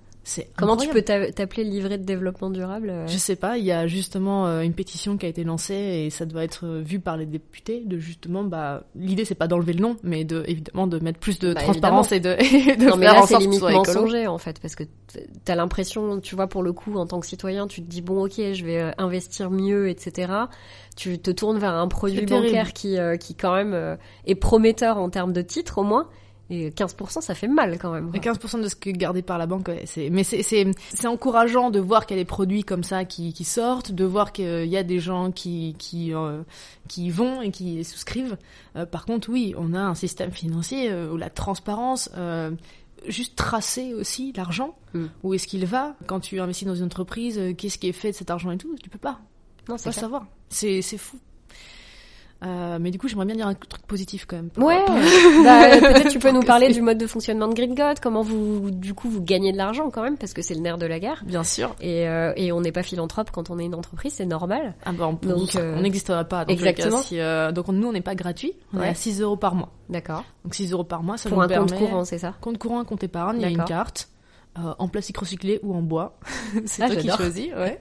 Comment 0.57 0.77
tu 0.77 0.89
peux 0.89 1.03
t'appeler 1.03 1.65
livret 1.65 1.99
de 1.99 2.05
développement 2.05 2.51
durable 2.51 2.91
euh? 2.91 3.07
Je 3.09 3.17
sais 3.17 3.35
pas, 3.35 3.59
il 3.59 3.65
y 3.65 3.73
a 3.73 3.87
justement 3.87 4.47
euh, 4.47 4.61
une 4.61 4.73
pétition 4.73 5.17
qui 5.17 5.27
a 5.27 5.29
été 5.29 5.43
lancée 5.43 5.75
et 5.75 6.11
ça 6.11 6.27
doit 6.27 6.45
être 6.45 6.65
euh, 6.65 6.81
vu 6.81 7.01
par 7.01 7.17
les 7.17 7.27
députés 7.27 7.83
de 7.85 7.99
justement 7.99 8.45
bah 8.45 8.85
l'idée 8.95 9.25
c'est 9.25 9.35
pas 9.35 9.49
d'enlever 9.49 9.73
le 9.73 9.81
nom 9.81 9.97
mais 10.03 10.25
de 10.25 10.45
évidemment 10.47 10.87
de 10.87 10.99
mettre 11.01 11.19
plus 11.19 11.39
de 11.39 11.55
bah, 11.55 11.61
transparence 11.61 12.13
et 12.13 12.21
de, 12.21 12.31
de 12.79 12.89
non, 12.89 12.97
mais 12.97 13.07
là, 13.07 13.23
c'est 13.27 13.39
limite 13.39 13.63
mensonger 13.63 14.27
en 14.29 14.39
fait 14.39 14.61
parce 14.61 14.77
que 14.77 14.85
t'as 15.45 15.57
l'impression 15.57 16.21
tu 16.21 16.37
vois 16.37 16.47
pour 16.47 16.63
le 16.63 16.73
coup 16.73 16.95
en 16.97 17.07
tant 17.07 17.19
que 17.19 17.27
citoyen 17.27 17.67
tu 17.67 17.83
te 17.83 17.89
dis 17.89 18.03
bon 18.03 18.25
ok 18.25 18.35
je 18.53 18.65
vais 18.65 18.93
investir 18.99 19.51
mieux 19.51 19.89
etc 19.89 20.33
tu 20.97 21.19
te 21.19 21.31
tournes 21.31 21.59
vers 21.59 21.75
un 21.75 21.89
produit 21.89 22.27
bancaire 22.27 22.73
qui 22.73 22.97
qui 23.19 23.35
quand 23.35 23.55
même 23.55 23.99
est 24.27 24.35
prometteur 24.35 24.99
en 24.99 25.11
termes 25.11 25.33
de 25.33 25.43
titres 25.43 25.79
au 25.79 25.85
moins 25.85 26.09
et 26.53 26.71
15%, 26.71 27.23
ça 27.23 27.35
fait 27.35 27.49
mal 27.49 27.79
quand 27.79 27.91
même. 27.91 28.11
Et 28.13 28.19
15% 28.19 28.63
de 28.63 28.69
ce 28.69 28.77
que 28.77 28.91
gardé 28.91 29.23
par 29.23 29.39
la 29.39 29.47
banque, 29.47 29.71
c'est, 29.87 30.11
mais 30.11 30.23
c'est, 30.23 30.67
encourageant 31.07 31.71
de 31.71 31.81
voir 31.81 32.05
qu'il 32.05 32.17
y 32.17 32.21
a 32.21 32.23
des 32.23 32.29
produits 32.29 32.63
comme 32.63 32.85
ça 32.85 33.07
qui, 33.07 33.33
qui 33.33 33.45
sortent, 33.45 33.91
de 33.91 34.05
voir 34.05 34.33
qu'il 34.33 34.67
y 34.67 34.77
a 34.77 34.83
des 34.83 34.99
gens 34.99 35.33
qui, 35.33 35.75
qui, 35.79 36.15
euh, 36.15 36.43
qui 36.89 37.11
vont 37.11 37.41
et 37.41 37.51
qui 37.51 37.83
souscrivent. 37.85 38.37
Euh, 38.77 38.85
par 38.85 39.07
contre, 39.07 39.31
oui, 39.31 39.55
on 39.57 39.73
a 39.73 39.81
un 39.81 39.95
système 39.95 40.31
financier 40.31 40.91
euh, 40.91 41.11
où 41.11 41.17
la 41.17 41.31
transparence, 41.31 42.11
juste 43.09 43.35
tracer 43.35 43.95
aussi 43.95 44.33
l'argent, 44.37 44.77
hmm. 44.93 45.07
où 45.23 45.33
est-ce 45.33 45.47
qu'il 45.47 45.65
va? 45.65 45.97
Quand 46.07 46.21
tu 46.21 46.39
investis 46.39 46.69
dans 46.69 46.75
une 46.75 46.85
entreprise, 46.85 47.41
qu'est-ce 47.57 47.79
qui 47.79 47.89
est 47.89 47.93
fait 47.93 48.11
de 48.11 48.17
cet 48.17 48.31
argent 48.31 48.51
et 48.51 48.59
tout, 48.59 48.77
tu 48.83 48.91
peux 48.91 48.99
pas. 48.99 49.21
Non, 49.71 49.79
c'est 49.79 49.85
pas 49.85 49.93
savoir. 49.93 50.27
C'est, 50.51 50.83
c'est 50.83 50.99
fou. 50.99 51.19
Euh, 52.45 52.79
mais 52.81 52.91
du 52.91 52.99
coup, 52.99 53.09
j'aimerais 53.09 53.27
bien 53.27 53.37
dire 53.37 53.47
un 53.47 53.55
truc 53.55 53.87
positif 53.87 54.27
quand 54.27 54.37
même. 54.37 54.51
Ouais. 54.57 54.85
bah, 55.45 55.79
peut-être 55.81 56.09
tu 56.09 56.19
peux 56.19 56.31
nous 56.33 56.43
parler 56.43 56.73
du 56.73 56.83
mode 56.83 56.99
de 56.99 57.07
fonctionnement 57.07 57.49
de 57.49 57.55
Green 57.55 57.75
God, 57.75 58.01
comment 58.01 58.23
vous, 58.23 58.71
du 58.71 58.95
coup, 58.95 59.09
vous 59.09 59.23
gagnez 59.23 59.53
de 59.53 59.57
l'argent 59.57 59.91
quand 59.91 60.03
même, 60.03 60.17
parce 60.17 60.33
que 60.33 60.43
c'est 60.43 60.55
le 60.55 60.61
nerf 60.61 60.79
de 60.79 60.87
la 60.87 60.99
guerre. 60.99 61.23
Bien 61.25 61.45
sûr. 61.45 61.75
Et, 61.81 62.09
euh, 62.09 62.33
et 62.37 62.53
on 62.53 62.61
n'est 62.61 62.73
pas 62.73 62.83
philanthrope 62.83 63.31
quand 63.31 63.51
on 63.51 63.59
est 63.59 63.65
une 63.65 63.75
entreprise, 63.75 64.15
c'est 64.15 64.27
normal. 64.27 64.75
Ah 64.85 64.93
bah, 64.93 65.09
on, 65.09 65.13
donc, 65.27 65.55
euh, 65.57 65.77
on 65.77 65.83
n'existerait 65.83 66.27
pas. 66.27 66.45
Donc 66.45 66.53
exactement. 66.53 66.99
si, 66.99 67.21
euh, 67.21 67.53
donc 67.53 67.69
nous, 67.69 67.87
on 67.87 67.93
n'est 67.93 68.01
pas 68.01 68.15
gratuit. 68.15 68.53
On 68.75 68.81
est 68.81 68.89
à 68.89 68.95
6 68.95 69.21
euros 69.21 69.37
par 69.37 69.55
mois. 69.55 69.71
D'accord. 69.89 70.25
Donc 70.45 70.55
6 70.55 70.73
euros 70.73 70.85
par 70.85 71.03
mois, 71.03 71.17
ça 71.17 71.29
Pour 71.29 71.39
nous 71.39 71.45
un 71.45 71.49
permet... 71.49 71.71
compte 71.71 71.79
courant, 71.79 72.05
c'est 72.05 72.19
ça 72.19 72.35
Compte 72.41 72.59
courant, 72.59 72.85
compte 72.85 73.05
épargne, 73.05 73.37
il 73.39 73.43
y 73.43 73.47
a 73.47 73.51
une 73.51 73.65
carte. 73.65 74.09
Euh, 74.59 74.75
en 74.79 74.87
plastique 74.87 75.17
recyclé 75.17 75.61
ou 75.63 75.75
en 75.75 75.81
bois. 75.81 76.19
c'est 76.67 76.83
ah, 76.83 76.89
toi 76.89 76.97
qui 76.97 77.09
choisis, 77.09 77.49
ouais. 77.55 77.81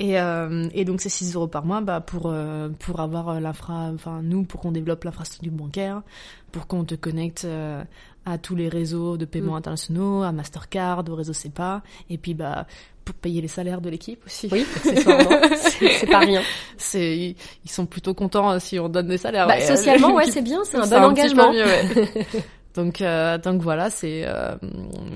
Et, 0.00 0.20
euh, 0.20 0.68
et 0.74 0.84
donc 0.84 1.00
c'est 1.00 1.08
6 1.08 1.34
euros 1.34 1.48
par 1.48 1.64
mois 1.64 1.80
bah, 1.80 2.00
pour, 2.00 2.26
euh, 2.26 2.68
pour 2.78 3.00
avoir 3.00 3.30
euh, 3.30 3.40
l'infra, 3.40 3.90
enfin 3.92 4.20
nous, 4.22 4.44
pour 4.44 4.60
qu'on 4.60 4.70
développe 4.72 5.04
l'infrastructure 5.04 5.52
bancaire, 5.52 6.02
pour 6.52 6.66
qu'on 6.66 6.84
te 6.84 6.94
connecte 6.94 7.44
euh, 7.44 7.82
à 8.24 8.38
tous 8.38 8.54
les 8.54 8.68
réseaux 8.68 9.16
de 9.16 9.24
paiement 9.24 9.54
mm. 9.54 9.58
internationaux, 9.58 10.22
à 10.22 10.30
Mastercard, 10.30 11.02
au 11.08 11.14
réseau 11.14 11.32
CEPA, 11.32 11.82
et 12.10 12.18
puis 12.18 12.34
bah 12.34 12.66
pour 13.04 13.14
payer 13.14 13.40
les 13.40 13.48
salaires 13.48 13.80
de 13.80 13.88
l'équipe 13.88 14.20
aussi. 14.26 14.48
Oui, 14.52 14.66
c'est 14.82 16.06
pas 16.10 16.18
rien. 16.18 16.42
C'est 16.76 17.34
ils 17.64 17.70
sont 17.70 17.86
plutôt 17.86 18.12
contents 18.12 18.58
si 18.60 18.78
on 18.78 18.90
donne 18.90 19.08
des 19.08 19.16
salaires. 19.16 19.46
Bah, 19.46 19.60
socialement, 19.60 20.14
ouais, 20.14 20.26
c'est 20.30 20.42
bien, 20.42 20.60
c'est 20.64 20.76
un 20.76 20.86
bon 20.86 21.06
engagement. 21.06 21.50
Mieux, 21.50 21.64
ouais. 21.64 22.26
Donc, 22.74 23.00
euh, 23.00 23.38
donc 23.38 23.62
voilà, 23.62 23.90
c'est 23.90 24.22
euh, 24.26 24.56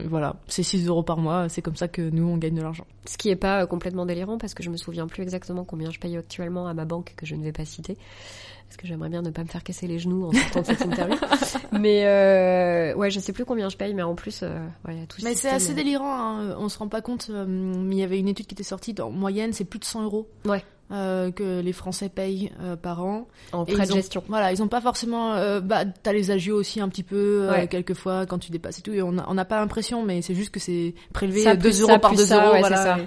voilà, 0.09 0.37
c'est 0.49 0.63
6 0.63 0.87
euros 0.89 1.03
par 1.03 1.19
mois. 1.19 1.49
C'est 1.49 1.63
comme 1.63 1.77
ça 1.77 1.89
que 1.89 2.03
nous 2.03 2.25
on 2.27 2.37
gagne 2.37 2.55
de 2.55 2.63
l'argent. 2.63 2.87
Ce 3.07 3.17
qui 3.19 3.31
est 3.31 3.37
pas 3.37 3.63
euh, 3.63 3.67
complètement 3.67 4.07
délirant 4.07 4.39
parce 4.39 4.55
que 4.55 4.63
je 4.63 4.71
me 4.71 4.77
souviens 4.77 5.07
plus 5.07 5.23
exactement 5.23 5.65
combien 5.65 5.91
je 5.91 6.01
paye 6.01 6.17
actuellement 6.17 6.67
à 6.67 6.75
ma 6.75 6.85
banque 6.85 7.15
que 7.17 7.27
je 7.27 7.35
ne 7.35 7.45
vais 7.45 7.53
pas 7.53 7.65
citer 7.65 7.97
parce 8.73 8.81
que 8.81 8.87
j'aimerais 8.87 9.11
bien 9.11 9.21
ne 9.21 9.31
pas 9.31 9.43
me 9.43 9.49
faire 9.49 9.63
casser 9.63 9.87
les 9.87 9.99
genoux 9.99 10.27
en 10.29 10.33
sortant 10.33 10.61
de 10.63 10.67
cette 10.67 10.81
interview. 10.83 11.17
mais 11.79 12.07
euh, 12.07 12.95
ouais, 12.95 13.11
je 13.11 13.21
sais 13.21 13.35
plus 13.35 13.45
combien 13.45 13.69
je 13.69 13.77
paye, 13.77 13.93
mais 13.93 14.03
en 14.03 14.15
plus, 14.15 14.41
euh, 14.43 14.67
ouais, 14.89 15.07
tout. 15.07 15.19
Mais 15.23 15.35
c'est 15.35 15.51
assez 15.51 15.75
délirant. 15.75 16.41
Hein. 16.41 16.57
On 16.59 16.69
se 16.71 16.79
rend 16.79 16.89
pas 16.89 17.03
compte. 17.03 17.31
mais 17.31 17.97
il 17.97 17.99
y 17.99 18.03
avait 18.03 18.19
une 18.19 18.29
étude 18.29 18.47
qui 18.47 18.55
était 18.55 18.63
sortie. 18.63 18.95
En 19.01 19.11
moyenne, 19.11 19.53
c'est 19.53 19.65
plus 19.65 19.79
de 19.79 19.85
100 19.85 20.05
euros. 20.05 20.27
Ouais. 20.47 20.65
Euh, 20.93 21.31
que 21.31 21.61
les 21.61 21.73
Français 21.73 22.11
payent 22.11 22.53
euh, 22.61 22.77
par 22.77 23.03
an. 23.03 23.27
En 23.53 23.65
frais 23.65 23.87
de 23.87 23.93
gestion. 23.93 24.23
Voilà, 24.29 24.53
ils 24.53 24.63
ont 24.63 24.69
pas 24.69 24.83
forcément. 24.83 25.35
Euh, 25.35 25.61
bah, 25.61 25.85
t'as 25.87 26.13
les 26.13 26.31
agios 26.31 26.57
aussi 26.57 26.81
un 26.81 26.89
petit 26.91 27.03
peu 27.03 27.49
euh, 27.51 27.67
quelquefois 27.67 28.27
quand 28.27 28.39
tu 28.39 28.51
dépasses 28.51 28.81
et 28.81 28.83
tout. 28.83 28.93
Et 28.93 29.01
on 29.01 29.13
n'a 29.13 29.45
pas 29.47 29.59
l'impression, 29.59 30.05
mais 30.05 30.21
c'est 30.21 30.35
juste 30.35 30.51
que 30.51 30.61
c'est 30.61 30.95
prélevé 31.15 31.57
2 31.57 31.83
euros 31.83 31.99
par 31.99 32.15
2 32.15 32.33
euros, 32.35 32.59
voilà. 32.59 32.77
Ça. 32.77 32.99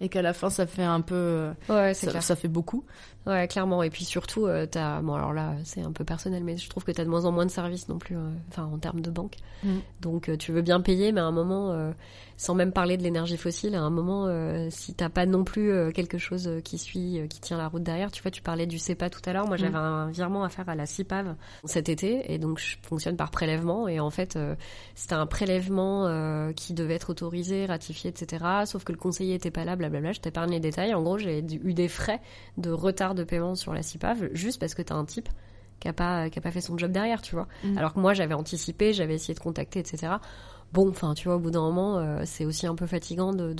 Et, 0.00 0.08
qu'à 0.08 0.22
la 0.22 0.32
fin, 0.32 0.48
ça 0.48 0.66
fait 0.66 0.82
un 0.82 1.02
peu. 1.02 1.50
ouais, 1.68 1.92
ça, 1.92 2.20
ça, 2.20 2.34
fait 2.34 2.48
beaucoup. 2.48 2.84
Ouais, 3.26 3.48
clairement. 3.48 3.82
Et 3.82 3.90
puis 3.90 4.04
surtout, 4.04 4.46
euh, 4.46 4.66
t'as. 4.66 5.00
Bon, 5.00 5.14
alors 5.14 5.32
là, 5.32 5.54
c'est 5.64 5.82
un 5.82 5.92
peu 5.92 6.04
personnel, 6.04 6.44
mais 6.44 6.56
je 6.56 6.68
trouve 6.68 6.84
que 6.84 6.92
t'as 6.92 7.04
de 7.04 7.10
moins 7.10 7.24
en 7.24 7.32
moins 7.32 7.46
de 7.46 7.50
services 7.50 7.88
non 7.88 7.98
plus, 7.98 8.16
enfin, 8.48 8.64
en 8.64 8.78
termes 8.78 9.00
de 9.00 9.10
banque. 9.10 9.36
Mm. 9.62 9.78
Donc, 10.00 10.30
tu 10.38 10.52
veux 10.52 10.62
bien 10.62 10.80
payer, 10.80 11.12
mais 11.12 11.20
à 11.20 11.24
un 11.24 11.32
moment 11.32 11.92
sans 12.36 12.54
même 12.54 12.72
parler 12.72 12.96
de 12.96 13.02
l'énergie 13.02 13.36
fossile, 13.36 13.74
à 13.74 13.82
un 13.82 13.90
moment, 13.90 14.26
euh, 14.26 14.68
si 14.70 14.94
t'as 14.94 15.08
pas 15.08 15.26
non 15.26 15.44
plus 15.44 15.70
euh, 15.70 15.92
quelque 15.92 16.18
chose 16.18 16.48
euh, 16.48 16.60
qui 16.60 16.78
suit, 16.78 17.20
qui 17.30 17.40
tient 17.40 17.56
la 17.56 17.68
route 17.68 17.82
derrière, 17.82 18.10
tu 18.10 18.22
vois, 18.22 18.30
tu 18.30 18.42
parlais 18.42 18.66
du 18.66 18.78
CEPA 18.78 19.08
tout 19.10 19.20
à 19.24 19.32
l'heure, 19.32 19.46
moi 19.46 19.56
j'avais 19.56 19.72
mm. 19.72 19.76
un 19.76 20.10
virement 20.10 20.42
à 20.42 20.48
faire 20.48 20.68
à 20.68 20.74
la 20.74 20.86
CIPAV 20.86 21.36
cet 21.64 21.88
été, 21.88 22.32
et 22.32 22.38
donc 22.38 22.58
je 22.58 22.76
fonctionne 22.82 23.16
par 23.16 23.30
prélèvement, 23.30 23.86
et 23.88 24.00
en 24.00 24.10
fait, 24.10 24.38
c'était 24.94 25.14
un 25.14 25.26
prélèvement 25.26 26.52
qui 26.54 26.74
devait 26.74 26.94
être 26.94 27.10
autorisé, 27.10 27.66
ratifié, 27.66 28.10
etc., 28.10 28.44
sauf 28.66 28.84
que 28.84 28.92
le 28.92 28.98
conseiller 28.98 29.34
était 29.34 29.50
pas 29.50 29.64
là, 29.64 29.76
blablabla, 29.76 30.12
je 30.12 30.20
t'épargne 30.20 30.50
les 30.50 30.60
détails, 30.60 30.94
en 30.94 31.02
gros 31.02 31.18
j'ai 31.18 31.38
eu 31.38 31.74
des 31.74 31.88
frais 31.88 32.20
de 32.58 32.70
retard 32.70 33.13
de 33.14 33.24
paiement 33.24 33.54
sur 33.54 33.72
la 33.72 33.82
CIPAV, 33.82 34.30
juste 34.32 34.60
parce 34.60 34.74
que 34.74 34.82
t'as 34.82 34.94
un 34.94 35.04
type 35.04 35.28
qui 35.80 35.88
a 35.88 35.92
pas 35.92 36.30
qui 36.30 36.38
a 36.38 36.42
pas 36.42 36.50
fait 36.50 36.60
son 36.60 36.78
job 36.78 36.92
derrière, 36.92 37.22
tu 37.22 37.34
vois. 37.34 37.48
Mm. 37.64 37.78
Alors 37.78 37.94
que 37.94 38.00
moi 38.00 38.14
j'avais 38.14 38.34
anticipé, 38.34 38.92
j'avais 38.92 39.14
essayé 39.14 39.34
de 39.34 39.40
contacter, 39.40 39.80
etc 39.80 40.16
bon, 40.74 40.90
enfin, 40.90 41.14
tu 41.14 41.28
vois, 41.28 41.36
au 41.36 41.38
bout 41.38 41.52
d'un 41.52 41.60
moment, 41.60 41.98
euh, 41.98 42.22
c'est 42.24 42.44
aussi 42.44 42.66
un 42.66 42.74
peu 42.74 42.86
fatigant 42.86 43.32
de 43.32 43.54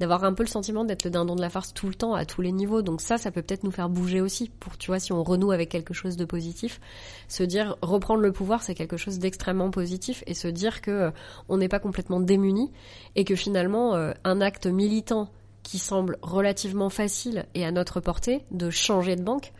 d'avoir 0.00 0.24
un 0.24 0.34
peu 0.34 0.42
le 0.42 0.48
sentiment 0.48 0.84
d'être 0.84 1.04
le 1.04 1.10
dindon 1.10 1.36
de 1.36 1.40
la 1.40 1.48
farce 1.48 1.72
tout 1.72 1.86
le 1.86 1.94
temps, 1.94 2.14
à 2.14 2.24
tous 2.24 2.42
les 2.42 2.52
niveaux. 2.52 2.82
Donc 2.82 3.00
ça, 3.00 3.16
ça 3.16 3.30
peut 3.30 3.42
peut-être 3.42 3.62
nous 3.62 3.70
faire 3.70 3.88
bouger 3.88 4.20
aussi, 4.20 4.50
pour, 4.60 4.76
tu 4.76 4.88
vois, 4.88 4.98
si 4.98 5.12
on 5.12 5.22
renoue 5.22 5.52
avec 5.52 5.68
quelque 5.68 5.94
chose 5.94 6.16
de 6.16 6.24
positif, 6.24 6.80
se 7.28 7.44
dire, 7.44 7.76
reprendre 7.80 8.20
le 8.20 8.32
pouvoir, 8.32 8.62
c'est 8.62 8.74
quelque 8.74 8.96
chose 8.96 9.18
d'extrêmement 9.18 9.70
positif, 9.70 10.24
et 10.26 10.34
se 10.34 10.48
dire 10.48 10.82
que 10.82 10.90
euh, 10.90 11.10
on 11.48 11.56
n'est 11.56 11.68
pas 11.68 11.78
complètement 11.78 12.20
démuni, 12.20 12.72
et 13.14 13.24
que 13.24 13.36
finalement, 13.36 13.94
euh, 13.94 14.12
un 14.24 14.40
acte 14.40 14.66
militant 14.66 15.30
qui 15.62 15.78
semble 15.78 16.18
relativement 16.22 16.90
facile 16.90 17.46
et 17.54 17.64
à 17.64 17.70
notre 17.70 18.00
portée, 18.00 18.44
de 18.50 18.70
changer 18.70 19.16
de 19.16 19.22
banque, 19.22 19.52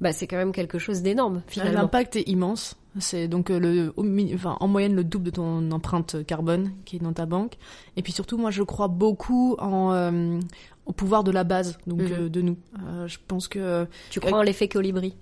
bah, 0.00 0.12
c'est 0.12 0.26
quand 0.26 0.36
même 0.36 0.52
quelque 0.52 0.78
chose 0.78 1.02
d'énorme 1.02 1.42
finalement. 1.46 1.80
L'impact 1.80 2.16
est 2.16 2.28
immense. 2.28 2.76
C'est 2.98 3.28
donc 3.28 3.50
euh, 3.50 3.58
le, 3.58 3.94
enfin, 4.34 4.56
en 4.60 4.68
moyenne 4.68 4.94
le 4.94 5.04
double 5.04 5.26
de 5.26 5.30
ton 5.30 5.70
empreinte 5.70 6.24
carbone 6.26 6.72
qui 6.84 6.96
est 6.96 6.98
dans 6.98 7.12
ta 7.12 7.26
banque. 7.26 7.54
Et 7.96 8.02
puis 8.02 8.12
surtout, 8.12 8.38
moi, 8.38 8.50
je 8.50 8.62
crois 8.62 8.88
beaucoup 8.88 9.54
en, 9.58 9.92
euh, 9.92 10.40
au 10.86 10.92
pouvoir 10.92 11.22
de 11.22 11.30
la 11.30 11.44
base, 11.44 11.78
donc 11.86 12.00
mhm. 12.00 12.12
euh, 12.12 12.28
de 12.28 12.40
nous. 12.40 12.56
je 13.06 13.18
pense 13.28 13.48
que 13.48 13.86
tu 14.10 14.20
crois 14.20 14.38
en 14.38 14.42
l'effet 14.42 14.68
colibri? 14.68 15.14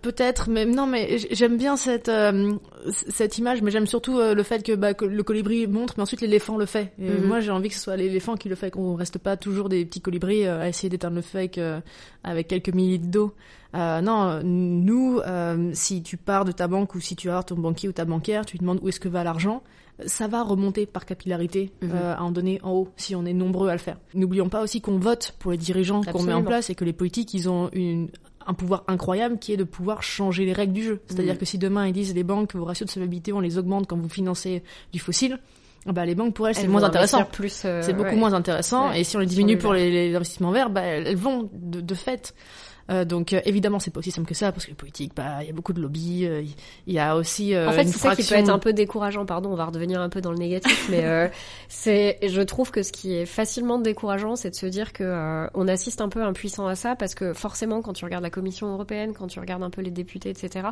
Peut-être, 0.00 0.48
mais 0.48 0.64
non, 0.64 0.86
mais 0.86 1.18
j'aime 1.30 1.58
bien 1.58 1.76
cette 1.76 2.10
cette 3.08 3.38
image, 3.38 3.60
mais 3.60 3.70
j'aime 3.70 3.86
surtout 3.86 4.18
le 4.18 4.42
fait 4.42 4.62
que, 4.62 4.74
bah, 4.74 4.92
le 4.98 5.22
colibri 5.22 5.66
montre, 5.66 5.94
mais 5.98 6.02
ensuite 6.02 6.22
l'éléphant 6.22 6.56
le 6.56 6.64
fait. 6.64 6.92
Et 6.98 7.10
mhm. 7.10 7.26
Moi, 7.26 7.40
j'ai 7.40 7.50
envie 7.50 7.68
que 7.68 7.74
ce 7.74 7.80
soit 7.80 7.96
l'éléphant 7.96 8.36
qui 8.36 8.48
le 8.48 8.54
fait, 8.54 8.70
qu'on 8.70 8.94
reste 8.94 9.18
pas 9.18 9.36
toujours 9.36 9.68
des 9.68 9.84
petits 9.84 10.00
colibris 10.00 10.46
à 10.46 10.68
essayer 10.68 10.88
d'éteindre 10.88 11.16
le 11.16 11.22
feu 11.22 11.48
avec 12.24 12.48
quelques 12.48 12.72
millilitres 12.72 13.08
d'eau. 13.08 13.34
Euh, 13.74 14.00
non, 14.00 14.40
nous, 14.44 15.18
euh, 15.26 15.70
si 15.72 16.02
tu 16.02 16.16
pars 16.16 16.44
de 16.44 16.52
ta 16.52 16.68
banque 16.68 16.94
ou 16.94 17.00
si 17.00 17.16
tu 17.16 17.30
as 17.30 17.42
ton 17.42 17.56
banquier 17.56 17.88
ou 17.88 17.92
ta 17.92 18.04
banquière, 18.04 18.46
tu 18.46 18.52
lui 18.52 18.60
demandes 18.60 18.78
où 18.82 18.88
est-ce 18.88 19.00
que 19.00 19.08
va 19.08 19.24
l'argent, 19.24 19.62
ça 20.06 20.28
va 20.28 20.42
remonter 20.42 20.86
par 20.86 21.04
capillarité 21.04 21.72
mhm. 21.82 21.90
euh, 21.92 22.14
à 22.16 22.22
en 22.22 22.30
donner 22.30 22.60
en 22.62 22.72
haut 22.72 22.88
si 22.96 23.16
on 23.16 23.24
est 23.24 23.32
nombreux 23.32 23.68
à 23.68 23.72
le 23.72 23.78
faire. 23.78 23.98
N'oublions 24.14 24.48
pas 24.48 24.62
aussi 24.62 24.80
qu'on 24.80 24.98
vote 24.98 25.34
pour 25.38 25.50
les 25.50 25.56
dirigeants 25.56 26.02
qu'on 26.02 26.22
met 26.22 26.32
en 26.32 26.42
place 26.44 26.70
et 26.70 26.74
que 26.74 26.84
les 26.84 26.92
politiques, 26.92 27.34
ils 27.34 27.48
ont 27.48 27.68
une, 27.72 28.08
un 28.46 28.54
pouvoir 28.54 28.84
incroyable 28.88 29.38
qui 29.38 29.52
est 29.52 29.56
de 29.56 29.64
pouvoir 29.64 30.02
changer 30.02 30.44
les 30.44 30.52
règles 30.52 30.72
du 30.72 30.82
jeu. 30.82 31.00
C'est-à-dire 31.06 31.34
mhm. 31.34 31.38
que 31.38 31.44
si 31.44 31.58
demain 31.58 31.86
ils 31.86 31.92
disent 31.92 32.14
les 32.14 32.24
banques, 32.24 32.54
vos 32.54 32.64
ratios 32.64 32.86
de 32.86 32.92
solvabilité, 32.92 33.32
on 33.32 33.40
les 33.40 33.58
augmente 33.58 33.86
quand 33.86 33.96
vous 33.96 34.08
financez 34.08 34.62
du 34.92 34.98
fossile, 34.98 35.38
bah, 35.86 36.06
les 36.06 36.14
banques 36.14 36.34
pour 36.34 36.48
elles, 36.48 36.54
c'est 36.54 36.66
moins 36.66 36.82
intéressant. 36.82 37.24
Plus, 37.24 37.52
c'est 37.52 37.92
beaucoup 37.92 38.16
moins 38.16 38.32
intéressant. 38.32 38.92
et 38.92 39.04
si 39.04 39.16
on 39.16 39.20
les 39.20 39.26
diminue 39.26 39.58
pour 39.58 39.74
les, 39.74 40.14
investissements 40.14 40.52
verts, 40.52 40.70
bah, 40.70 40.82
elles 40.82 41.16
vont 41.16 41.50
de, 41.52 41.80
de 41.80 41.94
fait. 41.94 42.34
Euh, 42.90 43.04
donc 43.04 43.32
euh, 43.32 43.40
évidemment, 43.44 43.78
c'est 43.78 43.90
pas 43.90 44.00
aussi 44.00 44.10
simple 44.10 44.28
que 44.28 44.34
ça 44.34 44.52
parce 44.52 44.64
que 44.66 44.70
les 44.70 44.76
politiques, 44.76 45.12
bah, 45.16 45.38
il 45.42 45.46
y 45.46 45.50
a 45.50 45.52
beaucoup 45.52 45.72
de 45.72 45.80
lobbies. 45.80 46.26
euh, 46.26 46.42
Il 46.86 46.92
y 46.92 46.98
a 46.98 47.16
aussi 47.16 47.54
euh, 47.54 47.68
En 47.68 47.72
fait, 47.72 47.86
c'est 47.86 47.98
ça 47.98 48.14
qui 48.14 48.22
peut 48.22 48.34
être 48.34 48.50
un 48.50 48.58
peu 48.58 48.72
décourageant. 48.72 49.24
Pardon, 49.24 49.50
on 49.52 49.56
va 49.56 49.64
redevenir 49.66 50.00
un 50.00 50.08
peu 50.08 50.20
dans 50.20 50.30
le 50.32 50.38
négatif, 50.38 50.88
mais 50.90 51.04
euh, 51.04 51.28
c'est, 51.68 52.18
je 52.22 52.42
trouve 52.42 52.70
que 52.70 52.82
ce 52.82 52.92
qui 52.92 53.14
est 53.14 53.26
facilement 53.26 53.78
décourageant, 53.78 54.36
c'est 54.36 54.50
de 54.50 54.54
se 54.54 54.66
dire 54.66 54.92
que 54.92 55.04
euh, 55.04 55.46
on 55.54 55.66
assiste 55.68 56.00
un 56.00 56.08
peu 56.08 56.22
impuissant 56.22 56.66
à 56.66 56.74
ça, 56.74 56.94
parce 56.96 57.14
que 57.14 57.32
forcément, 57.32 57.80
quand 57.82 57.94
tu 57.94 58.04
regardes 58.04 58.24
la 58.24 58.30
Commission 58.30 58.72
européenne, 58.72 59.14
quand 59.14 59.28
tu 59.28 59.40
regardes 59.40 59.62
un 59.62 59.70
peu 59.70 59.80
les 59.82 59.90
députés, 59.90 60.30
etc., 60.30 60.68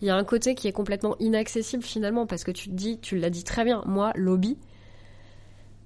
il 0.00 0.08
y 0.08 0.10
a 0.10 0.16
un 0.16 0.24
côté 0.24 0.54
qui 0.54 0.66
est 0.68 0.72
complètement 0.72 1.16
inaccessible 1.20 1.82
finalement, 1.82 2.26
parce 2.26 2.44
que 2.44 2.50
tu 2.50 2.68
te 2.70 2.74
dis, 2.74 2.98
tu 3.00 3.18
l'as 3.18 3.30
dit 3.30 3.44
très 3.44 3.64
bien, 3.64 3.82
moi, 3.86 4.12
lobby. 4.14 4.56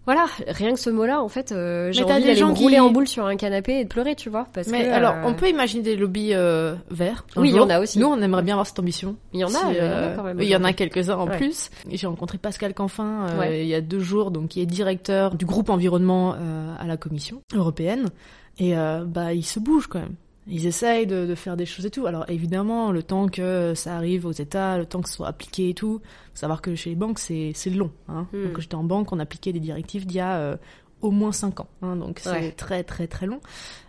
Voilà, 0.07 0.27
rien 0.49 0.75
que 0.75 0.79
ce 0.81 0.91
mot-là, 0.91 1.23
en 1.23 1.29
fait, 1.29 1.51
euh, 1.53 1.91
j'ai 1.91 2.05
envie 2.05 2.15
des 2.17 2.21
d'aller 2.21 2.35
gens 2.37 2.49
me 2.51 2.55
rouler 2.55 2.75
qui- 2.75 2.81
en 2.81 2.91
boule 2.91 3.09
sur 3.09 3.25
un 3.25 3.37
canapé 3.37 3.81
et 3.81 3.85
de 3.85 3.89
pleurer, 3.89 4.15
tu 4.15 4.29
vois, 4.29 4.47
parce 4.53 4.69
Mais 4.69 4.85
que, 4.85 4.91
alors, 4.91 5.15
euh, 5.15 5.23
on 5.25 5.33
peut 5.35 5.49
imaginer 5.49 5.83
des 5.83 5.97
lobbies 5.97 6.35
euh, 6.35 6.75
verts. 6.91 7.25
Oui, 7.37 7.49
il 7.51 7.57
y 7.57 7.61
en 7.61 7.71
a 7.71 7.81
aussi. 7.81 7.99
Nous, 7.99 8.07
on 8.07 8.21
aimerait 8.21 8.43
bien 8.43 8.55
avoir 8.55 8.67
cette 8.67 8.79
ambition. 8.79 9.17
il 9.33 9.41
y 9.41 9.45
en 9.45 9.49
a, 9.49 9.51
Si, 9.51 9.57
il 9.71 9.77
y 9.77 9.81
en 9.81 9.83
a 9.83 9.87
euh, 9.87 10.17
quand 10.17 10.23
même. 10.25 10.41
Il 10.41 10.49
y 10.49 10.57
en 10.57 10.65
a 10.65 10.73
quelques-uns 10.75 11.17
en 11.17 11.27
Ouais. 11.29 11.37
plus. 11.39 11.71
J'ai 11.91 12.07
rencontré 12.07 12.37
Pascal 12.37 12.75
Canfin 12.75 13.27
Ouais. 13.39 13.63
il 13.63 13.67
y 13.69 13.75
a 13.75 13.81
deux 13.81 14.01
jours, 14.01 14.31
donc 14.31 14.49
qui 14.49 14.61
est 14.61 14.67
directeur 14.67 15.35
du 15.37 15.47
groupe 15.47 15.71
environnement 15.71 16.35
à 16.79 16.87
la 16.87 16.97
Commission 16.99 17.41
européenne. 17.55 18.09
Et 18.59 18.75
bah, 19.07 19.33
ils 19.33 19.43
se 19.45 19.59
bougent 19.59 19.87
quand 19.89 20.01
même. 20.01 20.15
Ils 20.47 20.67
essayent 20.67 21.07
de, 21.07 21.25
de 21.27 21.35
faire 21.35 21.57
des 21.57 21.67
choses 21.67 21.87
et 21.87 21.91
tout. 21.91 22.07
Alors 22.07 22.29
évidemment, 22.29 22.93
le 22.93 23.03
temps 23.03 23.29
que 23.29 23.75
ça 23.75 23.97
arrive 23.97 24.27
aux 24.27 24.33
États, 24.33 24.77
le 24.77 24.85
temps 24.85 25.01
que 25.01 25.09
ce 25.09 25.15
soit 25.15 25.29
appliqué 25.29 25.71
et 25.71 25.75
tout, 25.75 26.01
faut 26.35 26.39
savoir 26.39 26.61
que 26.61 26.75
chez 26.75 26.91
les 26.91 26.97
banques, 26.97 27.19
c'est 27.19 27.55
long. 27.67 27.91
Hein. 28.09 28.27
Hmm. 28.33 28.45
Donc, 28.45 28.53
quand 28.53 28.61
j'étais 28.61 28.75
en 28.75 28.85
banque, 28.85 29.13
on 29.13 29.19
appliquait 29.21 29.53
des 29.53 29.61
directives 29.61 30.07
d'il 30.07 30.17
y 30.17 30.21
a 30.21 30.37
euh, 30.37 30.57
au 31.01 31.11
moins 31.11 31.33
cinq 31.33 31.61
ans. 31.61 31.69
Hein. 31.83 31.97
Donc 31.97 32.19
c'est 32.21 32.31
Ouais. 32.31 32.51
très 32.53 32.83
très 32.85 33.07
très 33.07 33.27
long. 33.27 33.41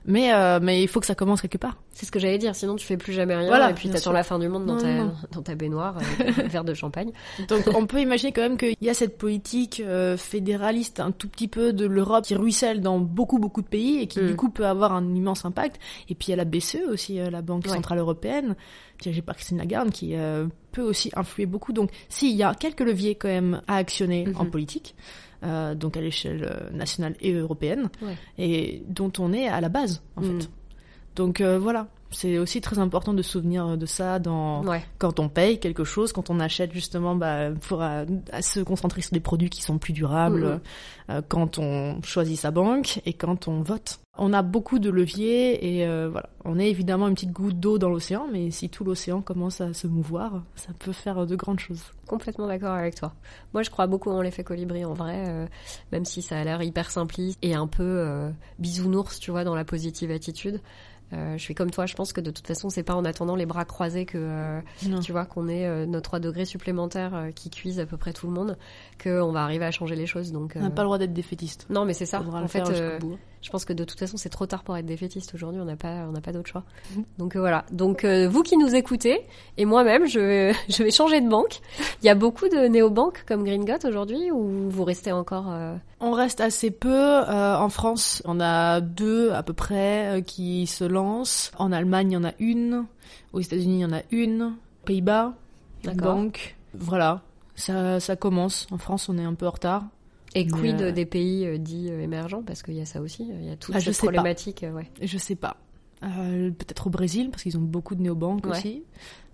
Mais, 0.07 0.33
euh, 0.33 0.59
mais 0.61 0.83
il 0.83 0.87
faut 0.87 0.99
que 0.99 1.05
ça 1.07 1.15
commence 1.15 1.41
quelque 1.41 1.57
part. 1.57 1.77
C'est 1.91 2.05
ce 2.05 2.11
que 2.11 2.19
j'allais 2.19 2.37
dire, 2.37 2.53
sinon 2.55 2.75
tu 2.75 2.85
fais 2.85 2.97
plus 2.97 3.13
jamais 3.13 3.35
rien 3.35 3.47
Voilà, 3.47 3.71
et 3.71 3.73
puis 3.73 3.89
t'attends 3.89 4.11
la 4.11 4.21
fin 4.23 4.37
du 4.37 4.47
monde 4.49 4.65
dans, 4.67 4.75
Non, 4.75 4.81
ta, 4.81 4.93
non, 4.93 5.13
dans 5.31 5.41
ta 5.41 5.55
baignoire 5.55 5.97
avec 5.97 6.37
un 6.45 6.47
verre 6.47 6.63
de 6.63 6.73
champagne. 6.75 7.11
Donc 7.47 7.63
on 7.73 7.87
peut 7.87 7.99
imaginer 8.01 8.31
quand 8.31 8.41
même 8.41 8.57
qu'il 8.57 8.75
y 8.81 8.89
a 8.89 8.93
cette 8.93 9.17
politique 9.17 9.81
euh, 9.83 10.15
fédéraliste 10.17 10.99
un 10.99 11.11
tout 11.11 11.27
petit 11.29 11.47
peu 11.47 11.73
de 11.73 11.85
l'Europe 11.87 12.25
qui 12.25 12.35
ruisselle 12.35 12.81
dans 12.81 12.99
beaucoup 12.99 13.39
beaucoup 13.39 13.61
de 13.63 13.67
pays 13.67 13.99
et 14.01 14.07
qui 14.07 14.19
Mm. 14.19 14.27
du 14.27 14.35
coup 14.35 14.49
peut 14.49 14.67
avoir 14.67 14.93
un 14.93 15.15
immense 15.15 15.43
impact. 15.45 15.79
Et 16.09 16.15
puis 16.15 16.27
il 16.27 16.31
y 16.31 16.33
a 16.33 16.37
la 16.37 16.45
BCE 16.45 16.83
aussi, 16.89 17.19
euh, 17.19 17.29
la 17.31 17.41
Banque 17.41 17.65
Ouais. 17.65 17.71
Centrale 17.71 17.97
Européenne, 17.99 18.55
dirigée 19.01 19.21
par 19.23 19.35
Christine 19.35 19.57
Lagarde, 19.57 19.89
qui 19.89 20.15
euh, 20.15 20.45
peut 20.71 20.81
aussi 20.83 21.11
influer 21.15 21.45
beaucoup. 21.47 21.73
Donc 21.73 21.89
si, 22.09 22.29
il 22.29 22.35
y 22.35 22.43
a 22.43 22.53
quelques 22.53 22.81
leviers 22.81 23.15
quand 23.15 23.27
même 23.29 23.61
à 23.67 23.77
actionner 23.77 24.27
en 24.35 24.43
Mhm. 24.43 24.51
politique. 24.51 24.95
Euh, 25.43 25.75
donc 25.75 25.97
à 25.97 26.01
l'échelle 26.01 26.43
euh, 26.43 26.69
nationale 26.71 27.15
et 27.21 27.33
européenne, 27.33 27.89
Ouais. 28.01 28.15
et 28.37 28.83
dont 28.87 29.11
on 29.19 29.33
est 29.33 29.47
à 29.47 29.61
la 29.61 29.69
base 29.69 30.01
en 30.15 30.21
Mm. 30.21 30.41
fait. 30.41 30.49
Donc 31.15 31.41
euh, 31.41 31.57
voilà, 31.59 31.87
c'est 32.15 32.37
aussi 32.37 32.61
très 32.61 32.79
important 32.79 33.13
de 33.13 33.21
se 33.21 33.31
souvenir 33.31 33.77
de 33.77 33.85
ça 33.85 34.19
dans 34.19 34.63
Ouais. 34.65 34.83
quand 34.97 35.19
on 35.19 35.29
paye 35.29 35.59
quelque 35.59 35.83
chose, 35.83 36.13
quand 36.13 36.29
on 36.29 36.39
achète 36.39 36.71
justement 36.73 37.15
bah, 37.15 37.51
pour 37.67 37.81
euh, 37.83 38.05
à 38.31 38.41
se 38.41 38.59
concentrer 38.61 39.01
sur 39.01 39.11
des 39.11 39.19
produits 39.19 39.49
qui 39.49 39.61
sont 39.61 39.77
plus 39.77 39.93
durables, 39.93 40.45
Mhm. 40.45 40.59
euh, 41.11 41.21
quand 41.27 41.59
on 41.59 42.01
choisit 42.03 42.39
sa 42.39 42.51
banque 42.51 43.01
et 43.05 43.13
quand 43.13 43.47
on 43.47 43.61
vote. 43.61 43.99
On 44.17 44.31
a 44.31 44.41
beaucoup 44.43 44.79
de 44.79 44.89
leviers 44.89 45.79
et 45.79 45.85
euh, 45.85 46.07
voilà, 46.09 46.29
on 46.45 46.57
est 46.57 46.69
évidemment 46.69 47.09
une 47.09 47.15
petite 47.15 47.33
goutte 47.33 47.59
d'eau 47.59 47.77
dans 47.77 47.89
l'océan, 47.89 48.27
mais 48.31 48.49
si 48.49 48.69
tout 48.69 48.85
l'océan 48.85 49.21
commence 49.21 49.59
à 49.59 49.73
se 49.73 49.87
mouvoir, 49.87 50.41
ça 50.55 50.69
peut 50.79 50.93
faire 50.93 51.25
de 51.27 51.35
grandes 51.35 51.59
choses. 51.59 51.83
Complètement 52.07 52.47
d'accord 52.47 52.71
avec 52.75 52.95
toi. 52.95 53.13
Moi, 53.53 53.61
je 53.63 53.69
crois 53.69 53.87
beaucoup 53.87 54.09
en 54.11 54.21
l'effet 54.21 54.45
colibri 54.45 54.85
en 54.85 54.93
vrai, 54.93 55.25
euh, 55.27 55.45
même 55.91 56.05
si 56.05 56.21
ça 56.21 56.39
a 56.39 56.43
l'air 56.45 56.61
hyper 56.63 56.91
simpliste 56.91 57.37
et 57.41 57.55
un 57.55 57.67
peu 57.67 58.29
bisounours, 58.57 59.19
tu 59.19 59.31
vois, 59.31 59.43
dans 59.43 59.55
la 59.55 59.65
positive 59.65 60.11
attitude. 60.11 60.61
Euh, 61.13 61.37
je 61.37 61.41
suis 61.41 61.53
comme 61.53 61.71
toi, 61.71 61.85
je 61.85 61.93
pense 61.93 62.13
que 62.13 62.21
de 62.21 62.31
toute 62.31 62.47
façon, 62.47 62.69
c'est 62.69 62.83
pas 62.83 62.95
en 62.95 63.05
attendant 63.05 63.35
les 63.35 63.45
bras 63.45 63.65
croisés 63.65 64.05
que 64.05 64.17
euh, 64.17 64.61
tu 65.03 65.11
vois 65.11 65.25
qu'on 65.25 65.47
ait 65.47 65.65
euh, 65.65 65.85
nos 65.85 66.01
3 66.01 66.19
degrés 66.19 66.45
supplémentaires 66.45 67.13
euh, 67.13 67.31
qui 67.31 67.49
cuisent 67.49 67.79
à 67.79 67.85
peu 67.85 67.97
près 67.97 68.11
tout 68.13 68.27
le 68.27 68.33
monde 68.33 68.57
qu'on 69.01 69.31
va 69.31 69.43
arriver 69.43 69.65
à 69.65 69.71
changer 69.71 69.95
les 69.95 70.07
choses. 70.07 70.31
Donc 70.31 70.53
On 70.55 70.61
n'a 70.61 70.69
pas 70.69 70.81
le 70.81 70.87
droit 70.87 70.97
d'être 70.97 71.13
défaitiste. 71.13 71.67
non, 71.69 71.85
mais 71.85 71.93
c'est 71.93 72.05
ça. 72.05 72.21
En 72.21 72.47
fait, 72.47 72.63
Je 73.45 73.51
pense 73.51 73.63
que 73.63 73.73
de 73.73 73.83
toute 73.83 73.99
façon, 73.99 74.17
c'est 74.17 74.29
trop 74.29 74.47
tard 74.47 74.63
pour 74.63 74.75
être 74.75 74.87
défaitiste 74.87 75.35
aujourd'hui. 75.35 75.61
On 75.61 75.65
n'a 75.65 75.75
pas, 75.75 76.07
on 76.09 76.11
n'a 76.13 76.19
pas 76.19 76.31
d'autre 76.31 76.49
choix. 76.49 76.63
Mhm. 76.95 77.03
Donc 77.19 77.35
euh, 77.35 77.39
voilà. 77.39 77.63
Donc 77.71 78.03
euh, 78.03 78.27
vous 78.27 78.41
qui 78.41 78.57
nous 78.57 78.73
écoutez 78.73 79.21
et 79.57 79.65
moi-même, 79.65 80.07
je, 80.07 80.51
je 80.69 80.81
vais 80.81 80.89
changer 80.89 81.21
de 81.21 81.29
banque. 81.29 81.59
Il 82.01 82.07
y 82.07 82.09
a 82.09 82.15
beaucoup 82.15 82.49
de 82.49 82.67
néobanques 82.67 83.23
comme 83.27 83.43
Gringot 83.43 83.87
aujourd'hui 83.87 84.31
ou 84.31 84.67
vous 84.71 84.83
restez 84.83 85.11
encore 85.11 85.51
euh, 85.51 85.75
On 85.99 86.11
reste 86.11 86.41
assez 86.41 86.71
peu. 86.71 87.19
en 87.19 87.69
France, 87.69 88.23
on 88.25 88.39
a 88.39 88.81
deux 88.81 89.31
à 89.31 89.43
peu 89.43 89.53
près 89.53 90.23
qui 90.25 90.65
se 90.65 90.83
lancent. 90.83 91.51
En 91.59 91.71
Allemagne, 91.71 92.11
il 92.11 92.13
y 92.15 92.17
en 92.17 92.23
a 92.23 92.33
une. 92.39 92.85
Aux 93.31 93.41
États-Unis, 93.41 93.75
il 93.75 93.81
y 93.81 93.85
en 93.85 93.93
a 93.93 94.01
une. 94.09 94.55
Pays-Bas, 94.85 95.35
banque. 95.93 96.55
Voilà, 96.73 97.21
ça, 97.53 97.99
ça 97.99 98.15
commence. 98.15 98.65
En 98.71 98.79
France, 98.79 99.07
on 99.07 99.19
est 99.19 99.23
un 99.23 99.35
peu 99.35 99.45
en 99.45 99.51
retard. 99.51 99.83
Et 100.35 100.45
quid 100.47 100.81
euh, 100.81 100.91
des 100.91 101.05
pays 101.05 101.45
euh, 101.47 101.57
dits 101.57 101.89
euh, 101.89 101.99
émergents? 102.01 102.43
Parce 102.43 102.61
qu'il 102.61 102.75
y 102.75 102.81
a 102.81 102.85
ça 102.85 103.01
aussi. 103.01 103.27
Il 103.27 103.45
y 103.45 103.49
a 103.51 103.55
toute 103.55 103.73
Ah, 103.75 103.79
cette 103.79 103.97
problématique. 103.97 104.63
euh, 104.63 104.71
ouais. 104.71 104.89
Je 105.01 105.17
sais 105.17 105.35
pas. 105.35 105.57
Euh, 106.03 106.51
Peut-être 106.51 106.87
au 106.87 106.89
Brésil, 106.89 107.29
parce 107.31 107.41
qu'ils 107.43 107.57
ont 107.57 107.61
beaucoup 107.61 107.95
de 107.95 108.01
néobanques 108.01 108.45
Ouais. 108.45 108.51
aussi. 108.51 108.83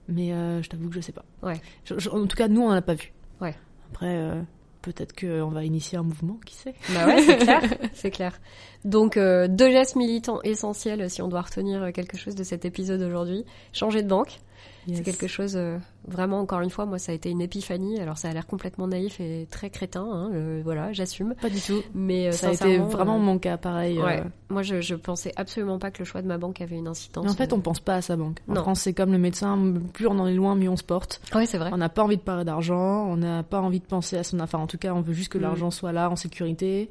Mais 0.07 0.31
euh, 0.33 0.61
je 0.61 0.69
t'avoue 0.69 0.89
que 0.89 0.95
je 0.95 1.01
sais 1.01 1.11
pas. 1.11 1.25
Ouais. 1.43 1.59
Je- 1.85 1.97
je- 1.99 2.09
en 2.09 2.25
tout 2.27 2.37
cas, 2.37 2.47
nous, 2.47 2.61
on 2.61 2.67
en 2.69 2.71
a 2.71 2.81
pas 2.81 2.93
vu. 2.93 3.11
Ouais. 3.41 3.55
Après, 3.91 4.15
euh, 4.17 4.41
peut-être 4.81 5.13
qu'on 5.19 5.49
va 5.49 5.63
initier 5.63 5.97
un 5.97 6.03
mouvement, 6.03 6.39
qui 6.45 6.55
sait 6.55 6.73
Bah 6.93 7.05
ouais, 7.07 7.21
c'est 7.21 7.37
clair, 7.45 7.61
c'est 7.93 8.11
clair. 8.11 8.39
Donc 8.85 9.15
euh, 9.17 9.47
deux 9.47 9.69
gestes 9.71 9.95
militants 9.95 10.41
essentiels 10.43 11.07
si 11.09 11.21
on 11.21 11.27
doit 11.27 11.41
retenir 11.41 11.83
euh, 11.83 11.91
quelque 11.91 12.17
chose 12.17 12.35
de 12.35 12.43
cet 12.43 12.65
épisode 12.65 13.01
aujourd'hui. 13.01 13.45
Changer 13.73 14.01
de 14.01 14.07
banque. 14.07 14.39
C'est 14.88 15.03
quelque 15.03 15.27
chose, 15.27 15.53
euh, 15.55 15.77
vraiment, 16.07 16.39
encore 16.39 16.61
une 16.61 16.69
fois, 16.69 16.86
moi, 16.86 16.97
ça 16.99 17.11
a 17.11 17.15
été 17.15 17.29
une 17.29 17.41
épiphanie. 17.41 17.99
Alors, 17.99 18.17
ça 18.17 18.29
a 18.29 18.34
l'air 18.34 18.47
complètement 18.47 18.88
naïf 18.88 19.19
et 19.19 19.47
très 19.51 19.69
crétin, 19.69 20.03
hein, 20.03 20.32
euh, 20.34 20.61
voilà, 20.63 20.91
j'assume. 20.93 21.36
Pas 21.41 21.49
du 21.49 21.61
tout. 21.61 21.82
Mais 21.93 22.27
euh, 22.27 22.32
Ça 22.32 22.49
a 22.49 22.53
été 22.53 22.77
vraiment 22.79 23.15
euh, 23.17 23.19
mon 23.19 23.38
cas, 23.38 23.57
pareil. 23.57 23.97
euh, 23.99 24.03
Ouais. 24.03 24.23
Moi, 24.49 24.63
je, 24.63 24.82
je 24.82 24.95
pensais 24.95 25.32
absolument 25.36 25.77
pas 25.79 25.91
que 25.91 25.99
le 25.99 26.05
choix 26.05 26.21
de 26.21 26.27
ma 26.27 26.38
banque 26.38 26.61
avait 26.61 26.77
une 26.77 26.88
incidence. 26.88 27.23
Mais 27.25 27.32
en 27.32 27.36
fait, 27.36 27.53
on 27.53 27.59
pense 27.61 27.79
pas 27.79 27.95
à 27.95 28.01
sa 28.01 28.15
banque. 28.15 28.39
En 28.49 28.53
Non. 28.55 28.61
France, 28.61 28.82
c'est 28.82 28.93
comme 28.93 29.11
le 29.11 29.17
médecin, 29.19 29.57
plus 29.93 30.07
on 30.07 30.17
en 30.19 30.27
est 30.27 30.34
loin, 30.34 30.55
mieux 30.55 30.69
on 30.69 30.77
se 30.77 30.84
porte. 30.84 31.21
Ouais, 31.36 31.45
c'est 31.45 31.57
vrai. 31.57 31.69
On 31.73 31.77
n'a 31.77 31.89
pas 31.89 32.03
envie 32.03 32.17
de 32.17 32.21
parler 32.21 32.43
d'argent, 32.45 33.05
on 33.07 33.17
n'a 33.17 33.43
pas 33.43 33.61
envie 33.61 33.79
de 33.79 33.86
penser 33.86 34.17
à 34.17 34.23
son 34.23 34.39
affaire. 34.39 34.59
En 34.59 34.67
tout 34.67 34.77
cas, 34.77 34.93
on 34.93 35.01
veut 35.01 35.13
juste 35.13 35.29
que 35.32 35.38
Mm. 35.38 35.41
l'argent 35.41 35.71
soit 35.71 35.91
là, 35.91 36.09
en 36.09 36.15
sécurité. 36.15 36.89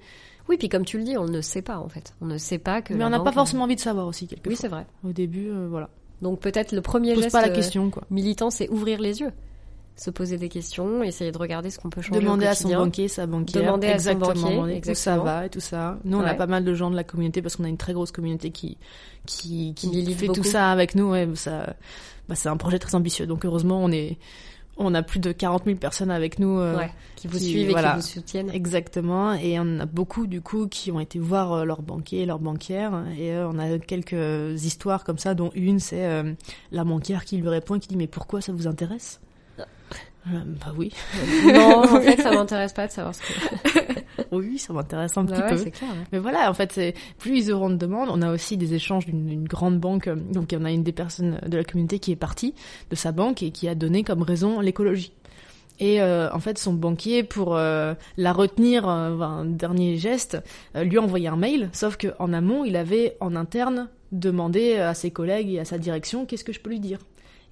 Oui, 0.49 0.57
puis 0.57 0.69
comme 0.69 0.85
tu 0.85 0.99
le 0.99 1.05
dis, 1.05 1.17
on 1.17 1.27
ne 1.27 1.41
sait 1.43 1.63
pas, 1.63 1.79
en 1.79 1.89
fait. 1.89 2.15
On 2.21 2.27
ne 2.27 2.39
sait 2.39 2.59
pas 2.59 2.83
que. 2.83 2.93
Mais 2.95 3.05
on 3.05 3.11
n'a 3.11 3.21
pas 3.21 3.31
forcément 3.33 3.65
envie 3.65 3.77
de 3.77 3.81
savoir 3.81 4.07
aussi, 4.07 4.27
quelquefois. 4.27 4.51
Oui, 4.51 4.57
c'est 4.57 4.69
vrai. 4.69 4.87
Au 5.05 5.13
début, 5.13 5.49
euh, 5.49 5.67
voilà. 5.71 5.91
Donc, 6.23 6.41
peut-être 6.41 6.73
le 6.73 6.83
premier 6.83 7.15
Pose 7.15 7.25
geste 7.25 7.33
pas 7.33 7.43
la 7.43 7.49
euh, 7.49 7.55
question, 7.55 7.91
quoi. 7.91 8.03
militant, 8.11 8.51
c'est 8.51 8.69
ouvrir 8.69 9.01
les 9.01 9.21
yeux. 9.21 9.33
Se 9.97 10.11
poser 10.11 10.39
des 10.39 10.49
questions, 10.49 11.03
essayer 11.03 11.31
de 11.31 11.37
regarder 11.37 11.69
ce 11.69 11.79
qu'on 11.79 11.91
peut 11.91 12.01
changer. 12.01 12.21
Demander 12.21 12.47
au 12.47 12.49
à 12.49 12.55
son 12.55 12.71
banquier, 12.71 13.09
sa 13.09 13.27
banquière, 13.27 13.63
Demander 13.63 13.89
à 13.89 13.99
son 13.99 14.11
exactement, 14.11 14.33
banquier, 14.33 14.63
où 14.63 14.67
ça 14.67 14.77
exactement. 14.77 15.25
va 15.25 15.47
et 15.47 15.51
tout 15.51 15.61
ça. 15.61 15.99
Nous, 16.05 16.17
on 16.17 16.23
a 16.23 16.35
pas 16.35 16.47
mal 16.47 16.65
de 16.65 16.73
gens 16.73 16.91
de 16.91 16.97
la 16.97 17.05
communauté 17.05 17.43
parce 17.43 17.57
qu'on 17.57 17.65
a 17.65 17.69
une 17.69 17.77
très 17.77 17.93
grosse 17.93 18.13
communauté 18.13 18.51
qui 18.51 18.79
qui, 19.27 19.75
qui 19.75 20.15
fait 20.15 20.29
beaucoup. 20.29 20.41
tout 20.41 20.49
ça 20.49 20.71
avec 20.71 20.95
nous. 20.95 21.11
Ouais, 21.11 21.29
ça, 21.35 21.75
bah, 22.31 22.35
c'est 22.35 22.49
un 22.49 22.57
projet 22.57 22.79
très 22.79 22.95
ambitieux. 22.95 23.27
Donc 23.27 23.45
heureusement, 23.45 23.83
on 23.83 23.91
est, 23.91 24.17
on 24.81 24.95
a 24.95 25.03
plus 25.03 25.21
de 25.21 25.31
40 25.33 25.65
000 25.67 25.77
personnes 25.77 26.11
avec 26.11 26.39
nous. 26.39 26.59
euh, 26.59 26.77
Ouais, 26.79 26.91
qui 27.17 27.29
vous 27.29 27.39
qui- 27.39 27.45
suivent 27.51 27.71
et 27.71 27.75
qui 27.75 27.81
vous 27.97 28.01
soutiennent. 28.03 28.51
Exactement, 28.51 29.35
et 29.35 29.59
on 29.61 29.81
a 29.81 29.87
beaucoup 29.87 30.27
du 30.27 30.41
coup 30.41 30.67
qui 30.69 30.91
ont 30.91 31.01
été 31.01 31.19
voir 31.19 31.53
euh, 31.53 31.65
leur 31.65 31.83
banquier, 31.83 32.25
leur 32.27 32.39
banquière, 32.39 33.05
et 33.19 33.33
euh, 33.35 33.49
on 33.49 33.59
a 33.59 33.79
quelques 33.79 34.63
histoires 34.65 35.05
comme 35.05 35.19
ça, 35.19 35.35
dont 35.35 35.51
une 35.55 35.79
c'est 35.81 36.25
la 36.73 36.85
banquière 36.85 37.25
qui 37.25 37.37
lui 37.37 37.49
répond 37.49 37.75
et 37.75 37.81
qui 37.81 37.89
dit 37.89 37.97
mais 37.97 38.07
pourquoi 38.07 38.41
ça 38.41 38.53
vous 38.53 38.67
intéresse? 38.67 39.21
Bah 40.27 40.73
oui, 40.77 40.93
non, 41.47 41.79
en 41.85 42.01
fait, 42.01 42.21
ça 42.21 42.31
m'intéresse 42.35 42.73
pas 42.75 42.87
de 42.87 42.93
savoir 42.93 43.15
ce 43.15 43.21
que. 43.21 44.01
oui, 44.33 44.59
ça 44.59 44.73
m'intéresse 44.73 45.17
un 45.17 45.25
Bah 45.25 45.33
petit 45.33 45.43
ouais, 45.43 45.49
peu. 45.51 45.57
c'est 45.57 45.71
clair. 45.71 45.91
ouais. 45.91 46.05
Mais 46.13 46.19
voilà, 46.19 46.51
en 46.51 46.55
fait, 46.55 46.73
c'est 46.73 46.95
plus 47.19 47.47
ils 47.47 47.53
auront 47.53 47.71
de 47.71 47.77
demandes. 47.77 48.11
On 48.13 48.21
a 48.23 48.31
aussi 48.31 48.57
des 48.59 48.75
échanges 48.75 49.07
d'une 49.07 49.45
grande 49.45 49.79
banque. 49.81 50.09
Donc, 50.33 50.55
on 50.59 50.65
a 50.65 50.71
une 50.71 50.83
des 50.83 50.93
personnes 50.93 51.41
de 51.47 51.57
la 51.57 51.65
communauté 51.65 51.99
qui 51.99 52.13
est 52.13 52.17
partie 52.17 52.55
de 52.91 52.97
sa 52.97 53.13
banque 53.13 53.43
et 53.43 53.51
qui 53.51 53.67
a 53.69 53.75
donné 53.75 54.05
comme 54.05 54.23
raison 54.23 54.61
l'écologie. 54.61 55.13
Et 55.83 56.03
euh, 56.03 56.31
en 56.35 56.41
fait, 56.41 56.59
son 56.59 56.75
banquier, 56.75 57.23
pour 57.23 57.57
euh, 57.57 57.95
la 58.19 58.35
retenir, 58.35 58.87
euh, 58.87 59.19
un 59.21 59.47
dernier 59.47 59.97
geste, 59.97 60.37
lui 60.75 60.99
a 60.99 61.03
envoyé 61.03 61.29
un 61.29 61.37
mail. 61.37 61.71
Sauf 61.73 61.97
que 61.97 62.09
en 62.19 62.35
amont, 62.35 62.67
il 62.67 62.77
avait 62.77 63.17
en 63.21 63.35
interne 63.35 63.89
demandé 64.13 64.77
à 64.77 64.93
ses 64.93 65.11
collègues 65.11 65.55
et 65.55 65.61
à 65.61 65.65
sa 65.65 65.79
direction 65.79 66.27
qu'est-ce 66.27 66.45
que 66.45 66.53
je 66.53 66.61
peux 66.61 66.69
lui 66.71 66.81
dire? 66.81 66.99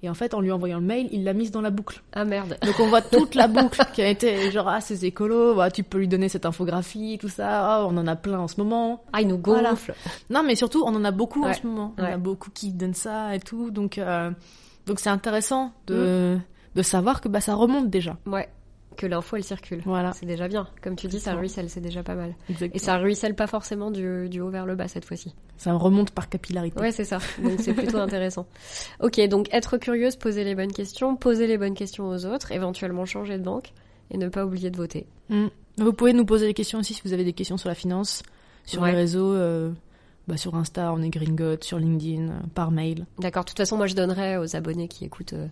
Et 0.01 0.09
en 0.09 0.13
fait, 0.13 0.33
en 0.33 0.39
lui 0.39 0.51
envoyant 0.51 0.79
le 0.79 0.85
mail, 0.85 1.09
il 1.11 1.25
l'a 1.25 1.33
mise 1.33 1.51
dans 1.51 1.59
la 1.59 1.71
boucle. 1.71 2.01
Ah 2.13 2.23
merde. 2.23 2.57
Donc 2.65 2.79
on 2.79 2.87
voit 2.87 3.01
toute 3.01 3.35
la 3.35 3.47
boucle 3.49 3.81
qui 3.93 4.01
a 4.01 4.07
été 4.07 4.49
genre 4.51 4.69
ah 4.69 4.79
ces 4.79 5.05
écolos, 5.05 5.53
voilà, 5.53 5.71
tu 5.71 5.83
peux 5.83 5.97
lui 5.97 6.07
donner 6.07 6.29
cette 6.29 6.45
infographie, 6.45 7.17
tout 7.19 7.27
ça, 7.27 7.81
oh, 7.83 7.87
on 7.91 7.97
en 7.97 8.07
a 8.07 8.15
plein 8.15 8.39
en 8.39 8.47
ce 8.47 8.61
moment. 8.61 9.03
Ah, 9.11 9.19
il 9.21 9.27
nous 9.27 9.41
Voilà. 9.43 9.71
gonfle. 9.71 9.93
Non 10.29 10.41
mais 10.43 10.55
surtout 10.55 10.83
on 10.85 10.95
en 10.95 11.03
a 11.03 11.11
beaucoup 11.11 11.43
en 11.43 11.53
ce 11.53 11.67
moment, 11.67 11.93
on 11.97 12.03
ouais. 12.03 12.13
a 12.13 12.17
beaucoup 12.17 12.49
qui 12.49 12.71
donnent 12.71 12.93
ça 12.93 13.35
et 13.35 13.39
tout, 13.41 13.71
donc 13.71 13.97
euh, 13.97 14.31
donc 14.85 14.99
c'est 15.01 15.09
intéressant 15.09 15.73
de 15.87 16.37
de 16.75 16.81
savoir 16.81 17.19
que 17.19 17.27
bah 17.27 17.41
ça 17.41 17.55
remonte 17.55 17.89
déjà. 17.89 18.15
Ouais, 18.25 18.47
que 18.99 19.07
l'info 19.07 19.37
elle 19.37 19.43
circule. 19.43 19.81
Voilà. 19.85 20.11
C'est 20.13 20.25
déjà 20.25 20.47
bien. 20.47 20.67
Comme 20.83 20.95
tu 20.95 21.07
dis, 21.07 21.19
ça 21.19 21.33
ruisselle, 21.33 21.69
c'est 21.69 21.79
déjà 21.81 22.03
pas 22.03 22.15
mal. 22.15 22.35
Exactement. 22.49 22.75
Et 22.75 22.79
ça 22.79 22.97
ruisselle 22.97 23.33
pas 23.33 23.47
forcément 23.47 23.89
du, 23.91 24.27
du 24.29 24.41
haut 24.41 24.49
vers 24.49 24.65
le 24.65 24.75
bas 24.75 24.87
cette 24.87 25.05
fois-ci. 25.05 25.33
Ça 25.57 25.73
remonte 25.73 26.11
par 26.11 26.27
capillarité. 26.29 26.79
Ouais, 26.79 26.91
c'est 26.91 27.05
ça. 27.05 27.19
Donc 27.41 27.59
c'est 27.59 27.73
plutôt 27.73 27.97
intéressant. 28.07 28.45
Ok, 28.99 29.19
donc 29.29 29.47
être 29.53 29.77
curieuse, 29.77 30.15
poser 30.17 30.43
les 30.43 30.53
bonnes 30.53 30.73
questions, 30.73 31.15
poser 31.15 31.47
les 31.47 31.57
bonnes 31.57 31.73
questions 31.75 32.09
aux 32.09 32.25
autres, 32.25 32.51
éventuellement 32.51 33.05
changer 33.05 33.37
de 33.37 33.43
banque 33.43 33.71
et 34.11 34.17
ne 34.17 34.27
pas 34.27 34.45
oublier 34.45 34.69
de 34.69 34.77
voter. 34.77 35.07
Mm. 35.29 35.47
Vous 35.77 35.93
pouvez 35.93 36.11
nous 36.13 36.25
poser 36.25 36.45
des 36.45 36.53
questions 36.53 36.79
aussi 36.79 36.93
si 36.93 37.01
vous 37.05 37.13
avez 37.13 37.23
des 37.23 37.33
questions 37.33 37.57
sur 37.57 37.69
la 37.69 37.75
finance, 37.75 38.21
sur 38.65 38.81
Ouais. 38.81 38.91
les 38.91 38.97
réseaux. 38.97 39.33
euh, 39.33 39.71
bah, 40.27 40.37
sur 40.37 40.53
Insta, 40.55 40.93
on 40.93 41.01
est 41.01 41.09
Gringot, 41.09 41.55
sur 41.61 41.79
LinkedIn, 41.79 42.29
euh, 42.29 42.39
par 42.53 42.69
mail. 42.69 43.07
D'accord. 43.17 43.45
De 43.45 43.49
toute 43.49 43.57
façon, 43.57 43.77
moi, 43.77 43.87
je 43.87 43.95
donnerai 43.95 44.37
aux 44.37 44.55
abonnés 44.55 44.87
qui 44.87 45.03
écoutent 45.05 45.33
euh, 45.33 45.47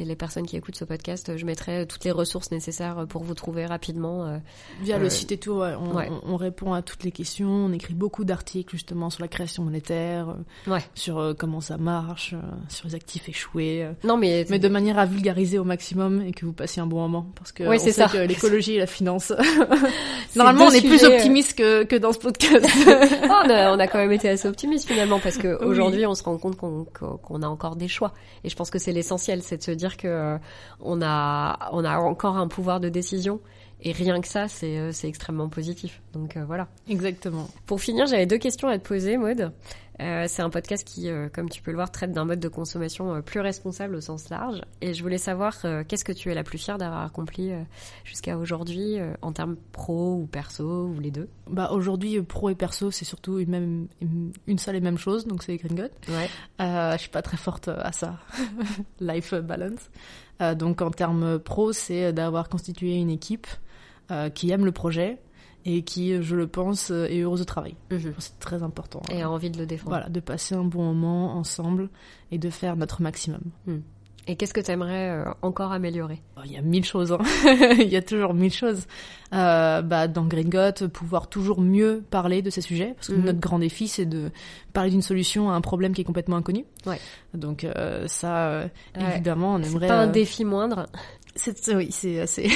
et 0.00 0.04
les 0.04 0.16
personnes 0.16 0.46
qui 0.46 0.56
écoutent 0.56 0.76
ce 0.76 0.84
podcast, 0.84 1.28
euh, 1.28 1.36
je 1.36 1.44
mettrai 1.44 1.86
toutes 1.86 2.04
les 2.04 2.10
ressources 2.10 2.50
nécessaires 2.52 3.06
pour 3.08 3.24
vous 3.24 3.34
trouver 3.34 3.66
rapidement. 3.66 4.24
euh. 4.26 4.38
Via 4.80 4.96
Euh, 4.96 5.00
le 5.00 5.10
site 5.10 5.32
et 5.32 5.38
tout, 5.38 5.52
ouais, 5.54 5.72
on, 5.80 5.94
ouais. 5.96 6.08
on- 6.24 6.34
on 6.34 6.36
répond 6.36 6.72
à 6.72 6.82
toutes 6.82 7.04
les 7.04 7.10
questions, 7.12 7.48
on 7.50 7.72
écrit 7.72 7.94
beaucoup 7.94 8.24
d'articles 8.24 8.70
justement 8.70 9.10
sur 9.10 9.22
la 9.22 9.28
création 9.28 9.62
monétaire, 9.64 10.28
euh, 10.30 10.70
Ouais. 10.72 10.80
sur 10.94 11.18
euh, 11.18 11.34
comment 11.34 11.60
ça 11.60 11.76
marche, 11.78 12.34
euh, 12.34 12.40
sur 12.68 12.86
les 12.88 12.94
actifs 12.94 13.28
échoués, 13.28 13.82
euh, 13.84 13.92
Non, 14.04 14.16
mais, 14.16 14.46
mais 14.50 14.58
de 14.58 14.68
manière 14.68 14.98
à 14.98 15.06
vulgariser 15.06 15.58
au 15.58 15.64
maximum 15.64 16.22
et 16.22 16.32
que 16.32 16.46
vous 16.46 16.52
passiez 16.52 16.80
un 16.80 16.86
bon 16.86 17.00
moment. 17.00 17.26
Parce 17.34 17.52
que 17.52 17.64
on 17.64 17.78
sait 17.78 17.92
ça. 17.92 18.06
que 18.08 18.18
l'écologie 18.18 18.74
et 18.74 18.78
la 18.78 18.86
finance, 18.86 19.32
normalement 20.36 20.66
on 20.66 20.70
est 20.70 20.80
plus 20.80 20.98
sujets, 20.98 21.12
euh, 21.12 21.16
optimiste 21.16 21.58
que, 21.58 21.84
que 21.84 21.96
dans 21.96 22.12
ce 22.12 22.18
podcast. 22.18 22.64
Oh, 22.86 22.90
on, 23.24 23.50
a, 23.50 23.74
on 23.74 23.78
a 23.78 23.86
quand 23.86 23.98
même 23.98 24.12
été 24.12 24.28
assez 24.28 24.46
optimiste 24.48 24.86
finalement 24.88 25.18
parce 25.20 25.38
que 25.38 25.58
Oui. 25.64 26.04
on 26.06 26.14
se 26.14 26.22
rend 26.22 26.38
compte 26.38 26.56
qu'on 26.56 26.84
qu'on 26.84 27.42
a 27.42 27.46
encore 27.48 27.76
des 27.76 27.88
choix 27.88 28.12
et 28.44 28.48
je 28.48 28.56
pense 28.56 28.70
que 28.70 28.78
c'est 28.78 28.92
l'essentiel, 28.92 29.42
c'est 29.42 29.56
de 29.58 29.62
se 29.62 29.70
dire 29.70 29.87
que 29.96 30.08
euh, 30.08 30.38
on 30.80 31.00
a 31.02 31.70
on 31.72 31.84
a 31.84 31.98
encore 31.98 32.36
un 32.36 32.48
pouvoir 32.48 32.80
de 32.80 32.88
décision 32.88 33.40
et 33.80 33.92
rien 33.92 34.20
que 34.20 34.28
ça 34.28 34.48
c'est 34.48 34.78
euh, 34.78 34.92
c'est 34.92 35.08
extrêmement 35.08 35.48
positif. 35.48 36.00
Donc 36.12 36.36
euh, 36.36 36.44
voilà. 36.44 36.68
Exactement. 36.88 37.48
Pour 37.66 37.80
finir, 37.80 38.06
j'avais 38.06 38.26
deux 38.26 38.38
questions 38.38 38.68
à 38.68 38.78
te 38.78 38.86
poser, 38.86 39.16
Maud. 39.16 39.52
Euh, 40.00 40.26
c'est 40.28 40.42
un 40.42 40.50
podcast 40.50 40.86
qui, 40.86 41.08
euh, 41.08 41.28
comme 41.28 41.48
tu 41.48 41.60
peux 41.60 41.70
le 41.70 41.76
voir, 41.76 41.90
traite 41.90 42.12
d'un 42.12 42.24
mode 42.24 42.40
de 42.40 42.48
consommation 42.48 43.14
euh, 43.14 43.20
plus 43.20 43.40
responsable 43.40 43.96
au 43.96 44.00
sens 44.00 44.28
large. 44.30 44.60
Et 44.80 44.94
je 44.94 45.02
voulais 45.02 45.18
savoir 45.18 45.56
euh, 45.64 45.82
qu'est-ce 45.86 46.04
que 46.04 46.12
tu 46.12 46.30
es 46.30 46.34
la 46.34 46.44
plus 46.44 46.58
fière 46.58 46.78
d'avoir 46.78 47.02
accompli 47.02 47.50
euh, 47.52 47.62
jusqu'à 48.04 48.38
aujourd'hui 48.38 48.98
euh, 48.98 49.12
en 49.22 49.32
termes 49.32 49.56
pro 49.72 50.14
ou 50.14 50.26
perso 50.26 50.86
ou 50.86 51.00
les 51.00 51.10
deux? 51.10 51.28
Bah 51.48 51.70
aujourd'hui 51.72 52.20
pro 52.22 52.50
et 52.50 52.54
perso 52.54 52.90
c'est 52.90 53.04
surtout 53.04 53.38
une 53.38 53.50
même 53.50 53.88
une, 54.00 54.32
une 54.46 54.58
seule 54.58 54.76
et 54.76 54.80
même 54.80 54.98
chose 54.98 55.26
donc 55.26 55.42
c'est 55.42 55.56
Gringot. 55.56 55.84
Ouais. 56.08 56.28
Euh, 56.60 56.92
je 56.92 56.98
suis 56.98 57.10
pas 57.10 57.22
très 57.22 57.36
forte 57.36 57.68
à 57.68 57.92
ça, 57.92 58.18
life 59.00 59.34
balance. 59.34 59.90
Euh, 60.40 60.54
donc 60.54 60.82
en 60.82 60.90
termes 60.90 61.38
pro, 61.38 61.72
c'est 61.72 62.12
d'avoir 62.12 62.48
constitué 62.48 62.94
une 62.96 63.10
équipe 63.10 63.46
euh, 64.10 64.30
qui 64.30 64.50
aime 64.50 64.64
le 64.64 64.72
projet 64.72 65.18
et 65.70 65.82
qui, 65.82 66.22
je 66.22 66.34
le 66.34 66.46
pense, 66.46 66.90
euh, 66.90 67.06
est 67.10 67.20
heureuse 67.20 67.40
de 67.40 67.44
travail. 67.44 67.74
C'est 68.18 68.38
très 68.40 68.62
important. 68.62 69.02
Et 69.12 69.20
a 69.22 69.30
envie 69.30 69.50
de 69.50 69.58
le 69.58 69.66
défendre. 69.66 69.90
Voilà, 69.90 70.08
de 70.08 70.20
passer 70.20 70.54
un 70.54 70.64
bon 70.64 70.82
moment 70.94 71.34
ensemble 71.36 71.90
et 72.32 72.38
de 72.38 72.48
faire 72.48 72.76
notre 72.76 73.02
maximum. 73.02 73.40
Et 74.30 74.36
qu'est-ce 74.36 74.52
que 74.52 74.60
tu 74.60 74.70
aimerais 74.70 75.24
encore 75.40 75.72
améliorer? 75.72 76.20
Oh, 76.36 76.40
Il 76.44 76.52
y 76.52 76.56
a 76.58 76.60
mille 76.62 76.84
choses, 76.84 77.12
hein. 77.12 77.18
il 77.78 77.88
y 77.88 77.96
a 77.96 78.02
toujours 78.02 78.34
mille 78.34 78.52
choses. 78.52 78.86
Euh, 79.32 79.80
bah, 79.82 80.06
dans 80.06 80.24
Gringot, 80.26 80.88
pouvoir 80.92 81.28
toujours 81.28 81.60
mieux 81.62 82.02
parler 82.10 82.42
de 82.42 82.50
ces 82.50 82.60
sujets, 82.60 82.92
parce 82.94 83.08
que 83.08 83.14
Mhm. 83.14 83.24
notre 83.24 83.40
grand 83.40 83.58
défi, 83.58 83.88
c'est 83.88 84.04
de 84.04 84.30
parler 84.74 84.90
d'une 84.90 85.00
solution 85.02 85.50
à 85.50 85.54
un 85.54 85.60
problème 85.62 85.94
qui 85.94 86.02
est 86.02 86.04
complètement 86.04 86.36
inconnu. 86.36 86.64
Ouais. 86.86 86.98
Donc 87.34 87.64
euh, 87.64 88.06
ça, 88.06 88.48
euh, 88.48 88.66
Ouais. 88.96 89.12
évidemment, 89.12 89.54
on 89.54 89.62
C'est 89.62 89.70
aimerait... 89.70 89.88
pas 89.88 90.00
un 90.02 90.08
euh, 90.08 90.12
défi 90.12 90.44
moindre, 90.44 90.86
c'est, 91.38 91.74
oui, 91.74 91.88
c'est... 91.90 92.26
c'est, 92.26 92.48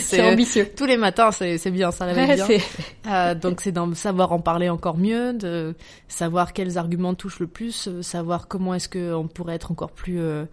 c'est 0.00 0.32
ambitieux. 0.32 0.68
Tous 0.76 0.86
les 0.86 0.96
matins, 0.96 1.30
c'est, 1.30 1.58
c'est 1.58 1.70
bien, 1.70 1.90
ça 1.90 2.04
réveille 2.04 2.40
Ouais, 2.42 2.46
bien. 2.46 2.58
Euh, 3.06 3.34
donc 3.34 3.60
c'est 3.60 3.72
d'en 3.72 3.94
savoir 3.94 4.32
en 4.32 4.40
parler 4.40 4.68
encore 4.68 4.98
mieux, 4.98 5.32
de 5.32 5.74
savoir 6.08 6.52
quels 6.52 6.78
arguments 6.78 7.14
touchent 7.14 7.40
le 7.40 7.46
plus, 7.46 7.88
euh, 7.88 8.02
savoir 8.02 8.48
comment 8.48 8.74
est-ce 8.74 8.88
qu'on 8.88 9.28
pourrait 9.28 9.54
être 9.54 9.70
encore 9.70 9.92
plus... 9.92 10.20
euh, 10.20 10.44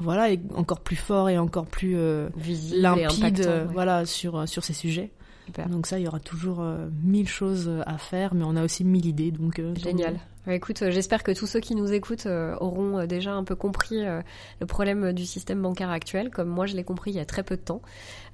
voilà, 0.00 0.30
et 0.30 0.40
encore 0.54 0.80
plus 0.80 0.96
fort 0.96 1.28
et 1.28 1.38
encore 1.38 1.66
plus 1.66 1.96
euh, 1.96 2.28
visible 2.36 2.82
limpide 2.82 3.40
ouais. 3.40 3.64
voilà, 3.72 4.06
sur, 4.06 4.48
sur 4.48 4.62
ces 4.62 4.72
sujets. 4.72 5.10
Super. 5.46 5.68
Donc 5.68 5.86
ça, 5.86 5.98
il 5.98 6.04
y 6.04 6.08
aura 6.08 6.20
toujours 6.20 6.62
mille 7.02 7.26
choses 7.26 7.70
à 7.86 7.98
faire, 7.98 8.34
mais 8.34 8.44
on 8.44 8.54
a 8.54 8.62
aussi 8.62 8.84
mille 8.84 9.06
idées. 9.06 9.32
Donc, 9.32 9.60
Génial. 9.76 10.12
donc, 10.12 10.20
écoute, 10.46 10.82
euh, 10.82 10.90
j'espère 10.90 11.22
que 11.22 11.32
tous 11.32 11.46
ceux 11.46 11.60
qui 11.60 11.74
nous 11.74 11.92
écoutent 11.92 12.26
euh, 12.26 12.54
auront 12.60 12.98
euh, 12.98 13.06
déjà 13.06 13.32
un 13.32 13.44
peu 13.44 13.54
compris 13.54 14.06
euh, 14.06 14.20
le 14.60 14.66
problème 14.66 15.04
euh, 15.04 15.12
du 15.12 15.26
système 15.26 15.60
bancaire 15.60 15.90
actuel, 15.90 16.30
comme 16.30 16.48
moi 16.48 16.66
je 16.66 16.74
l'ai 16.76 16.84
compris 16.84 17.10
il 17.10 17.16
y 17.16 17.20
a 17.20 17.24
très 17.26 17.42
peu 17.42 17.56
de 17.56 17.62
temps. 17.62 17.82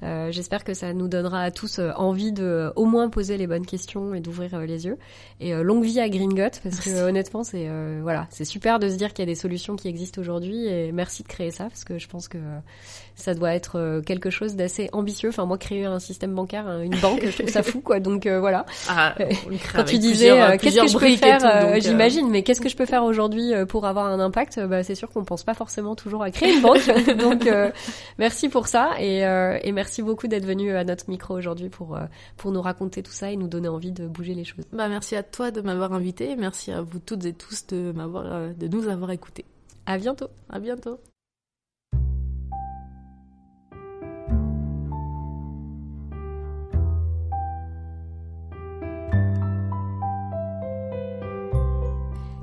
Euh, 0.03 0.31
j'espère 0.31 0.65
que 0.65 0.75
ça 0.75 0.93
nous 0.93 1.09
donnera 1.09 1.43
à 1.43 1.51
tous 1.51 1.79
euh, 1.79 1.91
envie 1.97 2.33
de 2.33 2.45
euh, 2.45 2.71
au 2.77 2.85
moins 2.85 3.09
poser 3.09 3.39
les 3.39 3.47
bonnes 3.47 3.65
questions 3.65 4.15
et 4.15 4.21
d'ouvrir 4.21 4.55
euh, 4.55 4.67
les 4.67 4.87
yeux. 4.87 4.99
Et 5.41 5.55
euh, 5.55 5.63
longue 5.63 5.85
vie 5.85 5.99
à 6.01 6.09
Gringot, 6.09 6.43
parce 6.63 6.81
que 6.81 6.91
Merci. 6.91 6.93
euh, 6.93 7.09
honnêtement, 7.09 7.43
c'est 7.43 7.67
euh, 7.69 8.01
voilà, 8.03 8.27
c'est 8.31 8.45
super 8.45 8.79
de 8.79 8.89
se 8.89 8.97
dire 8.97 9.13
qu'il 9.15 9.25
y 9.25 9.29
a 9.29 9.33
des 9.33 9.35
solutions 9.39 9.77
qui 9.77 9.89
existent 9.89 10.21
aujourd'hui. 10.21 10.67
Et 10.67 10.93
merci 10.93 11.23
de 11.23 11.29
créer 11.29 11.51
ça, 11.51 11.65
parce 11.65 11.85
que 11.85 11.99
je 11.99 12.07
pense 12.09 12.29
que 12.29 12.39
euh, 12.39 12.59
ça 13.15 13.35
doit 13.35 13.55
être 13.55 13.79
euh, 13.79 14.03
quelque 14.03 14.31
chose 14.31 14.57
d'assez 14.57 14.91
ambitieux. 14.93 15.31
Enfin, 15.31 15.47
moi, 15.47 15.59
créer 15.59 15.85
un 15.85 16.01
système 16.01 16.35
bancaire, 16.35 16.69
euh, 16.69 16.83
une 16.83 16.97
banque, 16.97 17.25
je 17.25 17.33
trouve 17.39 17.49
ça 17.51 17.63
fou, 17.63 17.81
quoi. 17.81 17.99
Donc 18.01 18.27
euh, 18.27 18.41
voilà. 18.41 18.67
Ah, 18.89 19.15
on 19.19 19.51
Quand 19.75 19.85
tu 19.85 19.99
disais 19.99 20.31
euh, 20.31 20.57
qu'est-ce 20.59 20.81
que 20.81 20.89
je 20.89 20.99
peux 20.99 21.17
faire, 21.17 21.41
tout, 21.95 22.01
euh, 22.03 22.09
j'imagine, 22.09 22.31
mais 22.31 22.43
qu'est-ce 22.43 22.61
que 22.61 22.69
je 22.69 22.77
peux 22.77 22.87
faire 22.87 23.05
aujourd'hui 23.05 23.53
euh, 23.53 23.67
pour 23.67 23.87
avoir 23.87 24.07
un 24.07 24.21
impact? 24.21 24.61
Bah 24.61 24.83
c'est 24.83 24.95
sûr 24.95 25.11
qu'on 25.11 25.25
pense 25.25 25.45
pas 25.45 25.55
forcément 25.55 25.95
toujours 25.95 26.23
à 26.23 26.31
créer 26.31 26.55
une 26.55 26.63
banque. 26.63 26.87
donc 27.19 27.47
euh, 27.47 27.71
merci 28.19 28.49
pour 28.49 28.67
ça 28.67 28.93
et, 28.99 29.27
euh, 29.27 29.59
et 29.63 29.73
merci 29.73 30.03
beaucoup 30.03 30.27
d'être 30.27 30.47
venu 30.47 30.75
à 30.75 30.85
notre 30.85 31.09
micro 31.09 31.35
aujourd'hui 31.35 31.69
pour 31.69 31.99
pour 32.37 32.53
nous 32.53 32.63
raconter 32.63 33.03
tout 33.03 33.13
ça 33.13 33.31
et 33.31 33.37
nous 33.37 33.49
donner 33.49 33.69
envie 33.69 33.93
de 33.93 34.07
bouger 34.07 34.35
les 34.35 34.45
choses. 34.45 34.65
Bah, 34.73 34.89
merci 34.89 35.17
à 35.17 35.23
toi 35.23 35.51
de 35.51 35.61
m'avoir 35.61 35.93
invité, 35.93 36.31
et 36.31 36.37
merci 36.37 36.73
à 36.73 36.83
vous 36.83 36.99
toutes 36.99 37.25
et 37.25 37.33
tous 37.33 37.67
de 37.69 37.93
m'avoir, 37.93 38.25
de 38.55 38.69
nous 38.69 38.89
avoir 38.89 39.11
écoutés. 39.11 39.45
À 39.87 39.99
bientôt. 39.99 40.29
À 40.49 40.59
bientôt. 40.59 40.99